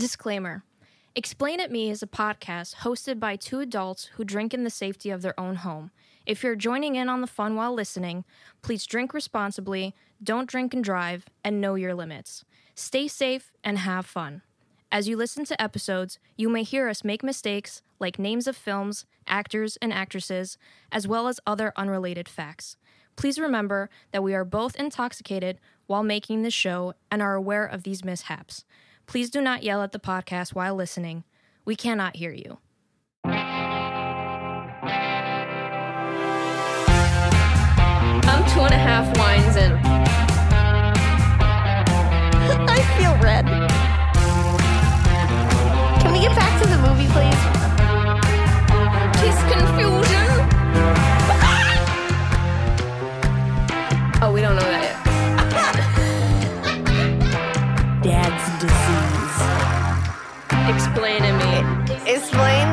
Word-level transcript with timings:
Disclaimer 0.00 0.64
Explain 1.14 1.60
It 1.60 1.70
Me 1.70 1.90
is 1.90 2.02
a 2.02 2.06
podcast 2.06 2.76
hosted 2.76 3.20
by 3.20 3.36
two 3.36 3.60
adults 3.60 4.06
who 4.14 4.24
drink 4.24 4.54
in 4.54 4.64
the 4.64 4.70
safety 4.70 5.10
of 5.10 5.20
their 5.20 5.38
own 5.38 5.56
home. 5.56 5.90
If 6.24 6.42
you're 6.42 6.56
joining 6.56 6.96
in 6.96 7.10
on 7.10 7.20
the 7.20 7.26
fun 7.26 7.54
while 7.54 7.74
listening, 7.74 8.24
please 8.62 8.86
drink 8.86 9.12
responsibly, 9.12 9.94
don't 10.22 10.48
drink 10.48 10.72
and 10.72 10.82
drive, 10.82 11.26
and 11.44 11.60
know 11.60 11.74
your 11.74 11.92
limits. 11.92 12.46
Stay 12.74 13.08
safe 13.08 13.52
and 13.62 13.76
have 13.76 14.06
fun. 14.06 14.40
As 14.90 15.06
you 15.06 15.18
listen 15.18 15.44
to 15.44 15.62
episodes, 15.62 16.18
you 16.34 16.48
may 16.48 16.62
hear 16.62 16.88
us 16.88 17.04
make 17.04 17.22
mistakes 17.22 17.82
like 17.98 18.18
names 18.18 18.46
of 18.46 18.56
films, 18.56 19.04
actors, 19.26 19.76
and 19.82 19.92
actresses, 19.92 20.56
as 20.90 21.06
well 21.06 21.28
as 21.28 21.40
other 21.46 21.74
unrelated 21.76 22.26
facts. 22.26 22.78
Please 23.16 23.38
remember 23.38 23.90
that 24.12 24.22
we 24.22 24.32
are 24.32 24.46
both 24.46 24.76
intoxicated 24.76 25.60
while 25.86 26.02
making 26.02 26.40
this 26.40 26.54
show 26.54 26.94
and 27.10 27.20
are 27.20 27.34
aware 27.34 27.66
of 27.66 27.82
these 27.82 28.02
mishaps. 28.02 28.64
Please 29.06 29.30
do 29.30 29.40
not 29.40 29.62
yell 29.62 29.82
at 29.82 29.92
the 29.92 29.98
podcast 29.98 30.54
while 30.54 30.74
listening. 30.74 31.24
We 31.64 31.76
cannot 31.76 32.16
hear 32.16 32.32
you. 32.32 32.58
I'm 38.32 38.44
two 38.52 38.60
and 38.60 38.74
a 38.74 38.78
half 38.78 39.16
wines 39.18 39.56
in. 39.56 39.72
I 42.68 42.80
feel 42.98 43.14
red. 43.22 43.46
Can 46.00 46.12
we 46.12 46.20
get 46.20 46.36
back 46.36 46.62
to 46.62 46.68
the 46.68 46.78
movie, 46.78 47.08
please? 47.08 47.42
Tis 49.20 49.38
confusion. 49.52 50.49
Explain 60.74 61.24
it 61.24 61.32
me. 61.32 61.54
Explain. 62.06 62.68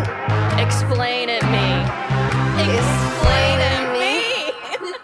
Explain 0.59 1.29
it 1.29 1.43
me. 1.49 1.67
Explain 2.61 3.59
it 3.71 3.81
me. 3.99 4.93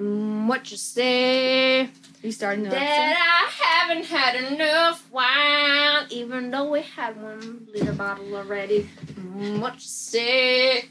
Mm, 0.00 0.46
what 0.46 0.70
you 0.70 0.76
say? 0.76 1.88
You 2.22 2.32
starting 2.32 2.64
to 2.64 2.70
That 2.70 3.14
I 3.16 3.64
haven't 3.64 4.06
had 4.06 4.52
enough 4.52 5.08
wine, 5.12 6.06
even 6.10 6.50
though 6.50 6.70
we 6.70 6.82
had 6.82 7.20
one 7.20 7.66
liter 7.72 7.92
bottle 7.92 8.34
already. 8.34 8.88
Mm, 9.14 9.60
what 9.60 9.74
you 9.74 9.80
say? 9.80 10.86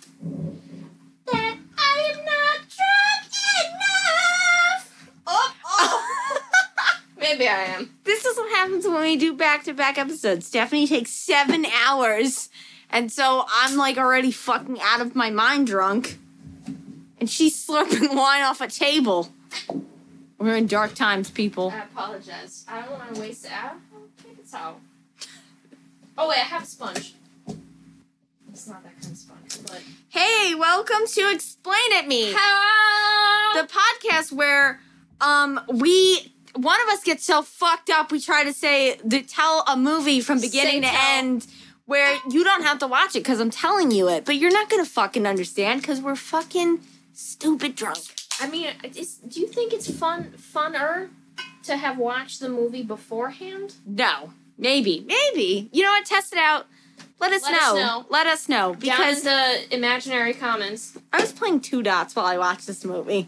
That 1.26 1.58
I 1.78 2.12
am 2.14 2.26
not 2.26 2.60
drunk 2.78 3.32
enough. 3.66 5.12
Oh. 5.28 5.61
Maybe 7.22 7.48
I 7.48 7.62
am. 7.66 7.92
This 8.04 8.26
is 8.26 8.36
what 8.36 8.50
happens 8.56 8.86
when 8.86 9.00
we 9.02 9.16
do 9.16 9.34
back-to-back 9.34 9.98
episodes. 10.00 10.48
Stephanie 10.48 10.88
takes 10.88 11.12
seven 11.12 11.66
hours, 11.86 12.50
and 12.90 13.12
so 13.12 13.46
I'm 13.48 13.78
like 13.78 13.98
already 13.98 14.32
fucking 14.32 14.80
out 14.82 15.02
of 15.02 15.16
my 15.16 15.30
mind 15.30 15.68
drunk, 15.68 16.18
and 17.20 17.30
she's 17.30 17.56
slurping 17.66 18.10
wine 18.16 18.42
off 18.42 18.60
a 18.60 18.68
table. 18.68 19.30
We're 20.40 20.56
in 20.56 20.66
dark 20.66 20.96
times, 20.96 21.30
people. 21.30 21.70
I 21.72 21.84
apologize. 21.84 22.66
I 22.68 22.82
don't 22.82 22.92
want 22.92 23.14
to 23.14 23.22
waste 23.22 23.46
it. 23.46 23.52
I 23.52 23.68
don't 23.94 24.18
think 24.18 24.40
it's 24.40 24.54
out. 24.56 24.80
Oh 26.18 26.28
wait, 26.28 26.38
I 26.40 26.42
have 26.42 26.64
a 26.64 26.66
sponge. 26.66 27.14
It's 28.52 28.68
not 28.68 28.84
that 28.84 29.00
kind 29.00 29.12
of 29.14 29.18
sponge, 29.18 29.58
but 29.64 29.82
Hey, 30.10 30.56
welcome 30.56 31.06
to 31.08 31.32
Explain 31.32 31.92
It 31.92 32.08
Me. 32.08 32.34
hello. 32.36 33.62
the 33.62 33.72
podcast 33.72 34.32
where 34.32 34.82
um 35.22 35.62
we 35.70 36.34
one 36.56 36.82
of 36.82 36.88
us 36.90 37.04
gets 37.04 37.24
so 37.26 37.42
fucked 37.42 37.90
up 37.90 38.12
we 38.12 38.20
try 38.20 38.44
to 38.44 38.54
say 38.54 38.98
the 39.04 39.22
tell 39.22 39.64
a 39.68 39.76
movie 39.78 40.22
from 40.22 40.40
beginning 40.42 40.82
Say 40.84 40.90
to 40.90 40.96
tell. 40.96 41.18
end 41.18 41.48
where 41.86 42.18
you 42.30 42.44
don't 42.44 42.64
have 42.64 42.80
to 42.80 42.88
watch 42.88 43.16
it 43.16 43.20
because 43.20 43.40
I'm 43.40 43.50
telling 43.50 43.92
you 43.92 44.08
it, 44.10 44.24
but 44.26 44.36
you're 44.38 44.52
not 44.52 44.70
gonna 44.70 44.86
fucking 44.86 45.26
understand 45.26 45.82
because 45.82 46.00
we're 46.02 46.16
fucking 46.16 46.80
stupid 47.14 47.76
drunk. 47.76 48.00
I 48.40 48.48
mean, 48.48 48.70
do 49.28 49.40
you 49.40 49.48
think 49.48 49.74
it's 49.74 49.90
fun, 49.92 50.34
funner 50.38 51.10
to 51.64 51.78
have 51.78 51.98
watched 51.98 52.40
the 52.40 52.50
movie 52.50 52.82
beforehand? 52.84 53.76
No, 53.86 54.32
maybe, 54.58 55.06
maybe. 55.08 55.70
You 55.72 55.84
know 55.84 55.92
what? 55.92 56.06
Test 56.06 56.34
it 56.34 56.40
out. 56.40 56.66
Let 57.20 57.34
us 57.34 57.44
Let 57.44 57.54
us 57.62 57.74
know. 57.74 57.76
know. 57.76 58.06
Let 58.10 58.28
us 58.28 58.50
know 58.50 58.74
because 58.74 59.22
the 59.24 59.74
imaginary 59.74 60.34
comments. 60.34 60.98
I 61.14 61.22
was 61.22 61.32
playing 61.32 61.60
two 61.60 61.84
dots 61.84 62.16
while 62.16 62.26
I 62.26 62.38
watched 62.38 62.66
this 62.68 62.84
movie. 62.84 63.28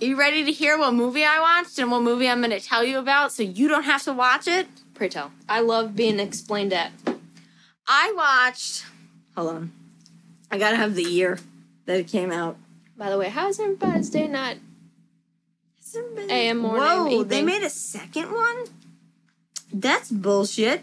Are 0.00 0.04
you 0.06 0.16
ready 0.16 0.44
to 0.44 0.52
hear 0.52 0.78
what 0.78 0.94
movie 0.94 1.24
I 1.24 1.40
watched 1.40 1.78
and 1.78 1.90
what 1.90 2.02
movie 2.02 2.26
I'm 2.26 2.40
going 2.40 2.58
to 2.58 2.60
tell 2.60 2.82
you 2.82 2.98
about 2.98 3.32
so 3.32 3.42
you 3.42 3.68
don't 3.68 3.82
have 3.82 4.02
to 4.04 4.14
watch 4.14 4.48
it? 4.48 4.66
Pray 4.94 5.10
tell. 5.10 5.30
I 5.46 5.60
love 5.60 5.94
being 5.94 6.18
explained 6.18 6.72
at. 6.72 6.92
I 7.86 8.12
watched. 8.16 8.86
Hold 9.36 9.48
on. 9.50 9.72
I 10.50 10.58
gotta 10.58 10.76
have 10.76 10.94
the 10.94 11.02
year 11.02 11.38
that 11.86 11.98
it 11.98 12.08
came 12.08 12.32
out. 12.32 12.56
By 12.96 13.10
the 13.10 13.18
way, 13.18 13.28
how's 13.28 13.60
everybody's 13.60 14.10
day 14.10 14.26
not? 14.26 14.56
AM 16.28 16.58
morning, 16.58 16.82
Whoa, 16.82 17.24
they 17.24 17.42
made 17.42 17.62
a 17.62 17.70
second 17.70 18.32
one? 18.32 18.66
That's 19.72 20.10
bullshit. 20.10 20.82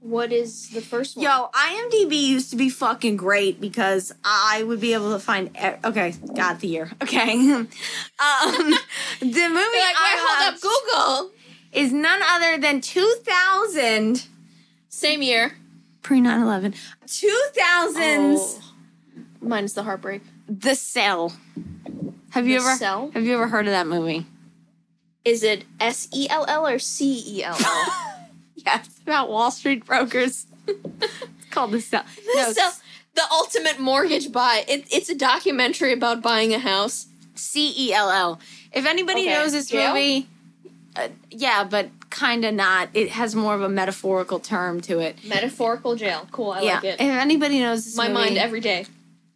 What 0.00 0.32
is 0.32 0.70
the 0.70 0.80
first 0.80 1.16
one? 1.16 1.24
Yo, 1.24 1.48
IMDb 1.52 2.12
used 2.22 2.50
to 2.50 2.56
be 2.56 2.68
fucking 2.70 3.16
great 3.16 3.60
because 3.60 4.12
I 4.24 4.62
would 4.62 4.80
be 4.80 4.94
able 4.94 5.12
to 5.12 5.18
find. 5.18 5.48
E- 5.56 5.78
okay, 5.84 6.14
got 6.34 6.60
the 6.60 6.68
year. 6.68 6.90
Okay. 7.02 7.32
um, 7.52 7.66
the 7.66 7.66
movie 9.20 9.34
You're 9.40 9.50
like, 9.50 9.52
wait, 9.52 9.96
I 10.00 10.16
hold 10.20 10.54
up, 10.54 10.60
Google. 10.60 11.30
is 11.72 11.92
none 11.92 12.20
other 12.22 12.58
than 12.58 12.80
2000. 12.80 14.24
Same 14.88 15.22
year. 15.22 15.56
Pre 16.02 16.20
9 16.20 16.40
11. 16.42 16.74
2000's 17.06 18.38
Oh. 18.40 18.62
Mine's 19.40 19.72
the 19.74 19.82
heartbreak. 19.82 20.22
The 20.48 20.74
Cell. 20.74 21.32
Have 22.30 22.46
you 22.46 22.58
The 22.60 22.64
ever 22.64 22.76
Cell? 22.76 23.10
have 23.14 23.24
you 23.24 23.34
ever 23.34 23.48
heard 23.48 23.66
of 23.66 23.72
that 23.72 23.86
movie? 23.86 24.26
Is 25.24 25.42
it 25.42 25.64
S 25.80 26.08
E 26.12 26.28
L 26.30 26.44
L 26.48 26.66
or 26.66 26.78
C 26.78 27.22
E 27.26 27.42
L 27.44 27.56
L? 27.58 28.14
Yeah, 28.66 28.80
it's 28.84 28.98
about 29.02 29.30
Wall 29.30 29.50
Street 29.50 29.84
brokers. 29.86 30.46
it's 30.66 31.50
called 31.50 31.70
The 31.72 31.80
Cell. 31.80 32.04
No, 32.34 32.52
So, 32.52 32.70
the 33.14 33.22
ultimate 33.32 33.78
mortgage 33.78 34.30
buy. 34.32 34.64
It, 34.68 34.86
it's 34.92 35.08
a 35.08 35.14
documentary 35.14 35.92
about 35.92 36.22
buying 36.22 36.52
a 36.54 36.58
house. 36.58 37.06
C 37.34 37.72
E 37.76 37.92
L 37.92 38.10
L. 38.10 38.40
If 38.72 38.84
anybody 38.84 39.20
Okay, 39.22 39.30
knows 39.32 39.52
this 39.52 39.72
movie, 39.72 40.26
uh, 40.96 41.08
yeah, 41.30 41.62
but 41.64 41.88
kind 42.10 42.44
of 42.44 42.52
not. 42.54 42.88
It 42.94 43.10
has 43.10 43.34
more 43.36 43.54
of 43.54 43.62
a 43.62 43.68
metaphorical 43.68 44.40
term 44.40 44.80
to 44.82 44.98
it. 44.98 45.24
Metaphorical 45.24 45.94
jail. 45.94 46.26
Cool. 46.32 46.50
I 46.50 46.62
yeah. 46.62 46.74
like 46.74 46.84
it. 46.84 46.94
If 46.94 47.00
anybody 47.00 47.60
knows 47.60 47.84
this 47.84 47.96
My 47.96 48.08
movie, 48.08 48.14
mind 48.20 48.38
every 48.38 48.60
day. 48.60 48.86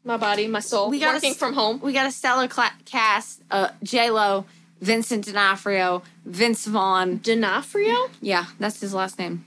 My 0.05 0.17
body, 0.17 0.49
my 0.49 0.59
soul. 0.61 0.91
We 0.91 0.99
gotta 0.99 1.19
Working 1.19 1.31
s- 1.31 1.37
from 1.37 1.55
home. 1.55 1.79
we 1.81 1.93
got 1.93 2.07
a 2.07 2.11
stellar 2.11 2.49
cla- 2.49 2.75
cast. 2.85 3.41
Uh, 3.51 3.69
J 3.85 4.11
Lo, 4.11 4.45
Vincent 4.83 5.25
D'Onofrio, 5.25 6.03
Vince 6.27 6.67
Vaughn. 6.67 7.19
D'Onofrio? 7.23 8.11
Yeah, 8.21 8.47
that's 8.59 8.81
his 8.81 8.93
last 8.93 9.17
name. 9.17 9.47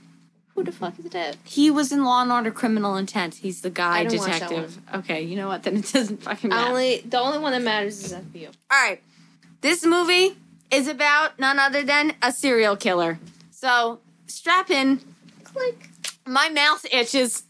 Who 0.56 0.64
the 0.64 0.72
fuck 0.72 0.98
is 0.98 1.06
that? 1.12 1.36
He 1.44 1.70
was 1.70 1.92
in 1.92 2.06
Law 2.06 2.22
and 2.22 2.32
Order: 2.32 2.52
Criminal 2.52 2.96
Intent. 2.96 3.36
He's 3.36 3.60
the 3.60 3.70
guy 3.70 4.00
I 4.00 4.04
don't 4.06 4.18
watch 4.18 4.40
that 4.40 4.50
detective. 4.50 4.80
Okay, 4.96 5.22
you 5.22 5.36
know 5.36 5.50
what? 5.50 5.64
Then 5.66 5.76
it 5.76 5.92
doesn't 5.92 6.24
fucking 6.24 6.50
matter. 6.50 6.70
only 6.70 7.02
the 7.02 7.20
only 7.20 7.40
one 7.40 7.52
that 7.52 7.62
matters 7.62 8.02
is 8.02 8.14
FBO. 8.14 8.48
All 8.72 8.82
right. 8.82 9.02
This 9.60 9.86
movie 9.86 10.38
is 10.72 10.88
about 10.88 11.38
none 11.38 11.60
other 11.60 11.84
than 11.84 12.14
a 12.22 12.32
serial 12.32 12.78
killer. 12.78 13.20
So 13.52 14.00
strap 14.28 14.70
in. 14.70 15.02
Click. 15.44 15.90
My 16.26 16.48
mouth 16.48 16.86
itches. 16.90 17.44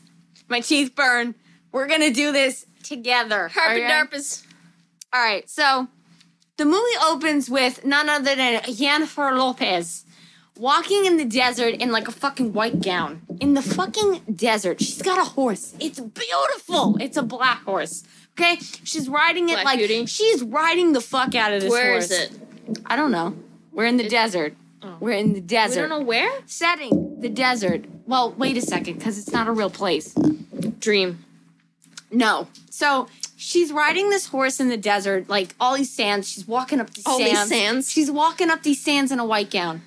My 0.48 0.60
teeth 0.60 0.96
burn. 0.96 1.36
We're 1.72 1.88
going 1.88 2.02
to 2.02 2.12
do 2.12 2.32
this 2.32 2.66
together. 2.82 3.50
Harp 3.50 3.74
okay? 3.74 3.84
and 3.84 4.44
All 5.14 5.22
right. 5.22 5.48
So 5.48 5.88
the 6.58 6.66
movie 6.66 6.98
opens 7.04 7.50
with 7.50 7.84
none 7.86 8.10
other 8.10 8.36
than 8.36 8.62
Jennifer 8.74 9.32
Lopez 9.36 10.06
walking 10.58 11.06
in 11.06 11.18
the 11.18 11.26
desert 11.26 11.76
in 11.76 11.92
like 11.92 12.08
a 12.08 12.12
fucking 12.12 12.54
white 12.54 12.82
gown. 12.82 13.22
In 13.42 13.54
the 13.56 13.62
fucking 13.62 14.22
desert. 14.34 14.80
She's 14.82 15.02
got 15.02 15.20
a 15.20 15.26
horse. 15.26 15.74
It's 15.80 16.00
beautiful. 16.00 16.98
It's 17.02 17.18
a 17.18 17.24
black 17.24 17.64
horse. 17.66 18.04
Okay? 18.40 18.58
She's 18.84 19.08
riding 19.10 19.50
it 19.50 19.54
Black 19.56 19.66
like 19.66 19.80
Beauty? 19.80 20.06
she's 20.06 20.44
riding 20.44 20.94
the 20.94 21.02
fuck 21.02 21.36
out 21.36 21.54
of 21.54 21.62
this 21.62 21.70
Where 21.72 21.92
horse. 21.94 22.12
is 22.12 22.32
it? 22.32 22.40
I 22.86 22.96
don't 22.96 23.12
know. 23.12 23.36
We're 23.72 23.86
in 23.86 23.98
the 23.98 24.08
desert. 24.08 24.56
Oh. 24.82 24.96
We're 25.00 25.12
in 25.14 25.30
the 25.34 25.42
We 25.42 25.48
desert. 25.48 25.82
don't 25.82 25.90
know 25.90 26.06
where. 26.06 26.32
Setting 26.46 27.20
the 27.20 27.30
desert. 27.30 27.86
Well, 28.08 28.32
wait 28.34 28.56
a 28.56 28.62
second, 28.62 28.96
because 29.00 29.18
it's 29.18 29.32
not 29.32 29.48
a 29.48 29.52
real 29.52 29.70
place. 29.70 30.14
Dream. 30.80 31.24
No. 32.12 32.48
So 32.70 33.08
she's 33.36 33.72
riding 33.72 34.10
this 34.10 34.28
horse 34.28 34.60
in 34.60 34.70
the 34.70 34.78
desert, 34.78 35.30
like 35.30 35.54
all 35.60 35.76
these 35.76 35.92
sands. 35.92 36.30
She's 36.30 36.48
walking 36.48 36.80
up 36.80 36.92
these 36.94 37.06
All 37.06 37.18
these 37.18 37.30
sands. 37.32 37.50
sands? 37.50 37.92
She's 37.92 38.10
walking 38.12 38.50
up 38.50 38.64
these 38.64 38.84
sands 38.84 39.12
in 39.12 39.20
a 39.20 39.26
white 39.26 39.50
gown. 39.52 39.82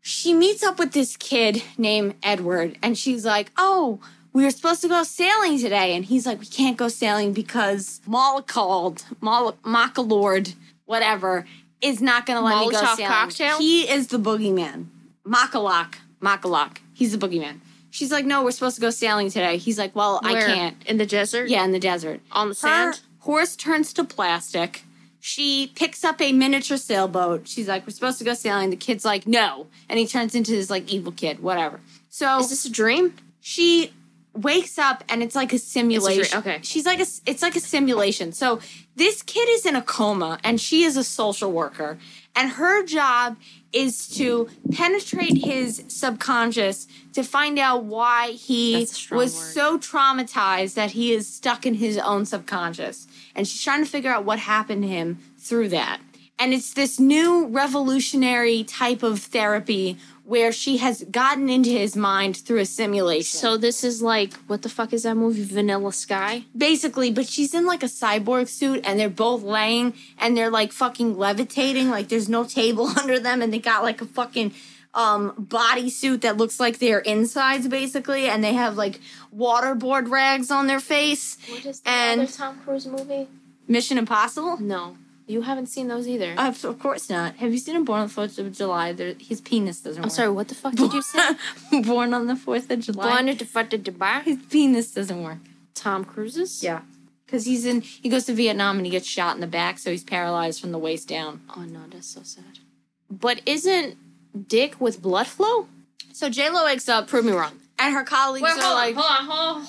She 0.00 0.34
meets 0.34 0.62
up 0.64 0.78
with 0.78 0.92
this 0.92 1.16
kid 1.16 1.62
named 1.78 2.14
Edward, 2.22 2.76
and 2.82 2.98
she's 2.98 3.24
like, 3.24 3.52
"Oh, 3.56 4.00
we 4.32 4.42
were 4.44 4.50
supposed 4.50 4.80
to 4.82 4.88
go 4.88 5.04
sailing 5.04 5.58
today," 5.60 5.94
and 5.94 6.04
he's 6.04 6.26
like, 6.26 6.40
"We 6.40 6.46
can't 6.46 6.76
go 6.76 6.88
sailing 6.88 7.32
because 7.32 8.00
Mollicald, 8.08 9.04
Mol- 9.20 9.56
Lord, 9.96 10.54
whatever, 10.86 11.46
is 11.80 12.00
not 12.02 12.26
going 12.26 12.36
to 12.38 12.44
let 12.44 12.58
me 12.66 12.70
go 12.72 12.80
sailing. 12.96 13.06
cocktail? 13.06 13.58
He 13.58 13.88
is 13.88 14.08
the 14.08 14.18
boogeyman, 14.18 14.86
Makalak, 15.24 15.94
Makalak. 16.20 16.78
He's 16.92 17.16
the 17.16 17.18
boogeyman. 17.24 17.60
She's 17.92 18.10
like, 18.10 18.24
no, 18.24 18.42
we're 18.42 18.50
supposed 18.50 18.74
to 18.76 18.80
go 18.80 18.90
sailing 18.90 19.30
today. 19.30 19.56
He's 19.58 19.78
like, 19.78 19.94
well, 19.94 20.18
Where? 20.22 20.36
I 20.48 20.54
can't. 20.54 20.76
In 20.86 20.96
the 20.96 21.06
desert? 21.06 21.48
Yeah, 21.48 21.64
in 21.64 21.70
the 21.72 21.78
desert. 21.78 22.20
On 22.32 22.48
the 22.48 22.54
Her 22.54 22.92
sand? 22.92 23.00
horse 23.20 23.54
turns 23.54 23.92
to 23.92 24.02
plastic. 24.04 24.82
She 25.20 25.70
picks 25.76 26.02
up 26.02 26.20
a 26.20 26.32
miniature 26.32 26.78
sailboat. 26.78 27.46
She's 27.46 27.68
like, 27.68 27.86
we're 27.86 27.92
supposed 27.92 28.18
to 28.18 28.24
go 28.24 28.34
sailing. 28.34 28.70
The 28.70 28.76
kid's 28.76 29.04
like, 29.04 29.26
no. 29.26 29.68
And 29.88 29.98
he 29.98 30.06
turns 30.08 30.34
into 30.34 30.50
this 30.52 30.68
like 30.70 30.92
evil 30.92 31.12
kid, 31.12 31.40
whatever. 31.40 31.80
So 32.10 32.40
Is 32.40 32.50
this 32.50 32.64
a 32.64 32.70
dream? 32.72 33.14
she 33.40 33.92
wakes 34.34 34.78
up 34.78 35.04
and 35.10 35.22
it's 35.22 35.34
like 35.34 35.52
a 35.52 35.58
simulation. 35.58 36.38
okay. 36.38 36.58
She's 36.62 36.86
like 36.86 36.98
a 36.98 37.06
it's 37.26 37.42
like 37.42 37.54
a 37.54 37.60
simulation. 37.60 38.32
So 38.32 38.60
this 38.96 39.22
kid 39.22 39.46
is 39.50 39.66
in 39.66 39.76
a 39.76 39.82
coma 39.82 40.38
and 40.42 40.58
she 40.58 40.84
is 40.84 40.96
a 40.96 41.04
social 41.04 41.52
worker 41.52 41.98
and 42.34 42.52
her 42.52 42.82
job 42.86 43.36
is 43.72 44.08
to 44.16 44.48
penetrate 44.72 45.44
his 45.44 45.82
subconscious 45.88 46.86
to 47.14 47.22
find 47.22 47.58
out 47.58 47.84
why 47.84 48.32
he 48.32 48.80
That's 48.80 48.92
a 48.92 48.94
strong 48.94 49.18
was 49.18 49.34
word. 49.34 49.54
so 49.54 49.78
traumatized 49.78 50.74
that 50.74 50.92
he 50.92 51.12
is 51.12 51.26
stuck 51.26 51.64
in 51.64 51.74
his 51.74 51.98
own 51.98 52.26
subconscious. 52.26 53.06
And 53.34 53.48
she's 53.48 53.62
trying 53.62 53.84
to 53.84 53.90
figure 53.90 54.10
out 54.10 54.24
what 54.24 54.38
happened 54.38 54.82
to 54.82 54.88
him 54.88 55.18
through 55.38 55.70
that. 55.70 56.00
And 56.38 56.52
it's 56.52 56.72
this 56.72 56.98
new 56.98 57.46
revolutionary 57.46 58.64
type 58.64 59.02
of 59.02 59.20
therapy 59.20 59.96
where 60.24 60.52
she 60.52 60.76
has 60.76 61.02
gotten 61.10 61.50
into 61.50 61.70
his 61.70 61.96
mind 61.96 62.36
through 62.36 62.60
a 62.60 62.64
simulation. 62.64 63.38
So 63.38 63.56
this 63.56 63.82
is 63.82 64.00
like, 64.02 64.32
what 64.46 64.62
the 64.62 64.68
fuck 64.68 64.92
is 64.92 65.02
that 65.02 65.16
movie? 65.16 65.42
Vanilla 65.44 65.92
Sky? 65.92 66.44
basically, 66.56 67.10
but 67.10 67.26
she's 67.26 67.52
in 67.54 67.66
like 67.66 67.82
a 67.82 67.86
cyborg 67.86 68.48
suit 68.48 68.80
and 68.84 68.98
they're 69.00 69.08
both 69.10 69.42
laying 69.42 69.94
and 70.18 70.36
they're 70.36 70.50
like 70.50 70.72
fucking 70.72 71.18
levitating. 71.18 71.90
Like 71.90 72.08
there's 72.08 72.28
no 72.28 72.44
table 72.44 72.86
under 73.00 73.18
them 73.18 73.42
and 73.42 73.52
they 73.52 73.58
got 73.58 73.82
like 73.82 74.00
a 74.00 74.06
fucking 74.06 74.54
um 74.94 75.32
bodysuit 75.50 76.20
that 76.20 76.36
looks 76.36 76.60
like 76.60 76.78
their 76.78 76.98
insides 77.00 77.66
basically 77.66 78.28
and 78.28 78.44
they 78.44 78.52
have 78.52 78.76
like 78.76 79.00
waterboard 79.34 80.10
rags 80.10 80.50
on 80.50 80.66
their 80.66 80.80
face. 80.80 81.36
What 81.48 81.64
is 81.66 81.80
the 81.80 81.88
And- 81.90 82.20
other 82.22 82.30
Tom 82.32 82.60
Cruise 82.64 82.86
movie? 82.86 83.26
Mission 83.66 83.96
Impossible? 83.98 84.58
No. 84.60 84.96
You 85.26 85.42
haven't 85.42 85.66
seen 85.66 85.88
those 85.88 86.08
either. 86.08 86.34
Uh, 86.36 86.48
of 86.64 86.78
course 86.78 87.08
not. 87.08 87.36
Have 87.36 87.52
you 87.52 87.58
seen 87.58 87.76
him 87.76 87.84
Born 87.84 88.00
on 88.00 88.08
the 88.08 88.12
Fourth 88.12 88.38
of 88.38 88.52
July? 88.52 88.92
There, 88.92 89.14
his 89.18 89.40
penis 89.40 89.80
doesn't 89.80 90.02
I'm 90.02 90.08
work. 90.08 90.12
sorry, 90.16 90.30
what 90.30 90.48
the 90.48 90.54
fuck 90.54 90.74
did 90.74 90.92
you 90.92 91.02
say? 91.02 91.30
Born 91.82 92.12
on 92.12 92.26
the 92.26 92.36
Fourth 92.36 92.70
of 92.70 92.80
July. 92.80 93.08
Blonde 93.22 93.38
to 93.38 93.44
fuck 93.44 93.70
to 93.70 93.78
Dubai? 93.78 94.22
His 94.22 94.38
penis 94.50 94.92
doesn't 94.92 95.22
work. 95.22 95.38
Tom 95.74 96.04
Cruise's? 96.04 96.62
Yeah. 96.62 96.82
Because 97.24 97.46
he's 97.46 97.64
in, 97.64 97.80
he 97.80 98.08
goes 98.10 98.26
to 98.26 98.34
Vietnam 98.34 98.76
and 98.76 98.84
he 98.84 98.90
gets 98.90 99.06
shot 99.06 99.34
in 99.36 99.40
the 99.40 99.46
back, 99.46 99.78
so 99.78 99.90
he's 99.90 100.04
paralyzed 100.04 100.60
from 100.60 100.72
the 100.72 100.78
waist 100.78 101.08
down. 101.08 101.40
Oh 101.56 101.62
no, 101.62 101.80
that's 101.90 102.08
so 102.08 102.22
sad. 102.22 102.58
But 103.10 103.40
isn't 103.46 103.96
Dick 104.48 104.80
with 104.80 105.00
blood 105.00 105.26
flow? 105.28 105.66
So 106.12 106.28
J 106.28 106.50
Lo 106.50 106.64
wakes 106.64 106.88
up, 106.90 107.08
Prove 107.08 107.24
me 107.24 107.32
wrong. 107.32 107.52
and 107.78 107.94
her 107.94 108.02
colleagues 108.04 108.46
are 108.46 108.74
like, 108.74 108.94
hold 108.94 109.06
on, 109.10 109.24
hold 109.26 109.56
on. 109.62 109.66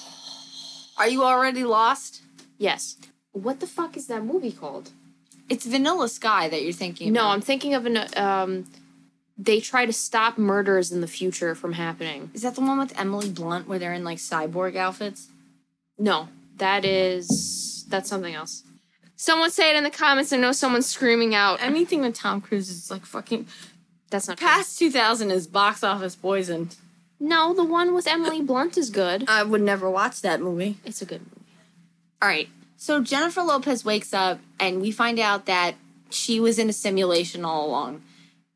"Are 0.97 1.07
you 1.07 1.23
already 1.23 1.63
lost?" 1.63 2.21
Yes. 2.57 2.97
What 3.31 3.61
the 3.61 3.67
fuck 3.67 3.95
is 3.95 4.07
that 4.07 4.23
movie 4.25 4.51
called? 4.51 4.91
It's 5.53 5.65
Vanilla 5.65 6.09
Sky 6.09 6.49
that 6.49 6.63
you're 6.63 6.73
thinking. 6.73 7.13
No, 7.13 7.21
about. 7.21 7.33
I'm 7.33 7.41
thinking 7.41 7.73
of 7.75 7.85
an 7.85 7.97
um 8.17 8.65
they 9.37 9.59
try 9.59 9.85
to 9.85 9.93
stop 9.93 10.37
murders 10.37 10.91
in 10.91 11.01
the 11.01 11.07
future 11.07 11.53
from 11.55 11.73
happening. 11.73 12.31
Is 12.33 12.41
that 12.41 12.55
the 12.55 12.61
one 12.61 12.79
with 12.79 12.97
Emily 12.99 13.29
Blunt 13.29 13.67
where 13.67 13.79
they're 13.79 13.93
in 13.93 14.03
like 14.03 14.17
cyborg 14.17 14.75
outfits? 14.75 15.27
No, 15.97 16.29
that 16.57 16.85
is 16.85 17.85
that's 17.87 18.09
something 18.09 18.33
else. 18.33 18.63
Someone 19.15 19.51
say 19.51 19.69
it 19.69 19.77
in 19.77 19.83
the 19.83 19.89
comments. 19.91 20.33
I 20.33 20.37
know 20.37 20.51
someone's 20.51 20.87
screaming 20.89 21.35
out. 21.35 21.61
Anything 21.61 22.01
with 22.01 22.15
Tom 22.15 22.41
Cruise 22.41 22.69
is 22.69 22.89
like 22.89 23.05
fucking 23.05 23.47
That's 24.09 24.27
not 24.27 24.37
true. 24.37 24.47
past 24.47 24.79
2000 24.79 25.29
is 25.31 25.45
box 25.47 25.83
office 25.83 26.15
poison. 26.15 26.69
No, 27.19 27.53
the 27.53 27.63
one 27.63 27.93
with 27.93 28.07
Emily 28.07 28.41
Blunt 28.41 28.75
is 28.77 28.89
good. 28.89 29.25
I 29.29 29.43
would 29.43 29.61
never 29.61 29.89
watch 29.89 30.21
that 30.21 30.41
movie. 30.41 30.77
It's 30.83 31.01
a 31.01 31.05
good 31.05 31.21
movie. 31.21 31.47
All 32.21 32.27
right. 32.27 32.49
So 32.83 33.01
Jennifer 33.01 33.41
Lopez 33.41 33.85
wakes 33.85 34.13
up 34.13 34.41
and 34.59 34.81
we 34.81 34.91
find 34.91 35.17
out 35.17 35.45
that 35.45 35.75
she 36.09 36.41
was 36.41 36.59
in 36.59 36.67
a 36.67 36.73
simulation 36.73 37.45
all 37.45 37.65
along. 37.65 38.01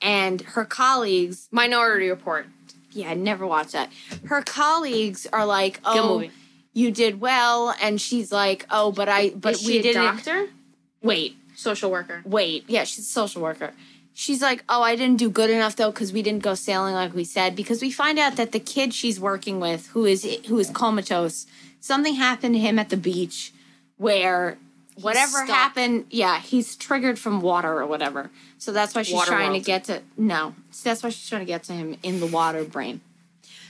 And 0.02 0.42
her 0.42 0.66
colleagues, 0.66 1.48
Minority 1.50 2.10
Report. 2.10 2.46
yeah, 2.92 3.12
I 3.12 3.14
never 3.14 3.48
watched 3.48 3.72
that. 3.72 3.90
Her 4.26 4.42
colleagues 4.42 5.28
are 5.32 5.46
like, 5.46 5.80
"Oh, 5.86 6.26
you 6.74 6.92
did 6.92 7.22
well." 7.22 7.74
And 7.82 8.02
she's 8.02 8.30
like, 8.34 8.66
"Oh, 8.70 8.92
but 8.92 9.08
I 9.08 9.30
but 9.30 9.54
is 9.54 9.66
we 9.66 9.80
a 9.80 9.82
didn't 9.82 10.04
doctor? 10.04 10.50
wait. 11.02 11.38
Social 11.56 11.90
worker. 11.90 12.22
Wait, 12.26 12.66
yeah, 12.68 12.84
she's 12.84 13.06
a 13.06 13.10
social 13.10 13.42
worker. 13.42 13.72
She's 14.14 14.42
like, 14.42 14.62
oh, 14.68 14.82
I 14.82 14.98
didn't 14.98 15.20
do 15.20 15.30
good 15.30 15.50
enough 15.50 15.78
though 15.78 15.92
because 15.92 16.12
we 16.12 16.22
didn't 16.22 16.44
go 16.44 16.54
sailing 16.54 16.96
like 16.96 17.14
we 17.16 17.24
said. 17.24 17.56
Because 17.56 17.82
we 17.82 17.92
find 17.92 18.20
out 18.20 18.36
that 18.36 18.52
the 18.52 18.60
kid 18.60 18.94
she's 18.94 19.22
working 19.22 19.62
with, 19.62 19.88
who 19.94 20.04
is 20.04 20.26
who 20.48 20.60
is 20.60 20.70
comatose, 20.70 21.48
something 21.80 22.16
happened 22.16 22.56
to 22.56 22.60
him 22.60 22.78
at 22.78 22.90
the 22.90 22.98
beach, 22.98 23.54
where 23.98 24.58
whatever 25.02 25.38
stuck. 25.46 25.50
happened, 25.50 26.06
yeah, 26.10 26.40
he's 26.40 26.76
triggered 26.76 27.20
from 27.20 27.42
water 27.42 27.80
or 27.80 27.86
whatever. 27.86 28.30
So 28.58 28.72
that's 28.72 28.96
why 28.96 29.04
she's 29.04 29.14
Water 29.16 29.32
trying 29.32 29.52
world. 29.52 29.64
to 29.64 29.66
get 29.66 29.84
to 29.86 30.02
no, 30.18 30.56
that's 30.84 31.04
why 31.04 31.10
she's 31.10 31.30
trying 31.30 31.42
to 31.42 31.46
get 31.46 31.64
to 31.66 31.74
him 31.74 31.96
in 32.04 32.20
the 32.20 32.26
water 32.28 32.64
brain. 32.64 33.02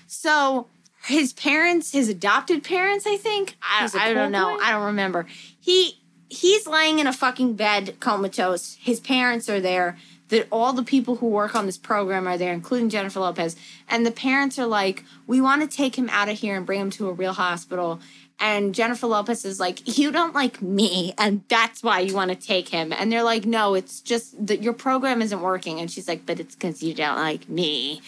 So 0.07 0.67
his 1.05 1.33
parents, 1.33 1.91
his 1.91 2.09
adopted 2.09 2.63
parents, 2.63 3.05
I 3.05 3.17
think. 3.17 3.57
I, 3.61 3.89
I 3.97 4.13
don't 4.13 4.31
know. 4.31 4.55
boy? 4.57 4.63
I 4.63 4.71
don't 4.71 4.85
remember. 4.85 5.25
He 5.59 5.99
he's 6.29 6.67
laying 6.67 6.99
in 6.99 7.07
a 7.07 7.13
fucking 7.13 7.55
bed 7.55 7.99
comatose. 7.99 8.77
His 8.79 8.99
parents 8.99 9.49
are 9.49 9.59
there. 9.59 9.97
That 10.29 10.45
all 10.51 10.73
the 10.73 10.83
people 10.83 11.15
who 11.17 11.27
work 11.27 11.55
on 11.55 11.65
this 11.67 11.77
program 11.77 12.27
are 12.27 12.37
there, 12.37 12.51
including 12.51 12.89
Jennifer 12.89 13.21
Lopez. 13.21 13.55
And 13.87 14.05
the 14.05 14.11
parents 14.11 14.59
are 14.59 14.65
like, 14.65 15.05
"We 15.25 15.39
want 15.39 15.61
to 15.61 15.73
take 15.73 15.97
him 15.97 16.09
out 16.09 16.27
of 16.27 16.37
here 16.39 16.57
and 16.57 16.65
bring 16.65 16.81
him 16.81 16.89
to 16.91 17.07
a 17.07 17.13
real 17.13 17.31
hospital." 17.33 18.01
And 18.39 18.75
Jennifer 18.75 19.07
Lopez 19.07 19.45
is 19.45 19.59
like, 19.59 19.97
"You 19.97 20.11
don't 20.11 20.35
like 20.35 20.61
me, 20.61 21.13
and 21.17 21.41
that's 21.47 21.81
why 21.81 22.01
you 22.01 22.13
want 22.13 22.29
to 22.29 22.35
take 22.35 22.69
him." 22.69 22.93
And 22.93 23.11
they're 23.11 23.23
like, 23.23 23.45
"No, 23.45 23.73
it's 23.73 23.99
just 24.01 24.45
that 24.45 24.61
your 24.61 24.73
program 24.73 25.21
isn't 25.21 25.41
working." 25.41 25.79
And 25.79 25.89
she's 25.89 26.07
like, 26.07 26.25
"But 26.25 26.39
it's 26.39 26.55
because 26.55 26.83
you 26.83 26.93
don't 26.93 27.17
like 27.17 27.49
me." 27.49 28.01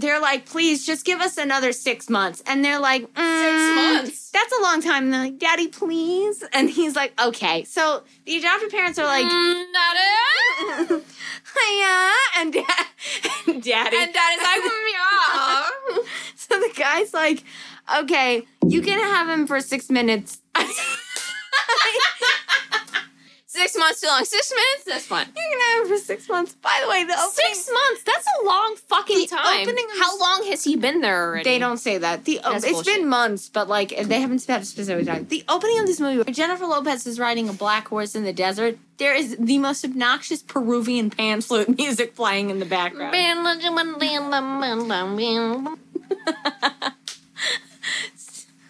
they're 0.00 0.20
like, 0.20 0.44
please 0.44 0.84
just 0.84 1.06
give 1.06 1.20
us 1.20 1.38
another 1.38 1.72
six 1.72 2.10
months. 2.10 2.42
And 2.46 2.62
they're 2.62 2.78
like, 2.78 3.02
"Mm, 3.14 3.76
months? 3.76 4.30
That's 4.30 4.52
a 4.52 4.62
long 4.62 4.82
time. 4.82 5.04
And 5.04 5.12
they're 5.12 5.20
like, 5.20 5.38
Daddy, 5.38 5.68
please. 5.68 6.44
And 6.52 6.68
he's 6.68 6.94
like, 6.94 7.18
okay. 7.20 7.64
So 7.64 8.02
the 8.24 8.36
adopted 8.36 8.70
parents 8.70 8.98
are 8.98 9.06
like, 9.06 9.24
Mm, 9.24 9.64
it. 10.90 10.90
yeah. 11.78 12.12
And, 12.38 12.52
dad, 12.52 12.86
and 13.48 13.62
daddy. 13.62 13.96
And 13.96 14.10
is 14.10 14.42
like, 14.42 14.60
yeah. 14.92 15.62
so 16.36 16.60
the 16.60 16.72
guy's 16.76 17.14
like, 17.14 17.44
okay, 18.00 18.42
you 18.66 18.82
can 18.82 18.98
have 19.00 19.28
him 19.28 19.46
for 19.46 19.60
six 19.60 19.90
minutes. 19.90 20.40
Six 23.48 23.74
months 23.78 24.02
too 24.02 24.06
long. 24.08 24.22
Six 24.24 24.52
minutes? 24.54 24.84
That's 24.84 25.06
fine. 25.06 25.26
You 25.28 25.32
can 25.50 25.60
have 25.60 25.86
him 25.86 25.96
for 25.96 26.04
six 26.04 26.28
months. 26.28 26.52
By 26.52 26.78
the 26.82 26.90
way, 26.90 27.04
the 27.04 27.14
opening, 27.14 27.30
Six 27.32 27.70
months? 27.72 28.02
That's 28.02 28.26
a 28.42 28.44
long 28.44 28.76
fucking 28.86 29.16
The 29.18 29.26
time. 29.28 29.62
opening 29.62 29.86
How 29.98 30.18
long 30.18 30.44
has 30.50 30.62
he 30.64 30.76
been 30.76 31.00
there 31.00 31.24
already? 31.28 31.44
They 31.44 31.58
don't 31.58 31.78
say 31.78 31.96
that. 31.96 32.26
The 32.26 32.40
That's 32.44 32.64
it's 32.64 32.72
bullshit. 32.74 32.96
been 32.96 33.08
months, 33.08 33.48
but 33.48 33.66
like 33.66 33.96
they 33.96 34.20
haven't 34.20 34.40
said 34.40 34.60
a 34.60 34.64
specific 34.66 35.06
time. 35.06 35.26
The 35.30 35.42
opening 35.48 35.78
of 35.78 35.86
this 35.86 36.00
movie, 36.00 36.18
where 36.18 36.34
Jennifer 36.34 36.66
Lopez 36.66 37.06
is 37.06 37.18
riding 37.18 37.48
a 37.48 37.54
black 37.54 37.88
horse 37.88 38.14
in 38.14 38.24
the 38.24 38.32
desert. 38.34 38.76
There 38.98 39.14
is 39.14 39.38
the 39.40 39.58
most 39.58 39.86
obnoxious 39.86 40.42
Peruvian 40.42 41.08
pan 41.08 41.40
flute 41.40 41.68
music 41.78 42.14
playing 42.14 42.50
in 42.50 42.58
the 42.58 42.66
background. 42.66 43.14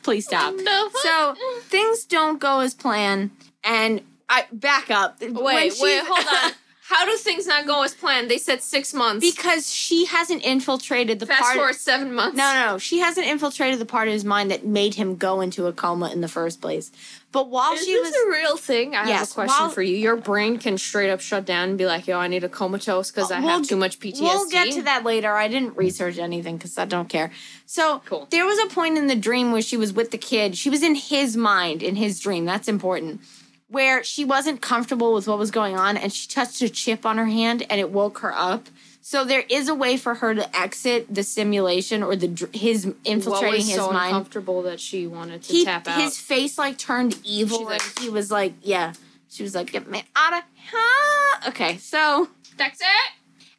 Please 0.06 0.25
stop. 0.25 0.54
No. 0.56 0.88
So 1.02 1.34
things 1.62 2.04
don't 2.04 2.38
go 2.38 2.60
as 2.60 2.75
planned, 2.75 3.32
and 3.64 4.02
I 4.28 4.44
back 4.52 4.88
up. 4.88 5.20
Wait, 5.20 5.75
wait, 5.80 6.02
hold 6.04 6.26
on. 6.44 6.52
How 6.88 7.04
do 7.04 7.16
things 7.16 7.48
not 7.48 7.66
go 7.66 7.82
as 7.82 7.92
planned? 7.92 8.30
They 8.30 8.38
said 8.38 8.62
six 8.62 8.94
months. 8.94 9.28
Because 9.28 9.68
she 9.68 10.06
hasn't 10.06 10.44
infiltrated 10.44 11.18
the 11.18 11.26
Fast 11.26 11.42
part. 11.42 11.56
forward 11.56 11.75
seven 11.75 12.14
months. 12.14 12.36
No, 12.36 12.54
no, 12.54 12.75
no. 12.75 12.78
She 12.78 13.00
hasn't 13.00 13.26
infiltrated 13.26 13.80
the 13.80 13.84
part 13.86 14.06
of 14.06 14.14
his 14.14 14.25
mind 14.25 14.52
that 14.52 14.64
made 14.64 14.94
him 14.94 15.16
go 15.16 15.40
into 15.40 15.66
a 15.66 15.72
coma 15.72 16.10
in 16.12 16.20
the 16.20 16.28
first 16.28 16.60
place. 16.60 16.92
But 17.37 17.50
while 17.50 17.75
Is 17.75 17.85
she 17.85 17.93
this 17.93 18.14
was 18.14 18.14
a 18.14 18.31
real 18.31 18.57
thing? 18.57 18.97
I 18.97 19.07
have 19.11 19.31
a 19.31 19.35
question 19.35 19.64
while- 19.64 19.69
for 19.69 19.83
you. 19.83 19.95
Your 19.95 20.16
brain 20.16 20.57
can 20.57 20.78
straight 20.78 21.11
up 21.11 21.21
shut 21.21 21.45
down 21.45 21.69
and 21.69 21.76
be 21.76 21.85
like, 21.85 22.07
"Yo, 22.07 22.19
I 22.19 22.28
need 22.28 22.45
a 22.45 22.49
comatose 22.49 23.11
because 23.11 23.31
I 23.31 23.37
uh, 23.37 23.40
We'll 23.43 23.50
have 23.59 23.69
too 23.69 23.76
much 23.76 24.00
PTSD." 24.00 24.23
We'll 24.23 24.49
get 24.49 24.73
to 24.73 24.81
that 24.85 25.05
later. 25.05 25.35
I 25.35 25.47
didn't 25.47 25.76
research 25.76 26.16
anything 26.16 26.57
because 26.57 26.78
I 26.78 26.87
don't 26.87 27.11
care. 27.11 27.31
So 27.66 28.00
Cool. 28.07 28.26
there 28.31 28.47
was 28.47 28.59
a 28.61 28.75
point 28.75 28.97
in 28.97 29.07
the 29.07 29.14
dream 29.14 29.52
where 29.52 29.61
she 29.61 29.76
was 29.76 29.93
with 29.93 30.12
the 30.12 30.16
kid. 30.16 30.57
She 30.57 30.71
was 30.71 30.83
in 30.83 30.95
his 30.95 31.37
mind, 31.37 31.83
in 31.83 31.97
his 31.97 32.21
dream. 32.21 32.47
That's 32.47 32.69
important. 32.69 33.21
Where 33.69 34.02
she 34.02 34.25
wasn't 34.25 34.62
comfortable 34.62 35.12
with 35.12 35.28
what 35.28 35.37
was 35.37 35.50
going 35.50 35.76
on 35.76 35.99
and 35.99 36.11
she 36.11 36.26
touched 36.28 36.62
a 36.62 36.71
chip 36.71 37.05
on 37.05 37.19
her 37.19 37.26
hand 37.26 37.66
and 37.69 37.78
it 37.78 37.90
woke 37.90 38.21
her 38.21 38.33
up. 38.35 38.69
So 39.08 39.25
there 39.25 39.44
is 39.48 39.68
a 39.68 39.75
way 39.75 39.96
for 39.98 40.14
her 40.16 40.34
to 40.34 40.58
exit 40.58 41.06
the 41.14 41.22
simulation 41.22 42.02
or 42.02 42.16
the 42.16 42.48
his 42.52 42.92
infiltrating 43.04 43.58
was 43.60 43.66
his 43.68 43.76
so 43.76 43.92
mind. 43.92 44.06
uncomfortable 44.08 44.62
that 44.62 44.80
she 44.80 45.06
wanted 45.06 45.44
to 45.44 45.52
He, 45.52 45.64
tap 45.64 45.86
out? 45.86 46.00
his 46.00 46.18
face 46.18 46.58
like 46.58 46.76
turned 46.76 47.16
evil. 47.22 47.58
She's 47.58 47.66
like- 47.68 47.82
and 47.86 47.98
he 48.00 48.10
was 48.10 48.32
like, 48.32 48.54
yeah. 48.62 48.94
She 49.30 49.44
was 49.44 49.54
like, 49.54 49.70
get 49.70 49.88
me 49.88 50.02
out 50.16 50.32
of 50.32 50.42
here. 50.56 51.50
Okay, 51.50 51.76
so 51.76 52.30
That's 52.56 52.80
it. 52.80 53.12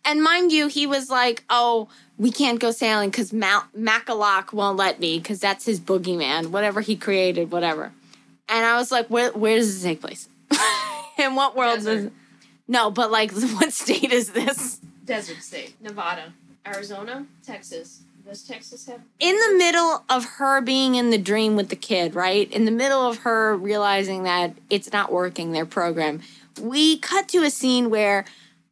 And 0.04 0.22
mind 0.22 0.52
you, 0.52 0.68
he 0.68 0.86
was 0.86 1.10
like, 1.10 1.46
"Oh, 1.50 1.88
we 2.18 2.30
can't 2.30 2.60
go 2.60 2.72
sailing 2.72 3.10
because 3.10 3.32
Mal- 3.32 3.68
won't 3.74 4.76
let 4.76 5.00
me 5.00 5.18
because 5.18 5.40
that's 5.40 5.66
his 5.66 5.80
boogeyman, 5.80 6.48
whatever 6.48 6.82
he 6.82 6.98
created, 6.98 7.52
whatever." 7.54 7.94
And 8.50 8.66
I 8.66 8.76
was 8.76 8.92
like, 8.92 9.08
"Where 9.08 9.32
where 9.32 9.56
does 9.56 9.74
this 9.76 9.84
take 9.84 10.02
place? 10.02 10.28
In 11.18 11.36
what 11.36 11.56
world 11.56 11.78
Desert. 11.78 12.02
does?" 12.04 12.12
No, 12.68 12.92
but 12.92 13.12
like, 13.12 13.32
what 13.58 13.72
state 13.72 14.12
is 14.12 14.32
this? 14.32 14.82
Desert 15.08 15.42
state. 15.42 15.74
Nevada. 15.82 16.34
Arizona. 16.68 17.26
Texas. 17.44 18.02
Does 18.26 18.44
Texas 18.44 18.86
have 18.88 19.00
in 19.22 19.36
the 19.36 19.58
middle 19.58 20.04
of 20.10 20.26
her 20.26 20.60
being 20.60 20.96
in 20.96 21.12
the 21.12 21.18
dream 21.18 21.56
with 21.56 21.70
the 21.70 21.78
kid, 21.78 22.14
right? 22.14 22.52
In 22.52 22.66
the 22.66 22.72
middle 22.72 23.08
of 23.08 23.20
her 23.20 23.56
realizing 23.56 24.24
that 24.24 24.54
it's 24.70 24.92
not 24.92 25.14
working, 25.14 25.54
their 25.54 25.66
program, 25.66 26.20
we 26.62 26.98
cut 26.98 27.30
to 27.30 27.44
a 27.44 27.50
scene 27.50 27.90
where 27.90 28.26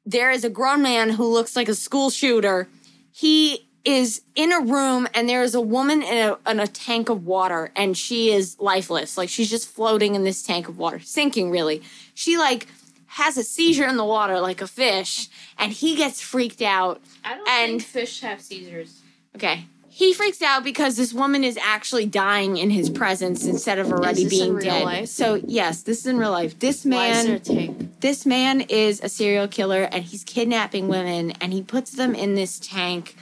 there 0.06 0.30
is 0.30 0.44
a 0.44 0.50
grown 0.50 0.82
man 0.82 1.12
who 1.12 1.26
looks 1.26 1.56
like 1.56 1.70
a 1.70 1.74
school 1.74 2.10
shooter. 2.10 2.68
He 3.14 3.70
is 3.86 4.24
in 4.36 4.52
a 4.52 4.60
room 4.60 5.08
and 5.14 5.30
there 5.30 5.44
is 5.44 5.56
a 5.56 5.62
woman 5.62 6.02
in 6.02 6.18
a, 6.18 6.52
in 6.52 6.60
a 6.60 6.68
tank 6.68 7.08
of 7.08 7.26
water 7.26 7.72
and 7.78 7.96
she 7.96 8.32
is 8.32 8.60
lifeless. 8.60 9.18
Like 9.18 9.30
she's 9.30 9.50
just 9.50 9.70
floating 9.70 10.16
in 10.16 10.26
this 10.26 10.44
tank 10.44 10.68
of 10.68 10.78
water, 10.78 11.00
sinking 11.00 11.50
really. 11.50 11.82
She 12.14 12.38
like 12.38 12.68
has 13.16 13.38
a 13.38 13.44
seizure 13.44 13.88
in 13.88 13.96
the 13.96 14.04
water 14.04 14.42
like 14.42 14.62
a 14.62 14.68
fish 14.68 15.30
and 15.58 15.72
he 15.72 15.96
gets 15.96 16.20
freaked 16.22 16.62
out. 16.62 17.02
I 17.24 17.36
don't 17.36 17.48
And- 17.48 17.70
think 17.82 17.84
fish 17.84 18.20
have 18.20 18.42
seizures. 18.42 19.00
Okay. 19.36 19.66
He 19.88 20.14
freaks 20.14 20.42
out 20.42 20.66
because 20.66 20.98
this 20.98 21.14
woman 21.14 21.46
is 21.46 21.58
actually 21.64 22.06
dying 22.08 22.58
in 22.58 22.70
his 22.70 22.90
presence 22.90 23.46
instead 23.46 23.80
of 23.80 23.90
already 23.90 24.28
being 24.28 24.60
dead. 24.60 24.84
life? 24.84 25.08
So 25.08 25.36
yes, 25.48 25.84
this 25.84 26.00
is 26.00 26.08
in 26.08 26.18
real 26.18 26.32
life. 26.32 26.60
This 26.60 26.84
Why 26.84 27.08
is 27.08 27.26
there 27.46 27.56
man 27.56 27.94
this 28.02 28.26
man 28.26 28.60
is 28.62 29.00
a 29.02 29.08
serial 29.08 29.48
killer 29.48 29.84
and 29.84 30.04
he's 30.04 30.26
kidnapping 30.26 30.90
women 30.90 31.32
and 31.40 31.54
he 31.54 31.62
puts 31.62 31.92
them 31.92 32.14
in 32.14 32.36
this 32.36 32.60
tank 32.60 33.16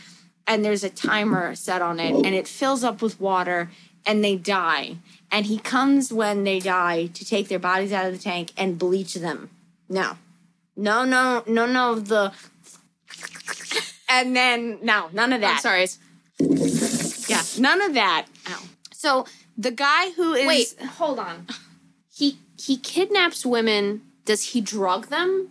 and 0.48 0.66
there's 0.66 0.84
a 0.84 0.90
timer 0.90 1.54
set 1.54 1.84
on 1.84 2.00
it 2.00 2.16
and 2.16 2.34
it 2.34 2.48
fills 2.48 2.84
up 2.84 3.04
with 3.04 3.22
water 3.22 3.70
and 4.08 4.24
they 4.24 4.36
die. 4.36 4.98
And 5.32 5.46
he 5.46 5.60
comes 5.60 6.12
when 6.12 6.44
they 6.46 6.60
die 6.60 7.06
to 7.14 7.24
take 7.24 7.48
their 7.48 7.60
bodies 7.60 7.94
out 7.94 8.08
of 8.08 8.14
the 8.14 8.20
tank 8.20 8.52
and 8.58 8.80
bleach 8.80 9.14
them. 9.14 9.52
No. 9.94 10.18
No, 10.76 11.06
no, 11.06 11.44
no, 11.46 11.68
no, 11.68 11.96
the 12.00 12.34
and 14.10 14.36
then 14.36 14.80
no, 14.82 15.10
none 15.14 15.32
of 15.32 15.42
that. 15.42 15.56
I'm 15.56 15.60
sorry. 15.60 15.88
Yeah, 17.28 17.44
none 17.60 17.80
of 17.80 17.94
that. 17.94 18.26
Ow. 18.50 18.60
So 18.92 19.26
the 19.56 19.70
guy 19.70 20.10
who 20.12 20.34
is 20.34 20.48
Wait, 20.48 20.76
hold 20.98 21.20
on. 21.20 21.46
He 22.12 22.40
he 22.60 22.78
kidnaps 22.78 23.46
women. 23.46 24.02
Does 24.26 24.42
he 24.54 24.62
drug 24.62 25.08
them? 25.08 25.50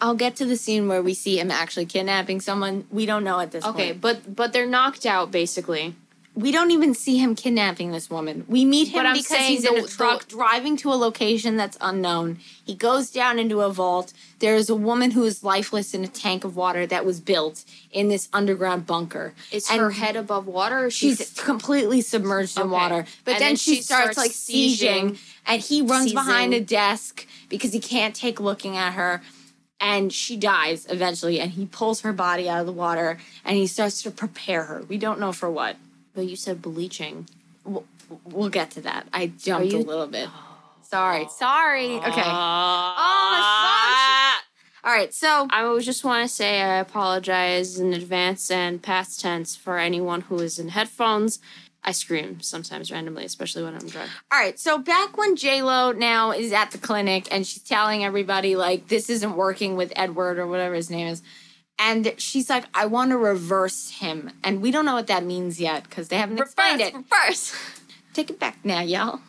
I'll 0.00 0.16
get 0.16 0.34
to 0.36 0.44
the 0.44 0.56
scene 0.56 0.88
where 0.88 1.00
we 1.00 1.14
see 1.14 1.38
him 1.38 1.52
actually 1.52 1.86
kidnapping 1.86 2.40
someone. 2.40 2.86
We 2.90 3.06
don't 3.06 3.22
know 3.22 3.38
at 3.38 3.52
this 3.52 3.64
Okay, 3.64 3.72
point. 3.72 3.90
Okay, 3.90 3.98
but 3.98 4.34
but 4.34 4.52
they're 4.52 4.66
knocked 4.66 5.06
out 5.06 5.30
basically. 5.30 5.94
We 6.36 6.52
don't 6.52 6.70
even 6.70 6.94
see 6.94 7.16
him 7.16 7.34
kidnapping 7.34 7.92
this 7.92 8.10
woman. 8.10 8.44
We 8.46 8.66
meet 8.66 8.88
him 8.88 9.10
because 9.14 9.38
he's 9.38 9.64
in 9.64 9.78
a 9.78 9.86
truck 9.86 10.28
driving 10.28 10.76
to 10.78 10.92
a 10.92 10.94
location 10.94 11.56
that's 11.56 11.78
unknown. 11.80 12.40
He 12.62 12.74
goes 12.74 13.10
down 13.10 13.38
into 13.38 13.62
a 13.62 13.72
vault. 13.72 14.12
There 14.40 14.54
is 14.54 14.68
a 14.68 14.74
woman 14.74 15.12
who 15.12 15.24
is 15.24 15.42
lifeless 15.42 15.94
in 15.94 16.04
a 16.04 16.08
tank 16.08 16.44
of 16.44 16.54
water 16.54 16.86
that 16.88 17.06
was 17.06 17.20
built 17.20 17.64
in 17.90 18.08
this 18.08 18.28
underground 18.34 18.86
bunker. 18.86 19.32
Is 19.50 19.66
And 19.70 19.80
her 19.80 19.92
head 19.92 20.14
above 20.14 20.46
water? 20.46 20.84
Or 20.84 20.90
She's 20.90 21.16
she's 21.16 21.32
completely 21.32 22.02
submerged 22.02 22.58
in 22.60 22.70
water. 22.70 23.06
But 23.24 23.32
then, 23.32 23.40
then 23.40 23.56
she, 23.56 23.76
she 23.76 23.82
starts, 23.82 24.12
starts 24.12 24.18
like 24.18 24.32
sieging. 24.32 25.18
and 25.46 25.62
he 25.62 25.80
runs 25.80 26.12
behind 26.12 26.52
a 26.52 26.60
desk 26.60 27.26
because 27.48 27.72
he 27.72 27.80
can't 27.80 28.14
take 28.14 28.40
looking 28.40 28.76
at 28.76 28.92
her. 28.92 29.22
And 29.80 30.12
she 30.12 30.36
dies 30.36 30.86
eventually, 30.88 31.38
and 31.38 31.52
he 31.52 31.66
pulls 31.66 32.00
her 32.00 32.12
body 32.12 32.48
out 32.48 32.60
of 32.60 32.66
the 32.66 32.72
water 32.72 33.18
and 33.44 33.56
he 33.56 33.66
starts 33.66 34.02
to 34.02 34.10
prepare 34.10 34.64
her. 34.64 34.82
We 34.82 34.98
don't 34.98 35.18
know 35.18 35.32
for 35.32 35.50
what. 35.50 35.76
But 36.16 36.26
you 36.26 36.34
said 36.34 36.62
bleaching. 36.62 37.28
We'll, 37.64 37.84
we'll 38.24 38.48
get 38.48 38.72
to 38.72 38.80
that. 38.80 39.06
I 39.12 39.28
jumped 39.28 39.70
you- 39.72 39.78
a 39.78 39.82
little 39.82 40.06
bit. 40.08 40.28
Sorry. 40.82 41.26
Sorry. 41.28 41.96
Okay. 41.96 42.22
Oh, 42.24 42.96
All 44.84 44.92
right. 44.92 45.12
So 45.12 45.48
I 45.50 45.78
just 45.80 46.04
want 46.04 46.28
to 46.28 46.34
say 46.34 46.62
I 46.62 46.76
apologize 46.78 47.78
in 47.78 47.92
advance 47.92 48.50
and 48.50 48.80
past 48.80 49.20
tense 49.20 49.56
for 49.56 49.78
anyone 49.78 50.22
who 50.22 50.36
is 50.38 50.58
in 50.58 50.68
headphones. 50.70 51.38
I 51.84 51.92
scream 51.92 52.40
sometimes 52.40 52.90
randomly, 52.90 53.24
especially 53.24 53.62
when 53.62 53.74
I'm 53.74 53.86
drunk. 53.86 54.10
All 54.32 54.40
right, 54.40 54.58
so 54.58 54.76
back 54.76 55.16
when 55.16 55.36
J 55.36 55.62
Lo 55.62 55.92
now 55.92 56.32
is 56.32 56.52
at 56.52 56.72
the 56.72 56.78
clinic 56.78 57.28
and 57.30 57.46
she's 57.46 57.62
telling 57.62 58.04
everybody 58.04 58.56
like 58.56 58.88
this 58.88 59.08
isn't 59.08 59.36
working 59.36 59.76
with 59.76 59.92
Edward 59.94 60.40
or 60.40 60.48
whatever 60.48 60.74
his 60.74 60.90
name 60.90 61.06
is, 61.06 61.22
and 61.78 62.14
she's 62.18 62.48
like, 62.48 62.64
I 62.74 62.86
want 62.86 63.10
to 63.10 63.16
reverse 63.18 63.90
him, 63.90 64.30
and 64.42 64.62
we 64.62 64.70
don't 64.70 64.84
know 64.84 64.94
what 64.94 65.06
that 65.08 65.24
means 65.24 65.60
yet 65.60 65.84
because 65.84 66.08
they 66.08 66.16
haven't 66.16 66.38
explained 66.40 66.80
it. 66.80 66.94
Reverse. 66.94 67.54
Take 68.14 68.30
it 68.30 68.38
back 68.38 68.58
now, 68.64 68.80
y'all. 68.80 69.20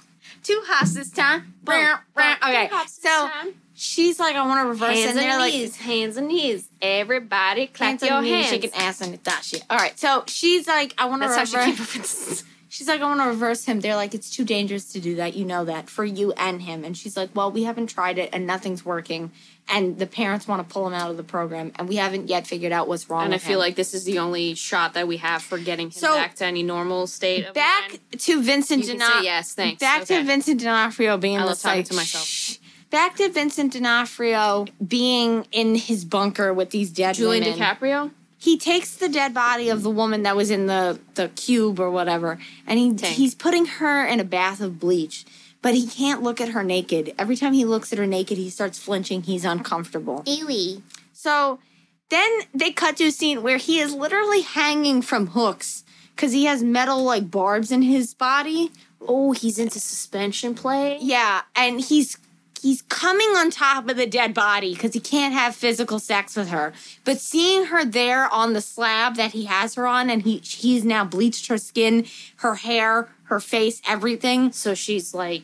Two 0.43 0.61
hops 0.65 0.93
this 0.93 1.09
time. 1.11 1.53
Boom. 1.63 1.75
okay, 2.17 2.67
Two 2.69 2.75
hops 2.75 3.01
so 3.01 3.09
time. 3.09 3.53
she's 3.75 4.17
like, 4.19 4.35
I 4.37 4.45
want 4.47 4.63
to 4.63 4.69
reverse, 4.69 4.95
hands 4.95 5.09
and 5.09 5.17
they're 5.19 5.29
and 5.31 5.39
like, 5.39 5.53
knees, 5.53 5.75
hands 5.75 6.15
and 6.15 6.27
knees. 6.29 6.69
Everybody 6.81 7.67
clap 7.67 7.89
hands 7.89 8.03
your 8.03 8.13
on 8.13 8.23
knees, 8.23 8.33
hands. 8.33 8.47
shaking 8.47 8.71
ass 8.73 9.01
and 9.01 9.13
that 9.15 9.43
shit. 9.43 9.63
All 9.69 9.77
right, 9.77 9.99
so 9.99 10.23
she's 10.27 10.67
like, 10.67 10.93
I 10.97 11.05
want 11.05 11.21
to 11.23 11.27
reverse. 11.27 11.53
how 11.53 11.65
she 11.65 11.71
keep 11.71 11.81
up 11.81 11.93
with 11.93 12.43
She's 12.69 12.87
like, 12.87 13.01
I 13.01 13.05
want 13.05 13.21
to 13.21 13.27
reverse 13.27 13.65
him. 13.65 13.79
They're 13.79 13.95
like, 13.95 14.13
it's 14.13 14.29
too 14.29 14.43
dangerous 14.43 14.91
to 14.91 14.99
do 14.99 15.15
that. 15.15 15.35
You 15.35 15.45
know 15.45 15.63
that 15.65 15.89
for 15.89 16.03
you 16.03 16.33
and 16.33 16.61
him. 16.61 16.83
And 16.83 16.97
she's 16.97 17.15
like, 17.15 17.29
well, 17.33 17.49
we 17.49 17.63
haven't 17.63 17.87
tried 17.87 18.17
it 18.17 18.29
and 18.33 18.45
nothing's 18.45 18.83
working. 18.85 19.31
And 19.69 19.99
the 19.99 20.07
parents 20.07 20.47
want 20.47 20.65
to 20.67 20.73
pull 20.73 20.87
him 20.87 20.93
out 20.93 21.11
of 21.11 21.17
the 21.17 21.23
program. 21.23 21.73
And 21.75 21.89
we 21.89 21.97
haven't 21.97 22.29
yet 22.29 22.47
figured 22.47 22.71
out 22.71 22.87
what's 22.87 23.09
wrong 23.09 23.25
And 23.25 23.33
I 23.35 23.37
feel 23.37 23.53
him. 23.55 23.59
like 23.59 23.75
this 23.75 23.93
is 23.93 24.05
the 24.05 24.19
only 24.19 24.53
shot 24.55 24.93
that 24.93 25.07
we 25.09 25.17
have 25.17 25.41
for 25.43 25.57
getting 25.57 25.87
him 25.87 25.91
So, 25.91 26.13
back 26.15 26.35
to 26.35 26.45
any 26.45 26.63
normal 26.63 27.05
state 27.07 27.45
of 27.45 27.53
back 27.53 27.89
mind. 27.89 27.99
to 28.19 28.41
Vincent 28.41 28.85
D'Onofrio. 28.85 29.19
say 29.19 29.25
yes, 29.25 29.53
thanks. 29.53 29.79
Back 29.81 30.03
Okay. 30.03 30.19
to 30.19 30.23
Vincent 30.23 30.61
D'Onofrio 30.61 31.17
being 31.17 31.37
I 31.37 31.41
the 31.41 31.47
love 31.47 31.59
talking 31.59 31.79
like, 31.79 31.85
to 31.87 31.93
myself. 31.95 32.25
"Shh." 32.25 32.57
Back 32.89 33.17
to 33.17 33.27
Vincent 33.29 33.73
D'Onofrio 33.73 34.65
being 34.87 35.45
in 35.51 35.75
his 35.75 36.05
bunker 36.05 36.53
with 36.53 36.69
these 36.69 36.89
dead 36.89 37.07
bodies. 37.07 37.17
Julian 37.17 37.43
women. 37.43 37.59
DiCaprio. 37.59 38.11
he 38.37 38.57
takes 38.57 38.95
the 38.95 39.09
dead 39.09 39.33
body 39.33 39.67
of 39.67 39.83
the 39.83 39.89
woman 39.89 40.23
that 40.23 40.35
was 40.37 40.49
in 40.49 40.67
the 40.67 40.97
the 41.15 41.27
cube 41.29 41.79
or 41.79 41.91
whatever, 41.91 42.37
and 42.65 42.79
he 42.79 42.93
he's 43.07 43.35
putting 43.35 43.65
her 43.65 44.05
in 44.05 44.21
a 44.21 44.23
bath 44.23 44.61
of 44.61 44.79
bleach. 44.79 45.25
But 45.67 45.75
he 45.75 45.85
can't 45.85 46.23
look 46.23 46.39
at 46.39 46.47
her 46.51 46.63
naked. 46.63 47.13
Every 47.19 47.35
time 47.35 47.51
he 47.51 47.65
looks 47.65 47.91
at 47.91 47.99
her 47.99 48.07
naked, 48.07 48.37
he 48.37 48.49
starts 48.49 48.79
flinching. 48.79 49.23
He's 49.23 49.43
uncomfortable. 49.43 50.23
Ewy. 50.23 50.81
So 51.11 51.59
then 52.07 52.31
they 52.53 52.71
cut 52.71 52.95
to 52.95 53.07
a 53.07 53.11
scene 53.11 53.43
where 53.43 53.57
he 53.57 53.81
is 53.81 53.93
literally 53.93 54.43
hanging 54.43 55.01
from 55.01 55.27
hooks 55.27 55.83
because 56.15 56.31
he 56.31 56.45
has 56.45 56.63
metal 56.63 57.03
like 57.03 57.29
barbs 57.29 57.69
in 57.69 57.81
his 57.81 58.13
body. 58.13 58.71
Oh, 59.05 59.33
he's 59.33 59.59
into 59.59 59.81
suspension 59.81 60.55
play. 60.55 60.99
Yeah, 61.01 61.41
and 61.53 61.81
he's 61.81 62.17
he's 62.61 62.83
coming 62.83 63.27
on 63.35 63.51
top 63.51 63.89
of 63.89 63.97
the 63.97 64.07
dead 64.07 64.33
body 64.33 64.73
because 64.73 64.93
he 64.93 65.01
can't 65.01 65.33
have 65.33 65.53
physical 65.53 65.99
sex 65.99 66.37
with 66.37 66.47
her. 66.47 66.71
But 67.03 67.19
seeing 67.19 67.65
her 67.65 67.83
there 67.83 68.29
on 68.29 68.53
the 68.53 68.61
slab 68.61 69.17
that 69.17 69.33
he 69.33 69.45
has 69.45 69.75
her 69.75 69.85
on, 69.85 70.09
and 70.09 70.21
he 70.21 70.37
he's 70.37 70.85
now 70.85 71.03
bleached 71.03 71.47
her 71.47 71.57
skin, 71.57 72.05
her 72.37 72.55
hair, 72.55 73.09
her 73.23 73.41
face, 73.41 73.81
everything. 73.85 74.53
So 74.53 74.73
she's 74.73 75.13
like 75.13 75.43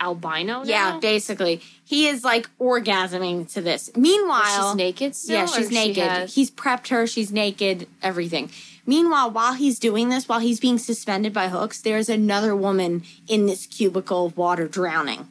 albino. 0.00 0.64
Yeah, 0.64 0.98
basically, 1.00 1.60
he 1.84 2.06
is 2.08 2.24
like 2.24 2.48
orgasming 2.58 3.52
to 3.54 3.60
this. 3.60 3.90
Meanwhile, 3.96 4.70
she's 4.70 4.76
naked 4.76 5.14
still. 5.14 5.34
yeah, 5.36 5.46
she's 5.46 5.68
she 5.68 5.74
naked. 5.74 6.02
has- 6.04 6.34
He's 6.34 6.50
prepped 6.50 6.88
her. 6.88 7.06
She's 7.06 7.32
naked. 7.32 7.88
Everything. 8.02 8.50
Meanwhile, 8.86 9.30
while 9.30 9.52
he's 9.54 9.78
doing 9.78 10.08
this, 10.08 10.28
while 10.28 10.40
he's 10.40 10.58
being 10.58 10.78
suspended 10.78 11.32
by 11.32 11.48
hooks, 11.48 11.80
there's 11.80 12.08
another 12.08 12.56
woman 12.56 13.04
in 13.28 13.46
this 13.46 13.66
cubicle 13.66 14.26
of 14.26 14.36
water 14.36 14.66
drowning. 14.66 15.28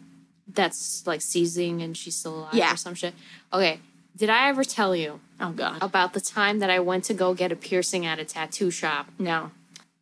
that's 0.53 1.05
like 1.07 1.21
seizing 1.21 1.81
and 1.81 1.95
she's 1.95 2.15
still 2.15 2.39
alive 2.39 2.53
Yeah. 2.53 2.73
or 2.73 2.77
some 2.77 2.93
shit. 2.93 3.13
Okay. 3.53 3.79
Did 4.17 4.29
I 4.29 4.49
ever 4.49 4.63
tell 4.65 4.93
you 4.95 5.21
Oh 5.39 5.51
God, 5.53 5.77
about 5.81 6.11
the 6.13 6.19
time 6.19 6.59
that 6.59 6.69
I 6.69 6.79
went 6.79 7.05
to 7.05 7.13
go 7.13 7.33
get 7.33 7.51
a 7.53 7.55
piercing 7.55 8.05
at 8.05 8.19
a 8.19 8.25
tattoo 8.25 8.69
shop? 8.69 9.07
no. 9.17 9.51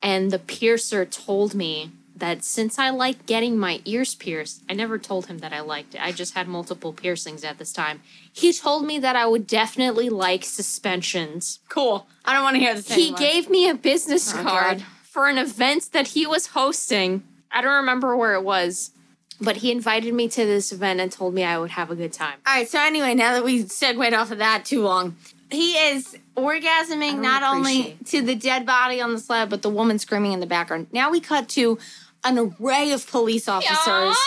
And 0.02 0.32
the 0.32 0.40
piercer 0.40 1.06
told 1.06 1.54
me 1.54 1.92
that 2.20 2.44
since 2.44 2.78
I 2.80 2.90
like 2.90 3.26
getting 3.26 3.58
my 3.58 3.82
ears 3.86 4.16
pierced, 4.16 4.64
I 4.70 4.74
never 4.74 4.98
told 4.98 5.26
him 5.28 5.40
that 5.40 5.52
I 5.54 5.62
liked 5.62 5.96
it. 5.96 6.02
I 6.04 6.12
just 6.12 6.34
had 6.36 6.48
multiple 6.48 6.94
piercings 6.94 7.44
at 7.44 7.58
this 7.58 7.74
time. 7.74 8.02
He 8.32 8.54
told 8.54 8.86
me 8.86 9.00
that 9.00 9.16
I 9.16 9.26
would 9.26 9.48
definitely 9.48 10.10
like 10.10 10.44
suspensions. 10.46 11.60
Cool. 11.70 12.08
I 12.26 12.34
don't 12.34 12.44
want 12.44 12.56
to 12.56 12.60
hear 12.60 12.76
this 12.76 12.92
He 12.92 13.04
anymore. 13.10 13.20
gave 13.20 13.50
me 13.50 13.70
a 13.70 13.76
business 13.76 14.34
Oh, 14.34 14.42
card 14.44 14.78
God. 14.80 14.86
for 15.04 15.28
an 15.28 15.38
event 15.38 15.90
that 15.94 16.10
he 16.10 16.26
was 16.28 16.48
hosting. 16.48 17.24
I 17.52 17.62
don't 17.62 17.74
remember 17.76 18.16
where 18.16 18.36
it 18.36 18.44
was, 18.44 18.92
but 19.42 19.58
he 19.58 19.72
invited 19.72 20.14
me 20.14 20.28
to 20.30 20.46
this 20.46 20.72
event 20.72 21.00
and 21.00 21.12
told 21.12 21.34
me 21.34 21.44
I 21.44 21.58
would 21.58 21.72
have 21.72 21.90
a 21.92 21.96
good 21.96 22.14
time. 22.14 22.38
All 22.46 22.54
right. 22.56 22.68
So 22.68 22.80
anyway, 22.80 23.14
now 23.16 23.34
that 23.34 23.44
we 23.44 23.68
segued 23.68 24.14
off 24.14 24.32
of 24.32 24.38
that 24.40 24.66
too 24.66 24.82
long, 24.84 25.16
he 25.52 25.74
is 25.74 26.16
orgasming 26.38 27.20
not 27.22 27.42
only 27.44 27.98
to 28.06 28.22
the 28.22 28.36
dead 28.36 28.66
body 28.66 29.02
on 29.02 29.14
the 29.14 29.20
slab, 29.20 29.50
but 29.50 29.62
the 29.62 29.70
woman 29.70 29.98
screaming 30.00 30.32
in 30.34 30.40
the 30.40 30.46
background. 30.46 30.88
Now 30.92 31.10
we 31.10 31.20
cut 31.20 31.50
to 31.50 31.80
an 32.24 32.38
array 32.38 32.92
of 32.92 33.10
police 33.10 33.48
officers 33.48 34.18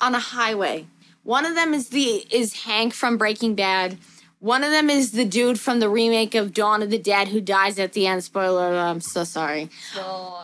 on 0.00 0.14
a 0.14 0.20
highway. 0.20 0.86
One 1.22 1.44
of 1.44 1.54
them 1.54 1.74
is 1.74 1.90
the 1.90 2.26
is 2.30 2.64
Hank 2.64 2.94
from 2.94 3.18
Breaking 3.18 3.54
Bad. 3.54 3.98
One 4.38 4.64
of 4.64 4.70
them 4.70 4.88
is 4.88 5.12
the 5.12 5.26
dude 5.26 5.60
from 5.60 5.80
the 5.80 5.90
remake 5.90 6.34
of 6.34 6.54
Dawn 6.54 6.82
of 6.82 6.88
the 6.88 6.98
Dead 6.98 7.28
who 7.28 7.42
dies 7.42 7.78
at 7.78 7.92
the 7.92 8.06
end. 8.06 8.24
Spoiler, 8.24 8.68
alert, 8.70 8.80
I'm 8.80 9.00
so 9.02 9.24
sorry. 9.24 9.68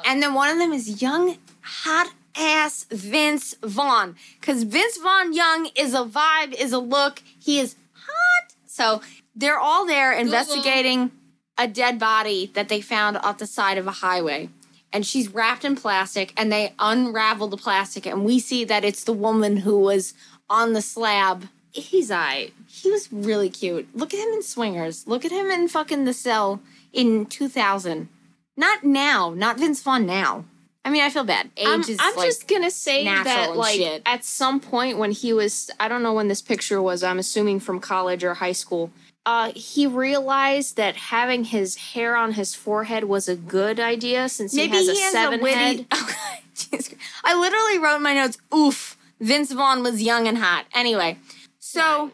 And 0.05 0.23
then 0.23 0.35
one 0.35 0.51
of 0.51 0.59
them 0.59 0.75
is 0.75 1.01
young, 1.01 1.39
hot 1.63 2.13
ass 2.37 2.85
Vince 2.91 3.55
Vaughn. 3.63 4.15
Because 4.39 4.65
Vince 4.65 4.99
Vaughn 4.99 5.33
Young 5.33 5.71
is 5.75 5.95
a 5.95 6.05
vibe, 6.05 6.53
is 6.53 6.75
a 6.75 6.79
look. 6.79 7.23
He 7.39 7.59
is 7.59 7.77
hot. 7.95 8.53
So 8.67 9.01
they're 9.35 9.59
all 9.59 9.87
there 9.87 10.13
investigating 10.13 11.11
a 11.57 11.67
dead 11.67 11.99
body 11.99 12.51
that 12.53 12.69
they 12.69 12.83
found 12.83 13.17
off 13.17 13.39
the 13.39 13.47
side 13.47 13.79
of 13.79 13.87
a 13.87 13.93
highway. 13.93 14.51
And 14.97 15.05
she's 15.05 15.29
wrapped 15.29 15.63
in 15.63 15.77
plastic, 15.77 16.33
and 16.39 16.51
they 16.51 16.73
unravel 16.79 17.49
the 17.49 17.59
plastic, 17.59 18.07
and 18.07 18.25
we 18.25 18.39
see 18.39 18.65
that 18.65 18.83
it's 18.83 19.05
the 19.05 19.13
woman 19.13 19.59
who 19.59 19.79
was 19.79 20.15
on 20.49 20.73
the 20.73 20.81
slab. 20.81 21.49
He's 21.71 22.11
I. 22.11 22.53
He 22.67 22.91
was 22.91 23.13
really 23.13 23.51
cute. 23.51 23.95
Look 23.95 24.15
at 24.15 24.27
him 24.27 24.33
in 24.33 24.43
Swingers. 24.43 25.07
Look 25.07 25.27
at 25.27 25.33
him 25.33 25.51
in 25.51 25.69
fucking 25.69 26.07
The 26.07 26.15
Cell 26.15 26.63
in 26.95 27.27
2000. 27.27 28.09
Not 28.57 28.85
now. 28.85 29.35
Not 29.37 29.59
Vince 29.59 29.83
Vaughn 29.83 30.07
now. 30.07 30.47
I 30.83 30.89
mean, 30.89 31.03
I 31.03 31.11
feel 31.11 31.25
bad. 31.25 31.51
Age 31.59 31.67
I'm, 31.67 31.81
is 31.83 31.99
I'm 32.01 32.17
like, 32.17 32.29
just 32.29 32.49
gonna 32.49 32.71
say 32.71 33.05
natural 33.05 33.35
that 33.35 33.57
like 33.57 33.77
shit. 33.77 34.03
at 34.07 34.25
some 34.25 34.61
point 34.61 34.97
when 34.97 35.11
he 35.11 35.35
was 35.35 35.71
I 35.79 35.89
don't 35.89 36.03
know 36.03 36.15
when 36.15 36.29
this 36.29 36.41
picture 36.41 36.81
was, 36.81 37.03
I'm 37.03 37.19
assuming 37.19 37.61
from 37.61 37.81
college 37.81 38.25
or 38.25 38.33
high 38.33 38.53
school. 38.53 38.91
Uh, 39.27 39.51
he 39.57 39.89
realized 39.89 40.77
that 40.77 40.95
having 40.95 41.43
his 41.43 41.75
hair 41.77 42.15
on 42.15 42.35
his 42.35 42.55
forehead 42.55 43.05
was 43.05 43.29
a 43.29 43.35
good 43.35 43.81
idea 43.81 44.29
since 44.29 44.55
maybe 44.55 44.71
he 44.71 44.77
has 44.77 44.89
a 44.89 44.95
seven 44.95 45.41
head. 45.45 45.89
Jeez. 46.55 46.95
I 47.25 47.35
literally 47.35 47.79
wrote 47.79 47.97
in 47.97 48.03
my 48.03 48.15
notes, 48.15 48.39
oof, 48.55 48.97
Vince 49.21 49.51
Vaughn 49.51 49.83
was 49.83 50.01
young 50.01 50.29
and 50.29 50.39
hot. 50.39 50.67
Anyway, 50.73 51.19
so 51.59 52.13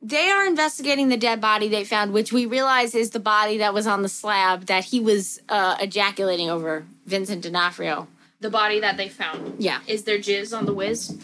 they 0.00 0.30
are 0.30 0.46
investigating 0.46 1.10
the 1.10 1.18
dead 1.18 1.38
body 1.38 1.68
they 1.68 1.84
found, 1.84 2.14
which 2.14 2.32
we 2.32 2.46
realize 2.46 2.94
is 2.94 3.10
the 3.10 3.20
body 3.20 3.58
that 3.58 3.74
was 3.74 3.86
on 3.86 4.00
the 4.00 4.08
slab 4.08 4.64
that 4.66 4.84
he 4.84 5.00
was 5.00 5.42
uh, 5.50 5.76
ejaculating 5.80 6.48
over, 6.48 6.86
Vincent 7.04 7.42
D'Onofrio. 7.42 8.08
The 8.40 8.50
body 8.50 8.80
that 8.80 8.96
they 8.96 9.10
found. 9.10 9.56
Yeah. 9.58 9.80
Is 9.86 10.04
there 10.04 10.18
jizz 10.18 10.56
on 10.56 10.64
the 10.64 10.72
whiz? 10.72 11.16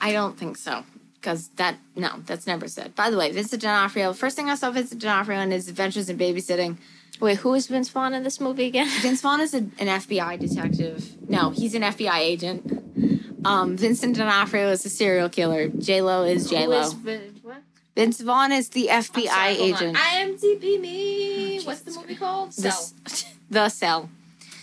I 0.00 0.12
don't 0.12 0.38
think 0.38 0.56
so. 0.56 0.84
Because 1.20 1.48
that, 1.56 1.76
no, 1.96 2.10
that's 2.26 2.46
never 2.46 2.68
said. 2.68 2.94
By 2.94 3.10
the 3.10 3.16
way, 3.16 3.32
Vincent 3.32 3.62
D'Onofrio, 3.62 4.12
first 4.12 4.36
thing 4.36 4.48
I 4.48 4.54
saw 4.54 4.70
Vincent 4.70 5.00
D'Onofrio 5.00 5.40
in 5.40 5.50
his 5.50 5.68
Adventures 5.68 6.08
in 6.08 6.16
Babysitting. 6.18 6.76
Wait, 7.20 7.38
who 7.38 7.54
is 7.54 7.66
Vince 7.66 7.88
Vaughn 7.88 8.12
in 8.14 8.22
this 8.22 8.38
movie 8.40 8.66
again? 8.66 8.86
Vince 9.00 9.22
Vaughn 9.22 9.40
is 9.40 9.54
a, 9.54 9.58
an 9.58 9.72
FBI 9.88 10.38
detective. 10.38 11.16
No, 11.28 11.50
he's 11.50 11.74
an 11.74 11.82
FBI 11.82 12.18
agent. 12.18 12.82
Um, 13.44 13.76
Vincent 13.76 14.16
D'Onofrio 14.16 14.70
is 14.70 14.84
a 14.84 14.88
serial 14.90 15.28
killer. 15.28 15.68
J 15.68 16.02
Lo 16.02 16.22
is 16.24 16.50
J 16.50 16.66
Lo. 16.66 16.80
is 16.80 16.92
Vin- 16.92 17.40
what? 17.42 17.62
Vince 17.94 18.20
Vaughn 18.20 18.52
is 18.52 18.68
the 18.70 18.88
FBI 18.90 19.26
Sorry, 19.28 19.52
agent. 19.54 19.96
IMDb 19.96 20.80
me. 20.80 21.60
What's 21.64 21.80
the 21.80 21.92
movie 21.92 22.16
called? 22.16 22.50
The, 22.52 22.70
Cell. 22.70 22.92
the 23.50 23.68
Cell. 23.70 24.10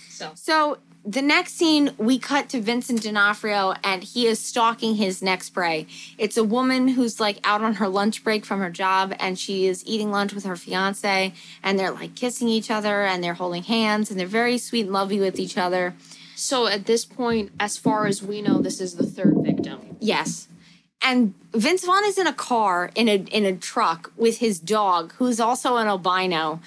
So. 0.09 0.31
So 0.35 0.77
the 1.05 1.21
next 1.21 1.57
scene, 1.57 1.91
we 1.97 2.17
cut 2.17 2.47
to 2.49 2.61
Vincent 2.61 3.03
D'Onofrio, 3.03 3.73
and 3.83 4.03
he 4.03 4.25
is 4.25 4.39
stalking 4.39 4.95
his 4.95 5.21
next 5.21 5.49
prey. 5.49 5.85
It's 6.17 6.37
a 6.37 6.43
woman 6.43 6.89
who's 6.89 7.19
like 7.19 7.39
out 7.43 7.61
on 7.61 7.75
her 7.75 7.89
lunch 7.89 8.23
break 8.23 8.45
from 8.45 8.59
her 8.59 8.69
job, 8.69 9.13
and 9.19 9.37
she 9.37 9.65
is 9.65 9.85
eating 9.85 10.11
lunch 10.11 10.33
with 10.33 10.45
her 10.45 10.55
fiance, 10.55 11.33
and 11.61 11.77
they're 11.77 11.91
like 11.91 12.15
kissing 12.15 12.47
each 12.47 12.71
other, 12.71 13.03
and 13.03 13.21
they're 13.23 13.33
holding 13.33 13.63
hands, 13.63 14.09
and 14.09 14.19
they're 14.19 14.27
very 14.27 14.57
sweet 14.57 14.85
and 14.85 14.93
lovey 14.93 15.19
with 15.19 15.39
each 15.39 15.57
other. 15.57 15.93
So 16.35 16.67
at 16.67 16.85
this 16.85 17.03
point, 17.03 17.51
as 17.59 17.77
far 17.77 18.07
as 18.07 18.23
we 18.23 18.41
know, 18.41 18.59
this 18.59 18.79
is 18.79 18.95
the 18.95 19.05
third 19.05 19.35
victim. 19.39 19.97
Yes. 19.99 20.47
And 21.01 21.33
Vince 21.53 21.85
Vaughn 21.85 22.05
is 22.05 22.17
in 22.17 22.27
a 22.27 22.33
car 22.33 22.91
in 22.95 23.09
a 23.09 23.15
in 23.15 23.43
a 23.43 23.57
truck 23.57 24.13
with 24.15 24.37
his 24.37 24.57
dog, 24.57 25.13
who's 25.15 25.41
also 25.41 25.75
an 25.75 25.87
albino. 25.87 26.61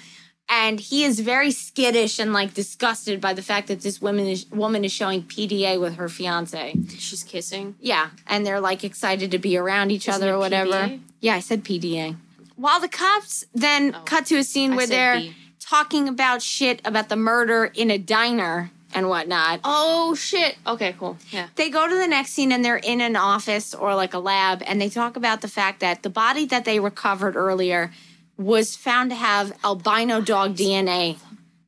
And 0.49 0.79
he 0.79 1.03
is 1.03 1.19
very 1.19 1.51
skittish 1.51 2.19
and 2.19 2.31
like 2.31 2.53
disgusted 2.53 3.19
by 3.19 3.33
the 3.33 3.41
fact 3.41 3.67
that 3.67 3.81
this 3.81 4.01
woman 4.01 4.27
is 4.27 4.45
woman 4.49 4.85
is 4.85 4.93
showing 4.93 5.23
PDA 5.23 5.79
with 5.79 5.95
her 5.97 6.07
fiance. 6.07 6.73
She's 6.97 7.23
kissing. 7.23 7.75
Yeah, 7.81 8.09
and 8.25 8.45
they're 8.45 8.61
like 8.61 8.83
excited 8.85 9.31
to 9.31 9.39
be 9.39 9.57
around 9.57 9.91
each 9.91 10.07
Isn't 10.07 10.21
other 10.23 10.35
or 10.35 10.39
whatever. 10.39 10.71
PDA? 10.71 10.99
Yeah, 11.19 11.35
I 11.35 11.39
said 11.41 11.63
PDA. 11.65 12.15
While 12.55 12.79
the 12.79 12.87
cops 12.87 13.45
then 13.53 13.93
Oh. 13.95 14.01
cut 14.05 14.25
to 14.27 14.37
a 14.37 14.43
scene 14.43 14.73
I 14.73 14.75
where 14.77 14.87
they're 14.87 15.19
B. 15.19 15.35
talking 15.59 16.07
about 16.07 16.41
shit 16.41 16.81
about 16.85 17.09
the 17.09 17.17
murder 17.17 17.65
in 17.75 17.91
a 17.91 17.97
diner 17.97 18.71
and 18.93 19.09
whatnot. 19.09 19.59
Oh 19.65 20.15
shit. 20.15 20.55
Okay, 20.65 20.95
cool. 20.97 21.17
Yeah. 21.29 21.47
They 21.55 21.69
go 21.69 21.89
to 21.89 21.95
the 21.95 22.07
next 22.07 22.31
scene 22.31 22.53
and 22.53 22.63
they're 22.63 22.77
in 22.77 23.01
an 23.01 23.17
office 23.17 23.75
or 23.75 23.95
like 23.95 24.13
a 24.13 24.19
lab 24.19 24.63
and 24.65 24.79
they 24.81 24.87
talk 24.89 25.17
about 25.17 25.41
the 25.41 25.49
fact 25.49 25.81
that 25.81 26.03
the 26.03 26.09
body 26.09 26.45
that 26.45 26.63
they 26.63 26.79
recovered 26.79 27.35
earlier 27.35 27.91
was 28.37 28.75
found 28.75 29.09
to 29.11 29.15
have 29.15 29.57
albino 29.63 30.21
dog 30.21 30.55
DNA 30.55 31.17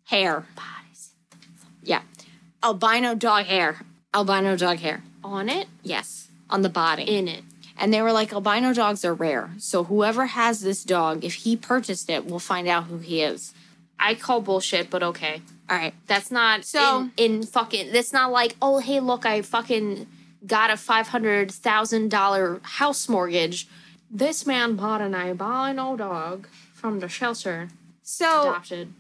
hair. 0.06 0.46
Yeah. 1.84 2.02
Albino 2.64 3.16
dog 3.16 3.46
hair. 3.46 3.82
Albino 4.14 4.56
dog 4.56 4.80
hair. 4.80 5.04
On 5.24 5.50
it, 5.50 5.68
Yes. 5.84 6.28
On 6.50 6.62
the 6.62 6.70
body. 6.70 7.04
in 7.04 7.28
it. 7.28 7.44
And 7.78 7.94
they 7.94 8.02
were 8.02 8.12
like, 8.12 8.34
albino 8.34 8.74
dogs 8.74 9.06
are 9.06 9.14
rare. 9.14 9.52
So 9.58 9.86
whoever 9.86 10.26
has 10.28 10.62
this 10.62 10.84
dog, 10.84 11.24
if 11.24 11.34
he 11.36 11.56
purchased 11.56 12.10
it, 12.10 12.26
we'll 12.26 12.40
find 12.40 12.68
out 12.68 12.86
who 12.86 12.98
he 12.98 13.22
is. 13.22 13.54
I 14.00 14.16
call 14.16 14.42
bullshit, 14.42 14.90
but 14.90 15.02
okay. 15.04 15.42
All 15.70 15.78
right. 15.78 15.94
That's 16.08 16.32
not 16.32 16.66
So- 16.66 17.10
in, 17.18 17.36
in 17.38 17.44
fucking. 17.44 17.92
That's 17.94 18.12
not 18.14 18.32
like 18.32 18.56
oh 18.62 18.80
hey 18.80 19.00
look 19.00 19.26
I 19.26 19.42
fucking 19.42 20.08
got 20.46 20.72
a 20.72 20.78
five 20.78 21.08
hundred 21.10 21.52
thousand 21.52 22.10
dollar 22.10 22.60
house 22.64 23.08
mortgage. 23.10 23.68
This 24.12 24.46
man 24.46 24.76
bought 24.76 25.02
an 25.02 25.14
albino 25.14 25.96
dog 25.96 26.48
from 26.74 27.00
the 27.00 27.08
shelter. 27.08 27.70
So 28.02 28.42
Adopted. 28.42 28.92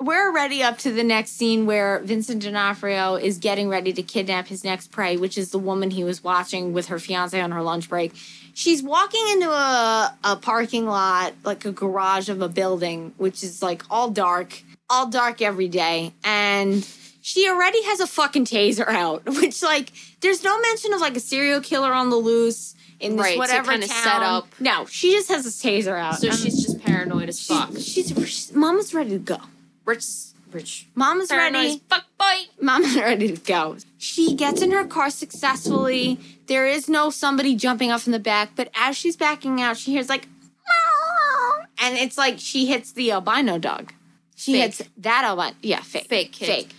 we're 0.00 0.28
already 0.28 0.62
up 0.62 0.78
to 0.78 0.90
the 0.90 1.04
next 1.04 1.32
scene 1.32 1.66
where 1.66 2.00
Vincent 2.00 2.42
D'Onofrio 2.42 3.14
is 3.14 3.38
getting 3.38 3.68
ready 3.68 3.92
to 3.92 4.02
kidnap 4.02 4.48
his 4.48 4.64
next 4.64 4.90
prey, 4.90 5.16
which 5.16 5.38
is 5.38 5.50
the 5.50 5.58
woman 5.58 5.90
he 5.92 6.02
was 6.02 6.24
watching 6.24 6.72
with 6.72 6.88
her 6.88 6.98
fiance 6.98 7.40
on 7.40 7.52
her 7.52 7.62
lunch 7.62 7.88
break. 7.88 8.12
She's 8.54 8.82
walking 8.82 9.24
into 9.34 9.50
a, 9.50 10.16
a 10.24 10.36
parking 10.36 10.86
lot, 10.86 11.34
like 11.44 11.64
a 11.64 11.72
garage 11.72 12.28
of 12.28 12.42
a 12.42 12.48
building, 12.48 13.12
which 13.18 13.44
is 13.44 13.62
like 13.62 13.84
all 13.88 14.10
dark, 14.10 14.62
all 14.90 15.06
dark 15.08 15.42
every 15.42 15.68
day. 15.68 16.12
And 16.24 16.84
she 17.22 17.48
already 17.48 17.82
has 17.84 18.00
a 18.00 18.06
fucking 18.06 18.46
taser 18.46 18.88
out, 18.88 19.24
which 19.26 19.62
like 19.62 19.92
there's 20.22 20.42
no 20.42 20.58
mention 20.60 20.92
of 20.92 21.00
like 21.00 21.16
a 21.16 21.20
serial 21.20 21.60
killer 21.60 21.92
on 21.92 22.10
the 22.10 22.16
loose 22.16 22.75
in 23.00 23.16
this 23.16 23.22
Right, 23.24 23.32
to 23.34 23.38
whatever 23.38 23.72
kinda 23.72 23.86
town. 23.88 24.02
set 24.04 24.22
up- 24.22 24.48
No, 24.60 24.86
she 24.86 25.12
just 25.12 25.28
has 25.28 25.46
a 25.46 25.50
taser 25.50 25.98
out. 25.98 26.18
So 26.20 26.28
Um, 26.30 26.36
she's 26.36 26.62
just 26.64 26.80
paranoid 26.80 27.28
as 27.28 27.44
fuck. 27.46 27.72
she's, 27.74 27.86
she's, 27.92 28.08
she's 28.28 28.52
mama's 28.52 28.94
ready 28.94 29.10
to 29.10 29.18
go. 29.18 29.38
Rich, 29.84 30.04
rich. 30.52 30.86
Mama's 30.94 31.28
Paranoid 31.28 31.54
ready. 31.64 31.82
fuck 31.88 32.04
boy. 32.18 32.46
Mama's 32.60 32.96
ready 33.08 33.28
to 33.36 33.40
go. 33.42 33.76
She 33.98 34.34
gets 34.34 34.62
in 34.62 34.70
her 34.72 34.84
car 34.86 35.10
successfully. 35.10 36.18
There 36.46 36.66
is 36.66 36.88
no 36.88 37.10
somebody 37.10 37.54
jumping 37.56 37.90
up 37.90 38.00
from 38.02 38.12
the 38.12 38.18
back, 38.18 38.50
but 38.56 38.70
as 38.74 38.96
she's 38.96 39.16
backing 39.16 39.60
out, 39.60 39.76
she 39.76 39.92
hears 39.92 40.08
like, 40.08 40.26
"Meow," 40.26 41.64
and 41.78 41.96
it's 41.98 42.16
like 42.18 42.36
she 42.38 42.66
hits 42.66 42.92
the 42.92 43.12
albino 43.12 43.58
dog. 43.58 43.92
She 44.34 44.52
Fake. 44.52 44.62
hits 44.62 44.82
that 44.98 45.24
albino. 45.24 45.56
Yeah, 45.62 45.80
fake. 45.82 46.06
Fake 46.08 46.32
kid. 46.32 46.46
Fake. 46.46 46.70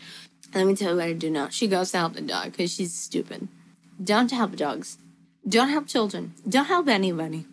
Let 0.56 0.66
me 0.68 0.76
tell 0.76 0.92
you 0.92 0.98
what 0.98 1.06
I 1.06 1.14
do 1.14 1.30
know. 1.30 1.50
She 1.50 1.68
goes 1.68 1.92
to 1.92 1.98
help 1.98 2.14
the 2.14 2.22
dog 2.22 2.52
because 2.52 2.74
she's 2.74 2.94
stupid. 2.94 3.48
Don't 4.04 4.32
help 4.32 4.56
dogs. 4.56 4.98
Don't 5.48 5.70
help 5.70 5.88
children. 5.88 6.34
Don't 6.48 6.66
help 6.66 6.88
anybody. 6.88 7.46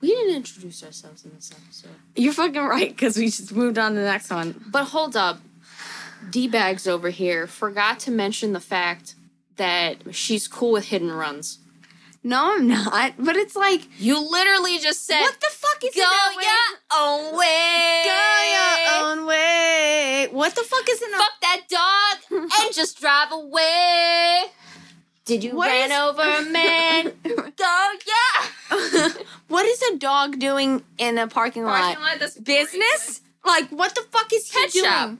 We 0.00 0.08
didn't 0.08 0.36
introduce 0.36 0.84
ourselves 0.84 1.24
in 1.24 1.34
this 1.34 1.50
episode. 1.50 1.90
You're 2.14 2.32
fucking 2.32 2.62
right 2.64 2.90
because 2.90 3.16
we 3.16 3.26
just 3.26 3.52
moved 3.54 3.78
on 3.78 3.94
to 3.94 4.00
the 4.00 4.04
next 4.06 4.30
one. 4.30 4.62
But 4.68 4.84
hold 4.86 5.16
up. 5.16 5.40
D 6.30 6.46
bags 6.48 6.86
over 6.86 7.10
here 7.10 7.46
forgot 7.46 8.00
to 8.00 8.10
mention 8.10 8.52
the 8.52 8.60
fact 8.60 9.14
that 9.56 10.14
she's 10.14 10.46
cool 10.46 10.72
with 10.72 10.86
hidden 10.86 11.10
runs. 11.10 11.58
No, 12.24 12.54
I'm 12.56 12.66
not. 12.68 13.14
But 13.18 13.36
it's 13.36 13.56
like, 13.56 13.88
You 13.98 14.18
literally 14.18 14.78
just 14.78 15.06
said 15.06 15.20
what 15.20 15.40
the 15.40 15.46
fuck 15.50 15.82
is 15.84 15.94
go 15.94 16.02
it? 16.02 16.44
your 16.44 17.00
own 17.00 17.36
way. 17.38 18.02
Go 18.04 18.52
your 18.52 19.06
own 19.06 19.26
way. 19.26 20.28
What 20.32 20.54
the 20.54 20.62
fuck 20.62 20.84
is 20.90 21.00
in 21.00 21.14
a 21.14 21.16
Fuck 21.16 21.40
that 21.40 21.60
dog 21.70 22.40
and 22.60 22.74
just 22.74 23.00
drive 23.00 23.32
away. 23.32 24.42
Did 25.28 25.44
you 25.44 25.54
What 25.54 25.68
ran 25.68 25.90
is- 25.92 25.98
over 25.98 26.22
a 26.22 26.42
man? 26.50 27.12
go 27.24 27.90
yeah. 28.12 29.08
what 29.48 29.64
is 29.66 29.82
a 29.82 29.96
dog 29.96 30.38
doing 30.38 30.82
in 30.98 31.18
a 31.18 31.28
parking 31.28 31.64
lot? 31.64 31.96
Business? 32.42 33.20
Like 33.44 33.68
what 33.70 33.94
the 33.94 34.02
fuck 34.10 34.32
is 34.32 34.50
he 34.50 34.58
Pet 34.60 34.72
doing? 34.72 34.84
shop. 34.84 35.10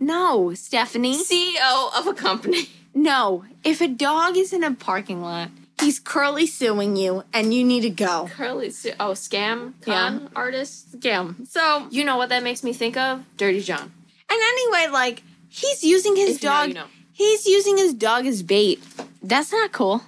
No, 0.00 0.52
Stephanie. 0.54 1.16
CEO 1.22 1.90
of 1.98 2.06
a 2.06 2.14
company. 2.14 2.68
No. 2.94 3.44
If 3.64 3.80
a 3.80 3.88
dog 3.88 4.36
is 4.36 4.52
in 4.52 4.62
a 4.62 4.72
parking 4.74 5.20
lot, 5.22 5.48
he's 5.80 5.98
curly 5.98 6.46
suing 6.46 6.96
you 6.96 7.24
and 7.32 7.54
you 7.54 7.64
need 7.64 7.80
to 7.82 7.90
go. 7.90 8.28
Curly 8.32 8.70
su- 8.70 8.92
oh 9.00 9.12
scam 9.12 9.72
con 9.82 10.20
Yeah. 10.22 10.28
artist. 10.36 11.00
scam. 11.00 11.46
So 11.48 11.86
You 11.90 12.04
know 12.04 12.16
what 12.16 12.28
that 12.28 12.42
makes 12.42 12.62
me 12.62 12.72
think 12.72 12.96
of? 12.96 13.24
Dirty 13.36 13.60
John. 13.62 13.92
and 14.30 14.40
anyway, 14.52 14.88
like 14.92 15.22
he's 15.48 15.82
using 15.82 16.16
his 16.16 16.36
If 16.36 16.42
you 16.42 16.48
know, 16.48 16.54
dog 16.54 16.68
you 16.68 16.74
know. 16.74 16.86
he's 17.12 17.46
using 17.46 17.76
his 17.78 17.94
dog 17.94 18.26
as 18.26 18.42
bait. 18.42 18.82
That's 19.24 19.50
not 19.52 19.72
cool. 19.72 20.02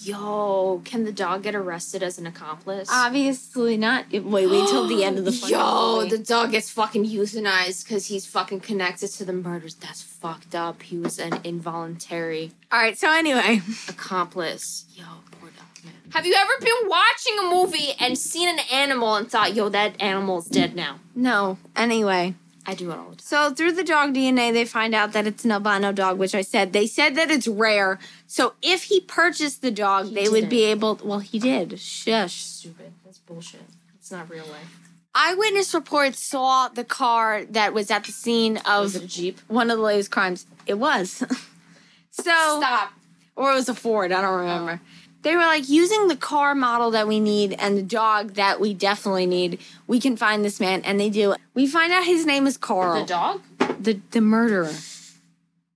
Yo, 0.00 0.82
can 0.84 1.04
the 1.04 1.12
dog 1.12 1.44
get 1.44 1.54
arrested 1.54 2.02
as 2.02 2.18
an 2.18 2.26
accomplice? 2.26 2.88
Obviously 2.92 3.76
not. 3.76 4.10
Wait, 4.10 4.24
wait 4.24 4.68
till 4.68 4.88
the 4.88 5.04
end 5.04 5.16
of 5.16 5.24
the 5.24 5.30
fucking 5.40 5.56
Yo, 5.56 5.96
movie. 6.00 6.16
the 6.16 6.18
dog 6.18 6.50
gets 6.50 6.70
fucking 6.70 7.04
euthanized 7.04 7.84
because 7.84 8.06
he's 8.06 8.26
fucking 8.26 8.60
connected 8.60 9.08
to 9.08 9.24
the 9.24 9.32
murders. 9.32 9.76
That's 9.76 10.02
fucked 10.02 10.56
up. 10.56 10.82
He 10.82 10.98
was 10.98 11.20
an 11.20 11.38
involuntary 11.44 12.50
All 12.72 12.80
right. 12.80 12.98
So 12.98 13.10
anyway, 13.12 13.60
accomplice. 13.88 14.86
Yo, 14.94 15.04
poor 15.30 15.50
dog, 15.50 15.84
man. 15.84 15.94
Have 16.10 16.26
you 16.26 16.34
ever 16.34 16.52
been 16.60 16.88
watching 16.88 17.38
a 17.40 17.54
movie 17.54 17.92
and 18.00 18.18
seen 18.18 18.48
an 18.48 18.58
animal 18.72 19.14
and 19.14 19.30
thought, 19.30 19.54
yo, 19.54 19.68
that 19.68 20.00
animal's 20.02 20.46
dead 20.48 20.74
now? 20.74 20.98
no. 21.14 21.58
Anyway, 21.76 22.34
I 22.66 22.74
do 22.74 22.90
it 22.90 22.98
all 22.98 23.10
the 23.10 23.16
time. 23.16 23.18
so 23.20 23.54
through 23.54 23.72
the 23.72 23.82
dog 23.84 24.14
DNA, 24.14 24.52
they 24.52 24.64
find 24.64 24.94
out 24.94 25.12
that 25.12 25.26
it's 25.26 25.44
an 25.44 25.52
albino 25.52 25.92
dog, 25.92 26.18
which 26.18 26.34
I 26.34 26.42
said 26.42 26.72
they 26.72 26.86
said 26.88 27.14
that 27.16 27.30
it's 27.30 27.46
rare. 27.48 27.98
So 28.32 28.54
if 28.62 28.84
he 28.84 28.98
purchased 28.98 29.60
the 29.60 29.70
dog, 29.70 30.06
He 30.06 30.14
they 30.14 30.26
would 30.30 30.48
be 30.48 30.62
able. 30.64 30.98
Well, 31.04 31.18
he 31.18 31.38
did. 31.38 31.78
Shush. 31.78 32.42
Stupid. 32.42 32.94
That's 33.04 33.18
bullshit. 33.18 33.60
It's 33.98 34.10
not 34.10 34.30
real 34.30 34.46
life. 34.46 34.78
Eyewitness 35.14 35.74
reports 35.74 36.18
saw 36.18 36.68
the 36.68 36.82
car 36.82 37.44
that 37.50 37.74
was 37.74 37.90
at 37.90 38.04
the 38.04 38.12
scene 38.12 38.56
of 38.64 38.96
it 38.96 39.02
a 39.02 39.06
Jeep? 39.06 39.38
one 39.48 39.70
of 39.70 39.76
the 39.76 39.82
latest 39.82 40.10
crimes. 40.10 40.46
It 40.66 40.78
was. 40.78 41.10
so 42.10 42.22
Stop. 42.22 42.94
or 43.36 43.50
it 43.50 43.54
was 43.54 43.68
a 43.68 43.74
Ford, 43.74 44.12
I 44.12 44.22
don't 44.22 44.40
remember. 44.40 44.80
Oh. 44.82 44.88
They 45.20 45.34
were 45.36 45.42
like 45.42 45.68
using 45.68 46.08
the 46.08 46.16
car 46.16 46.54
model 46.54 46.90
that 46.92 47.06
we 47.06 47.20
need 47.20 47.52
and 47.58 47.76
the 47.76 47.82
dog 47.82 48.32
that 48.36 48.60
we 48.60 48.72
definitely 48.72 49.26
need. 49.26 49.60
We 49.86 50.00
can 50.00 50.16
find 50.16 50.42
this 50.42 50.58
man, 50.58 50.80
and 50.86 50.98
they 50.98 51.10
do. 51.10 51.34
We 51.52 51.66
find 51.66 51.92
out 51.92 52.06
his 52.06 52.24
name 52.24 52.46
is 52.46 52.56
Carl, 52.56 53.00
The 53.02 53.06
dog? 53.06 53.42
the 53.78 54.00
the 54.12 54.22
murderer. 54.22 54.72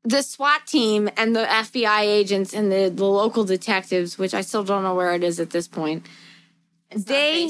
The 0.06 0.22
SWAT 0.22 0.66
team 0.68 1.10
and 1.16 1.34
the 1.34 1.44
FBI 1.44 2.02
agents 2.02 2.54
and 2.54 2.70
the, 2.70 2.88
the 2.94 3.04
local 3.04 3.42
detectives, 3.44 4.16
which 4.18 4.34
I 4.34 4.40
still 4.40 4.62
don't 4.62 4.84
know 4.84 4.94
where 4.94 5.12
it 5.14 5.24
is 5.24 5.40
at 5.40 5.50
this 5.50 5.66
point. 5.66 6.06
It's 6.92 7.04
They- 7.04 7.48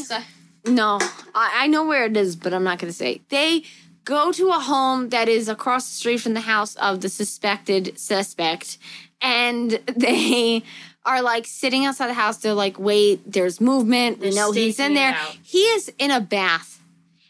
No, 0.64 0.98
I, 1.34 1.64
I 1.64 1.66
know 1.66 1.84
where 1.86 2.06
it 2.06 2.16
is, 2.16 2.34
but 2.34 2.54
I'm 2.54 2.64
not 2.64 2.78
going 2.78 2.90
to 2.90 2.96
say. 2.96 3.20
They 3.28 3.62
go 4.04 4.32
to 4.32 4.48
a 4.48 4.58
home 4.58 5.10
that 5.10 5.28
is 5.28 5.48
across 5.48 5.86
the 5.88 5.94
street 5.96 6.18
from 6.22 6.32
the 6.34 6.40
house 6.40 6.74
of 6.76 7.02
the 7.02 7.08
suspected 7.10 7.98
suspect, 7.98 8.78
and 9.20 9.70
they 9.96 10.62
are 11.04 11.20
like 11.22 11.46
sitting 11.46 11.84
outside 11.84 12.08
the 12.08 12.14
house. 12.14 12.38
They're 12.38 12.54
like, 12.54 12.78
"Wait, 12.80 13.20
there's 13.30 13.60
movement. 13.60 14.18
We 14.20 14.30
know 14.30 14.50
he's 14.50 14.80
in 14.80 14.94
there. 14.94 15.12
He 15.44 15.58
is 15.58 15.92
in 15.98 16.10
a 16.10 16.20
bath, 16.20 16.75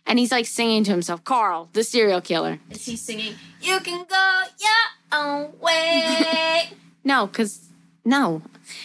and 0.07 0.19
he's 0.19 0.31
like 0.33 0.47
singing 0.47 0.85
to 0.85 0.91
himself, 0.91 1.25
Carl, 1.25 1.69
the 1.73 1.83
serial 1.85 2.21
killer. 2.21 2.59
Is 2.71 2.85
he 2.87 2.97
singing, 2.97 3.35
You 3.61 3.81
can 3.81 4.05
go 4.09 4.43
your 4.61 5.21
own 5.21 5.53
way? 5.61 6.71
No, 7.05 7.29
because 7.29 7.69
no. 8.05 8.43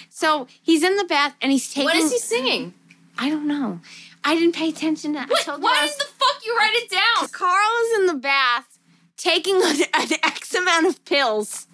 So 0.10 0.46
he's 0.62 0.84
in 0.84 0.96
the 0.98 1.06
bath, 1.06 1.36
and 1.42 1.52
he's 1.52 1.74
taking. 1.74 1.86
what 1.86 1.96
is 1.96 2.12
he 2.12 2.20
singing? 2.20 2.76
I 3.18 3.30
don't 3.30 3.48
know. 3.48 3.80
I 4.24 4.36
didn't 4.36 4.54
pay 4.54 4.70
attention. 4.70 5.14
To, 5.14 5.22
What? 5.22 5.42
told 5.44 5.60
you 5.62 5.68
I 5.68 5.72
Why 5.72 5.82
was- 5.86 5.98
the 5.98 6.04
fuck 6.06 6.46
you 6.46 6.56
write 6.56 6.74
it 6.76 6.92
down? 6.92 7.30
Carl 7.30 7.70
is 7.86 8.00
in 8.00 8.06
the 8.06 8.14
bath 8.22 8.78
taking 9.18 9.56
an, 9.56 9.82
an 9.96 10.10
X 10.24 10.54
amount 10.54 10.86
of 10.86 11.04
pills, 11.04 11.66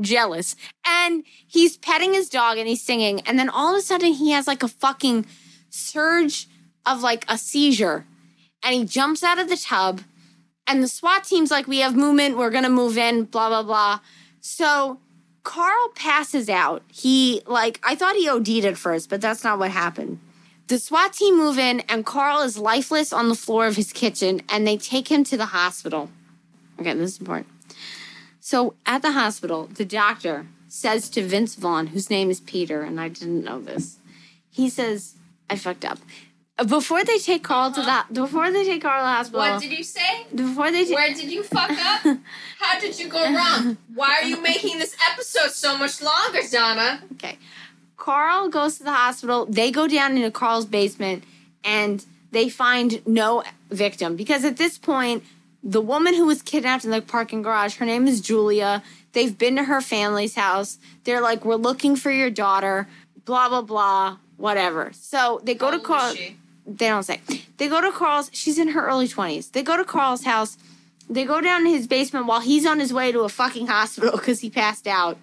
jealous, 0.00 0.54
and 0.86 1.24
he's 1.44 1.76
petting 1.76 2.14
his 2.14 2.28
dog 2.28 2.56
and 2.56 2.68
he's 2.68 2.82
singing, 2.82 3.20
and 3.22 3.36
then 3.36 3.48
all 3.48 3.74
of 3.74 3.78
a 3.78 3.82
sudden 3.82 4.12
he 4.12 4.30
has 4.30 4.46
like 4.46 4.62
a 4.62 4.68
fucking 4.68 5.26
surge 5.70 6.46
of 6.84 7.02
like 7.02 7.24
a 7.28 7.36
seizure, 7.36 8.06
and 8.66 8.74
he 8.74 8.84
jumps 8.84 9.22
out 9.22 9.38
of 9.38 9.48
the 9.48 9.56
tub, 9.56 10.02
and 10.66 10.82
the 10.82 10.88
SWAT 10.88 11.22
team's 11.22 11.52
like, 11.52 11.68
"We 11.68 11.78
have 11.78 11.94
movement, 11.94 12.36
we're 12.36 12.50
gonna 12.50 12.68
move 12.68 12.98
in," 12.98 13.24
blah 13.24 13.48
blah 13.48 13.62
blah. 13.62 14.00
So 14.40 14.98
Carl 15.44 15.90
passes 15.94 16.48
out. 16.48 16.82
He 16.92 17.42
like 17.46 17.78
I 17.84 17.94
thought 17.94 18.16
he 18.16 18.28
OD'd 18.28 18.64
at 18.64 18.76
first, 18.76 19.08
but 19.08 19.20
that's 19.20 19.44
not 19.44 19.60
what 19.60 19.70
happened. 19.70 20.18
The 20.66 20.80
SWAT 20.80 21.12
team 21.12 21.38
move 21.38 21.60
in, 21.60 21.78
and 21.88 22.04
Carl 22.04 22.42
is 22.42 22.58
lifeless 22.58 23.12
on 23.12 23.28
the 23.28 23.36
floor 23.36 23.68
of 23.68 23.76
his 23.76 23.92
kitchen, 23.92 24.42
and 24.48 24.66
they 24.66 24.76
take 24.76 25.08
him 25.08 25.22
to 25.24 25.36
the 25.36 25.46
hospital. 25.46 26.10
Okay, 26.80 26.92
this 26.94 27.12
is 27.12 27.20
important. 27.20 27.46
So 28.40 28.74
at 28.84 29.02
the 29.02 29.12
hospital, 29.12 29.68
the 29.72 29.84
doctor 29.84 30.48
says 30.66 31.08
to 31.10 31.24
Vince 31.24 31.54
Vaughn, 31.54 31.88
whose 31.88 32.10
name 32.10 32.30
is 32.30 32.40
Peter, 32.40 32.82
and 32.82 33.00
I 33.00 33.08
didn't 33.08 33.44
know 33.44 33.60
this. 33.60 33.98
He 34.50 34.68
says, 34.68 35.14
"I 35.48 35.54
fucked 35.54 35.84
up." 35.84 36.00
Before 36.64 37.04
they 37.04 37.18
take 37.18 37.42
Carl 37.44 37.70
to 37.72 37.82
that, 37.82 38.12
before 38.14 38.50
they 38.50 38.64
take 38.64 38.80
Carl 38.80 39.00
to 39.00 39.04
the 39.04 39.08
hospital, 39.08 39.40
What 39.40 39.60
did 39.60 39.72
you 39.72 39.84
say? 39.84 40.24
before 40.34 40.70
they 40.70 40.86
take 40.86 40.94
Where 40.94 41.12
did 41.12 41.30
you 41.30 41.42
fuck 41.42 41.70
up? 41.70 42.00
How 42.58 42.80
did 42.80 42.98
you 42.98 43.08
go 43.08 43.22
wrong? 43.30 43.76
Why 43.94 44.20
are 44.22 44.24
you 44.24 44.40
making 44.40 44.78
this 44.78 44.96
episode 45.12 45.50
so 45.50 45.76
much 45.76 46.00
longer, 46.00 46.40
Donna? 46.50 47.02
Okay. 47.12 47.36
Carl 47.98 48.48
goes 48.48 48.78
to 48.78 48.84
the 48.84 48.92
hospital. 48.92 49.44
They 49.44 49.70
go 49.70 49.86
down 49.86 50.16
into 50.16 50.30
Carl's 50.30 50.64
basement 50.64 51.24
and 51.62 52.04
they 52.32 52.48
find 52.48 53.06
no 53.06 53.42
victim 53.70 54.16
because 54.16 54.44
at 54.44 54.56
this 54.56 54.78
point, 54.78 55.24
the 55.62 55.82
woman 55.82 56.14
who 56.14 56.24
was 56.24 56.40
kidnapped 56.40 56.84
in 56.86 56.90
the 56.90 57.02
parking 57.02 57.42
garage, 57.42 57.76
her 57.76 57.84
name 57.84 58.06
is 58.06 58.20
Julia. 58.22 58.82
They've 59.12 59.36
been 59.36 59.56
to 59.56 59.64
her 59.64 59.82
family's 59.82 60.36
house. 60.36 60.78
They're 61.04 61.20
like, 61.20 61.44
We're 61.44 61.56
looking 61.56 61.96
for 61.96 62.10
your 62.10 62.30
daughter, 62.30 62.88
blah, 63.26 63.48
blah, 63.50 63.62
blah, 63.62 64.16
whatever. 64.38 64.92
So 64.94 65.40
they 65.44 65.54
go 65.54 65.70
to 65.70 65.78
Carl. 65.80 66.14
They 66.66 66.88
don't 66.88 67.02
say. 67.04 67.20
They 67.58 67.68
go 67.68 67.80
to 67.80 67.92
Carl's. 67.92 68.30
She's 68.32 68.58
in 68.58 68.68
her 68.68 68.86
early 68.86 69.08
20s. 69.08 69.52
They 69.52 69.62
go 69.62 69.76
to 69.76 69.84
Carl's 69.84 70.24
house. 70.24 70.58
They 71.08 71.24
go 71.24 71.40
down 71.40 71.64
to 71.64 71.70
his 71.70 71.86
basement 71.86 72.26
while 72.26 72.40
he's 72.40 72.66
on 72.66 72.80
his 72.80 72.92
way 72.92 73.12
to 73.12 73.20
a 73.20 73.28
fucking 73.28 73.68
hospital 73.68 74.10
because 74.18 74.40
he 74.40 74.50
passed 74.50 74.86
out. 74.86 75.16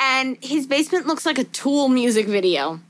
And 0.00 0.36
his 0.42 0.66
basement 0.66 1.06
looks 1.06 1.26
like 1.26 1.38
a 1.38 1.44
Tool 1.44 1.88
music 1.88 2.26
video. 2.26 2.80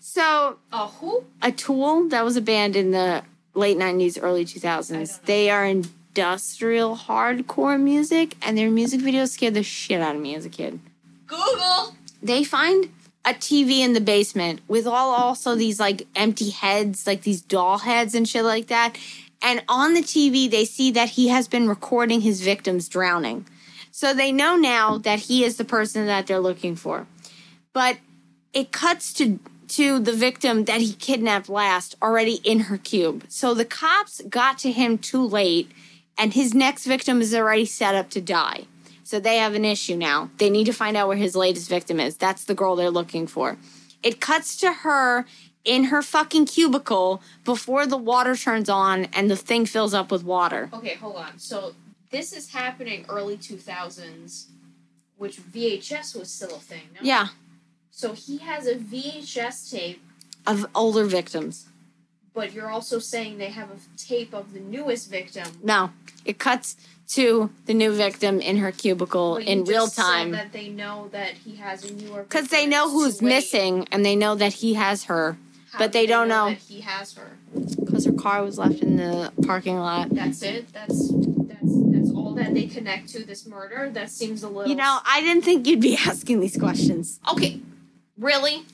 So, 0.00 0.58
Oh, 0.72 0.94
who? 1.00 1.24
a 1.42 1.50
Tool, 1.50 2.08
that 2.10 2.24
was 2.24 2.36
a 2.36 2.40
band 2.40 2.76
in 2.76 2.92
the 2.92 3.24
late 3.54 3.76
90s, 3.76 4.16
early 4.22 4.44
2000s. 4.44 5.20
They 5.24 5.50
are 5.50 5.64
industrial 5.66 6.96
hardcore 6.96 7.80
music, 7.80 8.36
and 8.42 8.56
their 8.56 8.70
music 8.70 9.00
videos 9.00 9.30
scared 9.30 9.54
the 9.54 9.64
shit 9.64 10.00
out 10.00 10.14
of 10.14 10.20
me 10.22 10.36
as 10.36 10.44
a 10.46 10.48
kid 10.48 10.78
Google. 11.26 11.96
they 12.22 12.44
find 12.44 12.90
a 13.24 13.30
TV 13.34 13.78
in 13.78 13.94
the 13.94 14.00
basement 14.00 14.60
with 14.68 14.86
all 14.86 15.12
also 15.12 15.54
these 15.54 15.80
like 15.80 16.06
empty 16.14 16.50
heads, 16.50 17.06
like 17.06 17.22
these 17.22 17.40
doll 17.40 17.78
heads 17.78 18.14
and 18.14 18.28
shit 18.28 18.44
like 18.44 18.66
that. 18.66 18.96
And 19.42 19.62
on 19.68 19.94
the 19.94 20.00
TV, 20.00 20.50
they 20.50 20.64
see 20.64 20.90
that 20.92 21.10
he 21.10 21.28
has 21.28 21.48
been 21.48 21.68
recording 21.68 22.22
his 22.22 22.40
victims 22.40 22.88
drowning. 22.88 23.46
So 23.90 24.12
they 24.12 24.32
know 24.32 24.56
now 24.56 24.98
that 24.98 25.20
he 25.20 25.44
is 25.44 25.56
the 25.56 25.64
person 25.64 26.06
that 26.06 26.26
they're 26.26 26.40
looking 26.40 26.76
for. 26.76 27.06
But 27.72 27.98
it 28.52 28.72
cuts 28.72 29.12
to 29.14 29.38
to 29.66 29.98
the 29.98 30.12
victim 30.12 30.64
that 30.64 30.80
he 30.80 30.92
kidnapped 30.92 31.48
last 31.48 31.96
already 32.02 32.34
in 32.44 32.60
her 32.60 32.78
cube. 32.78 33.24
So 33.28 33.54
the 33.54 33.64
cops 33.64 34.20
got 34.28 34.58
to 34.58 34.70
him 34.70 34.98
too 34.98 35.26
late 35.26 35.70
and 36.16 36.32
his 36.34 36.54
next 36.54 36.84
victim 36.86 37.20
is 37.20 37.34
already 37.34 37.66
set 37.66 37.94
up 37.94 38.10
to 38.10 38.20
die. 38.20 38.66
So 39.04 39.20
they 39.20 39.36
have 39.36 39.54
an 39.54 39.64
issue 39.64 39.96
now. 39.96 40.30
They 40.38 40.50
need 40.50 40.64
to 40.64 40.72
find 40.72 40.96
out 40.96 41.08
where 41.08 41.16
his 41.16 41.36
latest 41.36 41.68
victim 41.68 42.00
is. 42.00 42.16
That's 42.16 42.44
the 42.44 42.54
girl 42.54 42.74
they're 42.74 42.90
looking 42.90 43.26
for. 43.26 43.56
It 44.02 44.20
cuts 44.20 44.56
to 44.58 44.72
her 44.72 45.26
in 45.64 45.84
her 45.84 46.02
fucking 46.02 46.46
cubicle 46.46 47.22
before 47.44 47.86
the 47.86 47.96
water 47.96 48.34
turns 48.34 48.68
on 48.68 49.04
and 49.12 49.30
the 49.30 49.36
thing 49.36 49.66
fills 49.66 49.94
up 49.94 50.10
with 50.10 50.24
water. 50.24 50.70
Okay, 50.72 50.94
hold 50.94 51.16
on. 51.16 51.38
So 51.38 51.74
this 52.10 52.32
is 52.32 52.52
happening 52.52 53.04
early 53.08 53.36
2000s, 53.36 54.46
which 55.16 55.36
VHS 55.38 56.18
was 56.18 56.30
still 56.30 56.56
a 56.56 56.58
thing. 56.58 56.82
No? 56.94 57.00
Yeah, 57.02 57.28
So 57.90 58.12
he 58.14 58.38
has 58.38 58.66
a 58.66 58.74
VHS 58.76 59.70
tape, 59.70 60.02
of 60.46 60.66
older 60.74 61.04
victims. 61.04 61.68
but 62.34 62.52
you're 62.52 62.70
also 62.70 62.98
saying 62.98 63.38
they 63.38 63.50
have 63.50 63.70
a 63.70 63.76
tape 63.96 64.34
of 64.34 64.52
the 64.52 64.60
newest 64.60 65.08
victim. 65.10 65.46
No, 65.62 65.90
it 66.26 66.38
cuts 66.38 66.76
to 67.08 67.50
the 67.66 67.74
new 67.74 67.92
victim 67.92 68.40
in 68.40 68.56
her 68.58 68.72
cubicle 68.72 69.40
you 69.40 69.46
in 69.46 69.64
real 69.64 69.86
time 69.88 70.30
that 70.32 70.52
they 70.52 70.68
know 70.68 71.08
that 71.12 71.30
he 71.34 71.56
has 71.56 71.84
a 71.84 71.92
newer. 71.94 72.22
because 72.22 72.48
they 72.48 72.66
know 72.66 72.90
who's 72.90 73.20
missing 73.20 73.86
and 73.92 74.04
they 74.04 74.16
know 74.16 74.34
that 74.34 74.54
he 74.54 74.74
has 74.74 75.04
her 75.04 75.36
How 75.72 75.78
but 75.80 75.92
do 75.92 75.98
they 75.98 76.06
don't 76.06 76.28
know. 76.28 76.48
that 76.50 76.58
he 76.58 76.80
has 76.80 77.12
her. 77.14 77.36
because 77.54 78.06
her 78.06 78.12
car 78.12 78.42
was 78.42 78.58
left 78.58 78.80
in 78.80 78.96
the 78.96 79.32
parking 79.46 79.76
lot. 79.78 80.08
That's 80.10 80.42
it. 80.42 80.72
That's 80.72 81.10
that's 81.10 81.72
that's 81.92 82.10
all 82.10 82.32
that 82.34 82.54
they 82.54 82.66
connect 82.66 83.08
to 83.10 83.24
this 83.24 83.46
murder. 83.46 83.90
That 83.92 84.10
seems 84.10 84.42
a 84.42 84.48
little. 84.48 84.66
You 84.68 84.76
know, 84.76 84.98
I 85.06 85.20
didn't 85.20 85.42
think 85.44 85.66
you'd 85.66 85.80
be 85.80 85.96
asking 86.06 86.40
these 86.40 86.56
questions. 86.56 87.20
Okay, 87.30 87.60
really? 88.18 88.64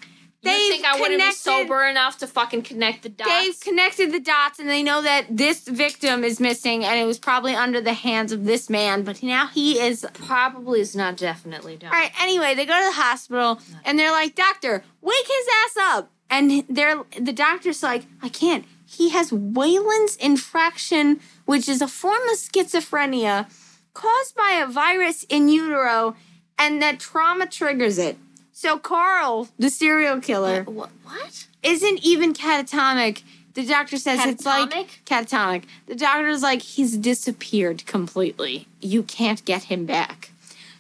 They've 0.42 0.70
think 0.70 0.84
I 0.86 0.98
wouldn't 0.98 1.20
be 1.20 1.32
sober 1.32 1.84
enough 1.84 2.18
to 2.18 2.26
fucking 2.26 2.62
connect 2.62 3.02
the 3.02 3.10
dots? 3.10 3.30
They've 3.30 3.60
connected 3.60 4.12
the 4.12 4.20
dots 4.20 4.58
and 4.58 4.68
they 4.68 4.82
know 4.82 5.02
that 5.02 5.26
this 5.28 5.68
victim 5.68 6.24
is 6.24 6.40
missing 6.40 6.84
and 6.84 6.98
it 6.98 7.04
was 7.04 7.18
probably 7.18 7.54
under 7.54 7.80
the 7.80 7.92
hands 7.92 8.32
of 8.32 8.44
this 8.46 8.70
man, 8.70 9.02
but 9.02 9.22
now 9.22 9.48
he 9.48 9.78
is. 9.78 10.06
probably 10.14 10.80
is 10.80 10.96
not 10.96 11.16
definitely 11.18 11.76
done. 11.76 11.92
All 11.92 11.98
right, 11.98 12.12
anyway, 12.20 12.54
they 12.54 12.64
go 12.64 12.78
to 12.78 12.86
the 12.86 13.02
hospital 13.02 13.60
and 13.84 13.98
they're 13.98 14.12
like, 14.12 14.34
Doctor, 14.34 14.82
wake 15.02 15.26
his 15.26 15.46
ass 15.66 15.76
up. 15.76 16.10
And 16.30 16.64
they're 16.68 17.02
the 17.18 17.32
doctor's 17.32 17.82
like, 17.82 18.04
I 18.22 18.28
can't. 18.28 18.64
He 18.86 19.10
has 19.10 19.32
Wayland's 19.32 20.16
infraction, 20.16 21.20
which 21.44 21.68
is 21.68 21.82
a 21.82 21.88
form 21.88 22.22
of 22.28 22.38
schizophrenia 22.38 23.46
caused 23.94 24.34
by 24.36 24.60
a 24.62 24.66
virus 24.66 25.24
in 25.28 25.48
utero, 25.48 26.16
and 26.58 26.80
that 26.80 27.00
trauma 27.00 27.46
triggers 27.46 27.98
it. 27.98 28.16
So 28.60 28.76
Carl, 28.78 29.48
the 29.58 29.70
serial 29.70 30.20
killer, 30.20 30.64
What? 30.64 30.90
What? 31.04 31.46
isn't 31.62 32.04
even 32.04 32.34
catatonic. 32.34 33.22
The 33.54 33.64
doctor 33.64 33.96
says 33.96 34.20
it's 34.26 34.44
like 34.44 34.68
Catatonic? 34.70 34.88
catatonic. 35.06 35.62
The 35.86 35.94
doctor's 35.94 36.42
like 36.42 36.60
he's 36.60 36.98
disappeared 36.98 37.86
completely. 37.86 38.68
You 38.82 39.02
can't 39.02 39.42
get 39.46 39.62
him 39.64 39.86
back. 39.86 40.32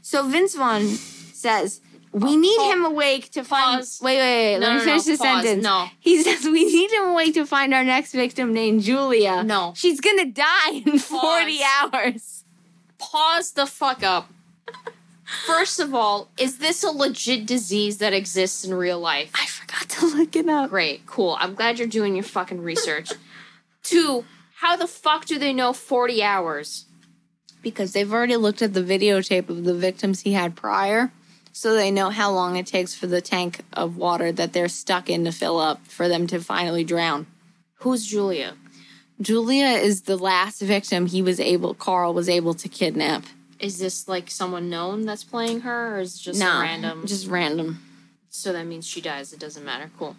So 0.02 0.28
Vince 0.28 0.54
Vaughn 0.56 0.88
says 0.88 1.80
we 2.12 2.32
oh, 2.32 2.36
need 2.36 2.58
pa- 2.58 2.70
him 2.70 2.84
awake 2.84 3.30
to 3.30 3.42
find. 3.44 3.78
pause. 3.78 3.98
Wait, 4.02 4.18
wait, 4.18 4.52
wait. 4.52 4.58
No, 4.58 4.66
let 4.66 4.72
me 4.72 4.78
no, 4.80 4.84
finish 4.84 5.06
no, 5.06 5.12
the 5.12 5.18
pause. 5.18 5.42
sentence. 5.44 5.64
No. 5.64 5.86
He 6.00 6.22
says 6.22 6.44
we 6.44 6.64
need 6.66 6.90
him 6.90 7.04
awake 7.04 7.32
to 7.32 7.46
find 7.46 7.72
our 7.72 7.82
next 7.82 8.12
victim 8.12 8.52
named 8.52 8.82
Julia. 8.82 9.42
No. 9.42 9.72
she's 9.74 10.02
gonna 10.02 10.26
die 10.26 10.82
in 10.84 10.98
forty 10.98 11.60
hours. 11.80 12.44
Pause 12.98 13.52
the 13.52 13.64
fuck 13.66 14.02
up. 14.02 14.30
First 15.46 15.78
of 15.78 15.94
all, 15.94 16.28
is 16.38 16.58
this 16.58 16.82
a 16.82 16.90
legit 16.90 17.46
disease 17.46 17.98
that 17.98 18.12
exists 18.12 18.64
in 18.64 18.74
real 18.74 18.98
life? 18.98 19.30
I 19.34 19.46
forgot 19.46 19.88
to 19.90 20.06
look 20.06 20.34
it 20.34 20.48
up. 20.48 20.70
Great, 20.70 21.06
cool. 21.06 21.36
I'm 21.38 21.54
glad 21.54 21.78
you're 21.78 21.88
doing 21.88 22.14
your 22.14 22.24
fucking 22.24 22.62
research. 22.62 23.12
Two, 23.82 24.24
how 24.56 24.76
the 24.76 24.86
fuck 24.88 25.26
do 25.26 25.38
they 25.38 25.52
know 25.52 25.72
40 25.72 26.22
hours? 26.22 26.86
Because 27.62 27.92
they've 27.92 28.12
already 28.12 28.36
looked 28.36 28.60
at 28.60 28.74
the 28.74 28.82
videotape 28.82 29.48
of 29.48 29.64
the 29.64 29.74
victims 29.74 30.20
he 30.20 30.32
had 30.32 30.56
prior, 30.56 31.12
so 31.52 31.74
they 31.74 31.90
know 31.90 32.10
how 32.10 32.32
long 32.32 32.56
it 32.56 32.66
takes 32.66 32.94
for 32.94 33.06
the 33.06 33.20
tank 33.20 33.60
of 33.72 33.96
water 33.96 34.32
that 34.32 34.52
they're 34.52 34.68
stuck 34.68 35.08
in 35.08 35.24
to 35.24 35.32
fill 35.32 35.58
up 35.58 35.86
for 35.86 36.08
them 36.08 36.26
to 36.26 36.40
finally 36.40 36.84
drown. 36.84 37.26
Who's 37.76 38.04
Julia? 38.04 38.54
Julia 39.20 39.66
is 39.66 40.02
the 40.02 40.16
last 40.16 40.60
victim 40.60 41.06
he 41.06 41.22
was 41.22 41.38
able, 41.38 41.74
Carl 41.74 42.14
was 42.14 42.28
able 42.28 42.54
to 42.54 42.68
kidnap. 42.68 43.24
Is 43.60 43.78
this 43.78 44.08
like 44.08 44.30
someone 44.30 44.70
known 44.70 45.04
that's 45.04 45.24
playing 45.24 45.60
her, 45.60 45.96
or 45.96 46.00
is 46.00 46.16
it 46.16 46.20
just 46.20 46.40
no, 46.40 46.60
random? 46.60 47.06
Just 47.06 47.26
random. 47.28 47.82
so 48.30 48.52
that 48.52 48.66
means 48.66 48.86
she 48.86 49.00
dies. 49.00 49.32
It 49.32 49.38
doesn't 49.38 49.64
matter. 49.64 49.90
Cool. 49.98 50.16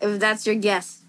If 0.00 0.20
that's 0.20 0.46
your 0.46 0.56
guess. 0.56 1.00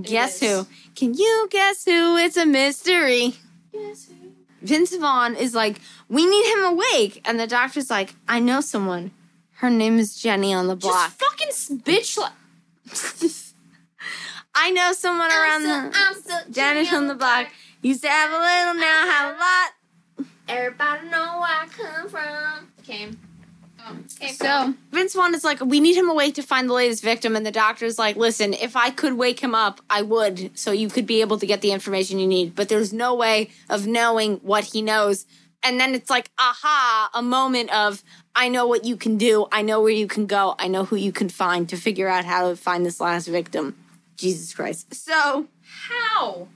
Guess 0.00 0.42
is. 0.42 0.50
who? 0.50 0.66
Can 0.96 1.14
you 1.14 1.48
guess 1.50 1.84
who? 1.84 2.16
It's 2.16 2.36
a 2.36 2.46
mystery. 2.46 3.34
Guess 3.72 4.08
who? 4.08 4.32
Vince 4.62 4.96
Vaughn 4.96 5.34
is 5.34 5.54
like, 5.54 5.80
we 6.08 6.24
need 6.24 6.52
him 6.52 6.64
awake. 6.64 7.20
And 7.24 7.38
the 7.38 7.46
doctor's 7.46 7.90
like, 7.90 8.14
I 8.28 8.38
know 8.38 8.60
someone. 8.60 9.10
Her 9.56 9.70
name 9.70 9.98
is 9.98 10.20
Jenny 10.20 10.54
on 10.54 10.66
the 10.66 10.76
block. 10.76 11.12
Just 11.18 11.20
fucking 11.20 11.78
bitch. 11.80 12.18
Like, 12.18 12.32
I 14.54 14.70
know 14.70 14.92
someone 14.92 15.30
around 15.30 15.62
the 15.62 15.90
I'm 15.94 16.14
so 16.14 16.38
Jenny 16.50 16.88
on 16.88 17.08
the 17.08 17.14
block. 17.14 17.48
Used 17.82 18.02
to 18.02 18.08
have 18.08 18.30
a 18.30 18.34
little, 18.34 18.80
now 18.80 19.10
have 19.10 19.36
a 19.36 19.38
lot. 19.38 19.70
Everybody 20.52 21.08
know 21.08 21.40
where 21.40 21.48
I 21.48 21.66
come 21.70 22.08
from. 22.10 22.68
Okay. 22.80 23.08
Oh, 23.80 23.90
um, 23.90 24.06
came 24.20 24.34
So 24.34 24.74
Vince 24.90 25.14
Vaughn 25.14 25.34
is 25.34 25.44
like, 25.44 25.60
we 25.60 25.80
need 25.80 25.96
him 25.96 26.10
awake 26.10 26.34
to 26.34 26.42
find 26.42 26.68
the 26.68 26.74
latest 26.74 27.02
victim, 27.02 27.34
and 27.34 27.46
the 27.46 27.50
doctor's 27.50 27.98
like, 27.98 28.16
listen, 28.16 28.52
if 28.52 28.76
I 28.76 28.90
could 28.90 29.14
wake 29.14 29.40
him 29.40 29.54
up, 29.54 29.80
I 29.88 30.02
would, 30.02 30.50
so 30.58 30.70
you 30.70 30.90
could 30.90 31.06
be 31.06 31.22
able 31.22 31.38
to 31.38 31.46
get 31.46 31.62
the 31.62 31.72
information 31.72 32.18
you 32.18 32.26
need. 32.26 32.54
But 32.54 32.68
there's 32.68 32.92
no 32.92 33.14
way 33.14 33.50
of 33.70 33.86
knowing 33.86 34.36
what 34.36 34.64
he 34.64 34.82
knows. 34.82 35.24
And 35.62 35.80
then 35.80 35.94
it's 35.94 36.10
like, 36.10 36.30
aha, 36.38 37.10
a 37.14 37.22
moment 37.22 37.72
of, 37.74 38.04
I 38.36 38.48
know 38.48 38.66
what 38.66 38.84
you 38.84 38.96
can 38.96 39.16
do, 39.16 39.46
I 39.50 39.62
know 39.62 39.80
where 39.80 39.92
you 39.92 40.06
can 40.06 40.26
go, 40.26 40.54
I 40.58 40.68
know 40.68 40.84
who 40.84 40.96
you 40.96 41.12
can 41.12 41.30
find 41.30 41.66
to 41.70 41.76
figure 41.76 42.08
out 42.08 42.26
how 42.26 42.50
to 42.50 42.56
find 42.56 42.84
this 42.84 43.00
last 43.00 43.26
victim. 43.26 43.76
Jesus 44.16 44.52
Christ. 44.54 44.94
So 44.94 45.46
How? 45.88 46.48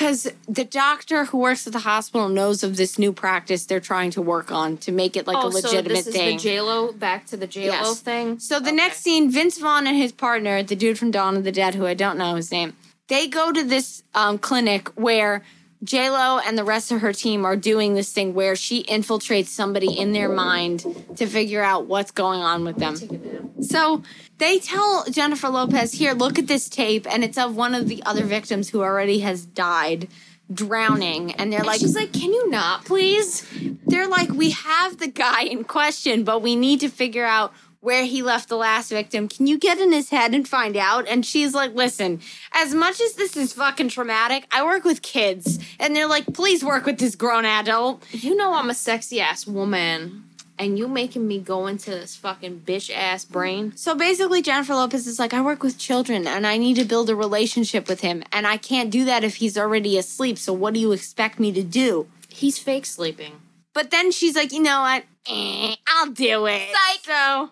Because 0.00 0.32
the 0.48 0.64
doctor 0.64 1.26
who 1.26 1.36
works 1.36 1.66
at 1.66 1.74
the 1.74 1.80
hospital 1.80 2.30
knows 2.30 2.64
of 2.64 2.78
this 2.78 2.98
new 2.98 3.12
practice 3.12 3.66
they're 3.66 3.80
trying 3.80 4.10
to 4.10 4.22
work 4.22 4.50
on 4.50 4.78
to 4.78 4.90
make 4.90 5.14
it 5.14 5.26
like 5.26 5.36
a 5.36 5.40
oh, 5.46 5.48
legitimate 5.48 6.04
so 6.04 6.10
this 6.10 6.16
thing. 6.16 6.36
is 6.36 6.42
the 6.42 6.48
J 6.48 6.60
Lo 6.62 6.90
back 6.90 7.26
to 7.26 7.36
the 7.36 7.46
J 7.46 7.68
Lo 7.68 7.76
Yes. 7.76 8.00
thing. 8.00 8.38
So 8.38 8.58
the 8.58 8.68
Okay. 8.68 8.76
next 8.76 9.02
scene, 9.02 9.30
Vince 9.30 9.58
Vaughn 9.58 9.86
and 9.86 9.94
his 9.94 10.12
partner, 10.12 10.62
the 10.62 10.74
dude 10.74 10.98
from 10.98 11.10
Dawn 11.10 11.36
of 11.36 11.44
the 11.44 11.52
Dead, 11.52 11.74
who 11.74 11.84
I 11.86 11.92
don't 11.92 12.16
know 12.16 12.36
his 12.36 12.50
name, 12.50 12.74
they 13.08 13.26
go 13.26 13.52
to 13.52 13.62
this 13.62 14.02
um, 14.14 14.38
clinic 14.38 14.88
where 14.94 15.42
J 15.82 16.10
Lo 16.10 16.38
and 16.38 16.58
the 16.58 16.64
rest 16.64 16.92
of 16.92 17.00
her 17.00 17.12
team 17.12 17.44
are 17.44 17.56
doing 17.56 17.94
this 17.94 18.12
thing 18.12 18.34
where 18.34 18.54
she 18.54 18.84
infiltrates 18.84 19.46
somebody 19.46 19.98
in 19.98 20.12
their 20.12 20.28
mind 20.28 20.84
to 21.16 21.26
figure 21.26 21.62
out 21.62 21.86
what's 21.86 22.10
going 22.10 22.40
on 22.40 22.64
with 22.64 22.76
them. 22.76 22.96
Take 22.96 23.10
a 23.12 23.14
nap. 23.14 23.42
So 23.62 24.02
they 24.38 24.58
tell 24.58 25.04
Jennifer 25.10 25.48
Lopez, 25.48 25.92
"Here, 25.92 26.12
look 26.12 26.38
at 26.38 26.46
this 26.46 26.68
tape," 26.68 27.06
and 27.10 27.24
it's 27.24 27.38
of 27.38 27.56
one 27.56 27.74
of 27.74 27.88
the 27.88 28.02
other 28.04 28.24
victims 28.24 28.70
who 28.70 28.82
already 28.82 29.20
has 29.20 29.44
died, 29.46 30.08
drowning, 30.52 31.32
and 31.32 31.50
they're 31.50 31.60
And 31.60 31.66
like, 31.66 31.80
she's 31.80 31.96
like, 31.96 32.12
"Can 32.12 32.32
you 32.32 32.50
not, 32.50 32.84
please?" 32.84 33.46
they're 33.86 34.08
like, 34.08 34.30
we 34.30 34.50
have 34.50 34.98
the 34.98 35.08
guy 35.08 35.42
in 35.42 35.64
question, 35.64 36.22
but 36.24 36.40
we 36.40 36.56
need 36.56 36.80
to 36.80 36.88
figure 36.88 37.24
out 37.24 37.52
where 37.80 38.04
he 38.04 38.22
left 38.22 38.48
the 38.48 38.56
last 38.56 38.90
victim. 38.90 39.28
Can 39.28 39.46
you 39.46 39.58
get 39.58 39.78
in 39.78 39.92
his 39.92 40.10
head 40.10 40.34
and 40.34 40.46
find 40.46 40.76
out? 40.76 41.08
And 41.08 41.24
she's 41.24 41.54
like, 41.54 41.74
listen, 41.74 42.20
as 42.52 42.74
much 42.74 43.00
as 43.00 43.14
this 43.14 43.36
is 43.36 43.54
fucking 43.54 43.88
traumatic, 43.88 44.46
I 44.52 44.64
work 44.64 44.84
with 44.84 45.02
kids. 45.02 45.58
And 45.78 45.96
they're 45.96 46.06
like, 46.06 46.26
please 46.34 46.62
work 46.62 46.84
with 46.84 46.98
this 46.98 47.16
grown 47.16 47.44
adult. 47.44 48.04
You 48.12 48.36
know 48.36 48.52
I'm 48.52 48.70
a 48.70 48.74
sexy 48.74 49.20
ass 49.20 49.46
woman, 49.46 50.24
and 50.58 50.78
you 50.78 50.88
making 50.88 51.26
me 51.26 51.38
go 51.38 51.66
into 51.66 51.90
this 51.90 52.16
fucking 52.16 52.60
bitch 52.66 52.94
ass 52.94 53.24
brain. 53.24 53.74
So 53.76 53.94
basically, 53.94 54.42
Jennifer 54.42 54.74
Lopez 54.74 55.06
is 55.06 55.18
like, 55.18 55.32
I 55.32 55.40
work 55.40 55.62
with 55.62 55.78
children 55.78 56.26
and 56.26 56.46
I 56.46 56.58
need 56.58 56.76
to 56.76 56.84
build 56.84 57.08
a 57.08 57.16
relationship 57.16 57.88
with 57.88 58.02
him. 58.02 58.22
And 58.30 58.46
I 58.46 58.58
can't 58.58 58.90
do 58.90 59.06
that 59.06 59.24
if 59.24 59.36
he's 59.36 59.56
already 59.56 59.96
asleep. 59.96 60.36
So 60.36 60.52
what 60.52 60.74
do 60.74 60.80
you 60.80 60.92
expect 60.92 61.40
me 61.40 61.50
to 61.52 61.62
do? 61.62 62.08
He's 62.28 62.58
fake 62.58 62.84
sleeping. 62.84 63.40
But 63.72 63.90
then 63.90 64.12
she's 64.12 64.36
like, 64.36 64.52
you 64.52 64.62
know 64.62 64.82
what? 64.82 65.04
Eh, 65.26 65.76
I'll 65.86 66.10
do 66.10 66.46
it. 66.46 66.68
So 67.04 67.50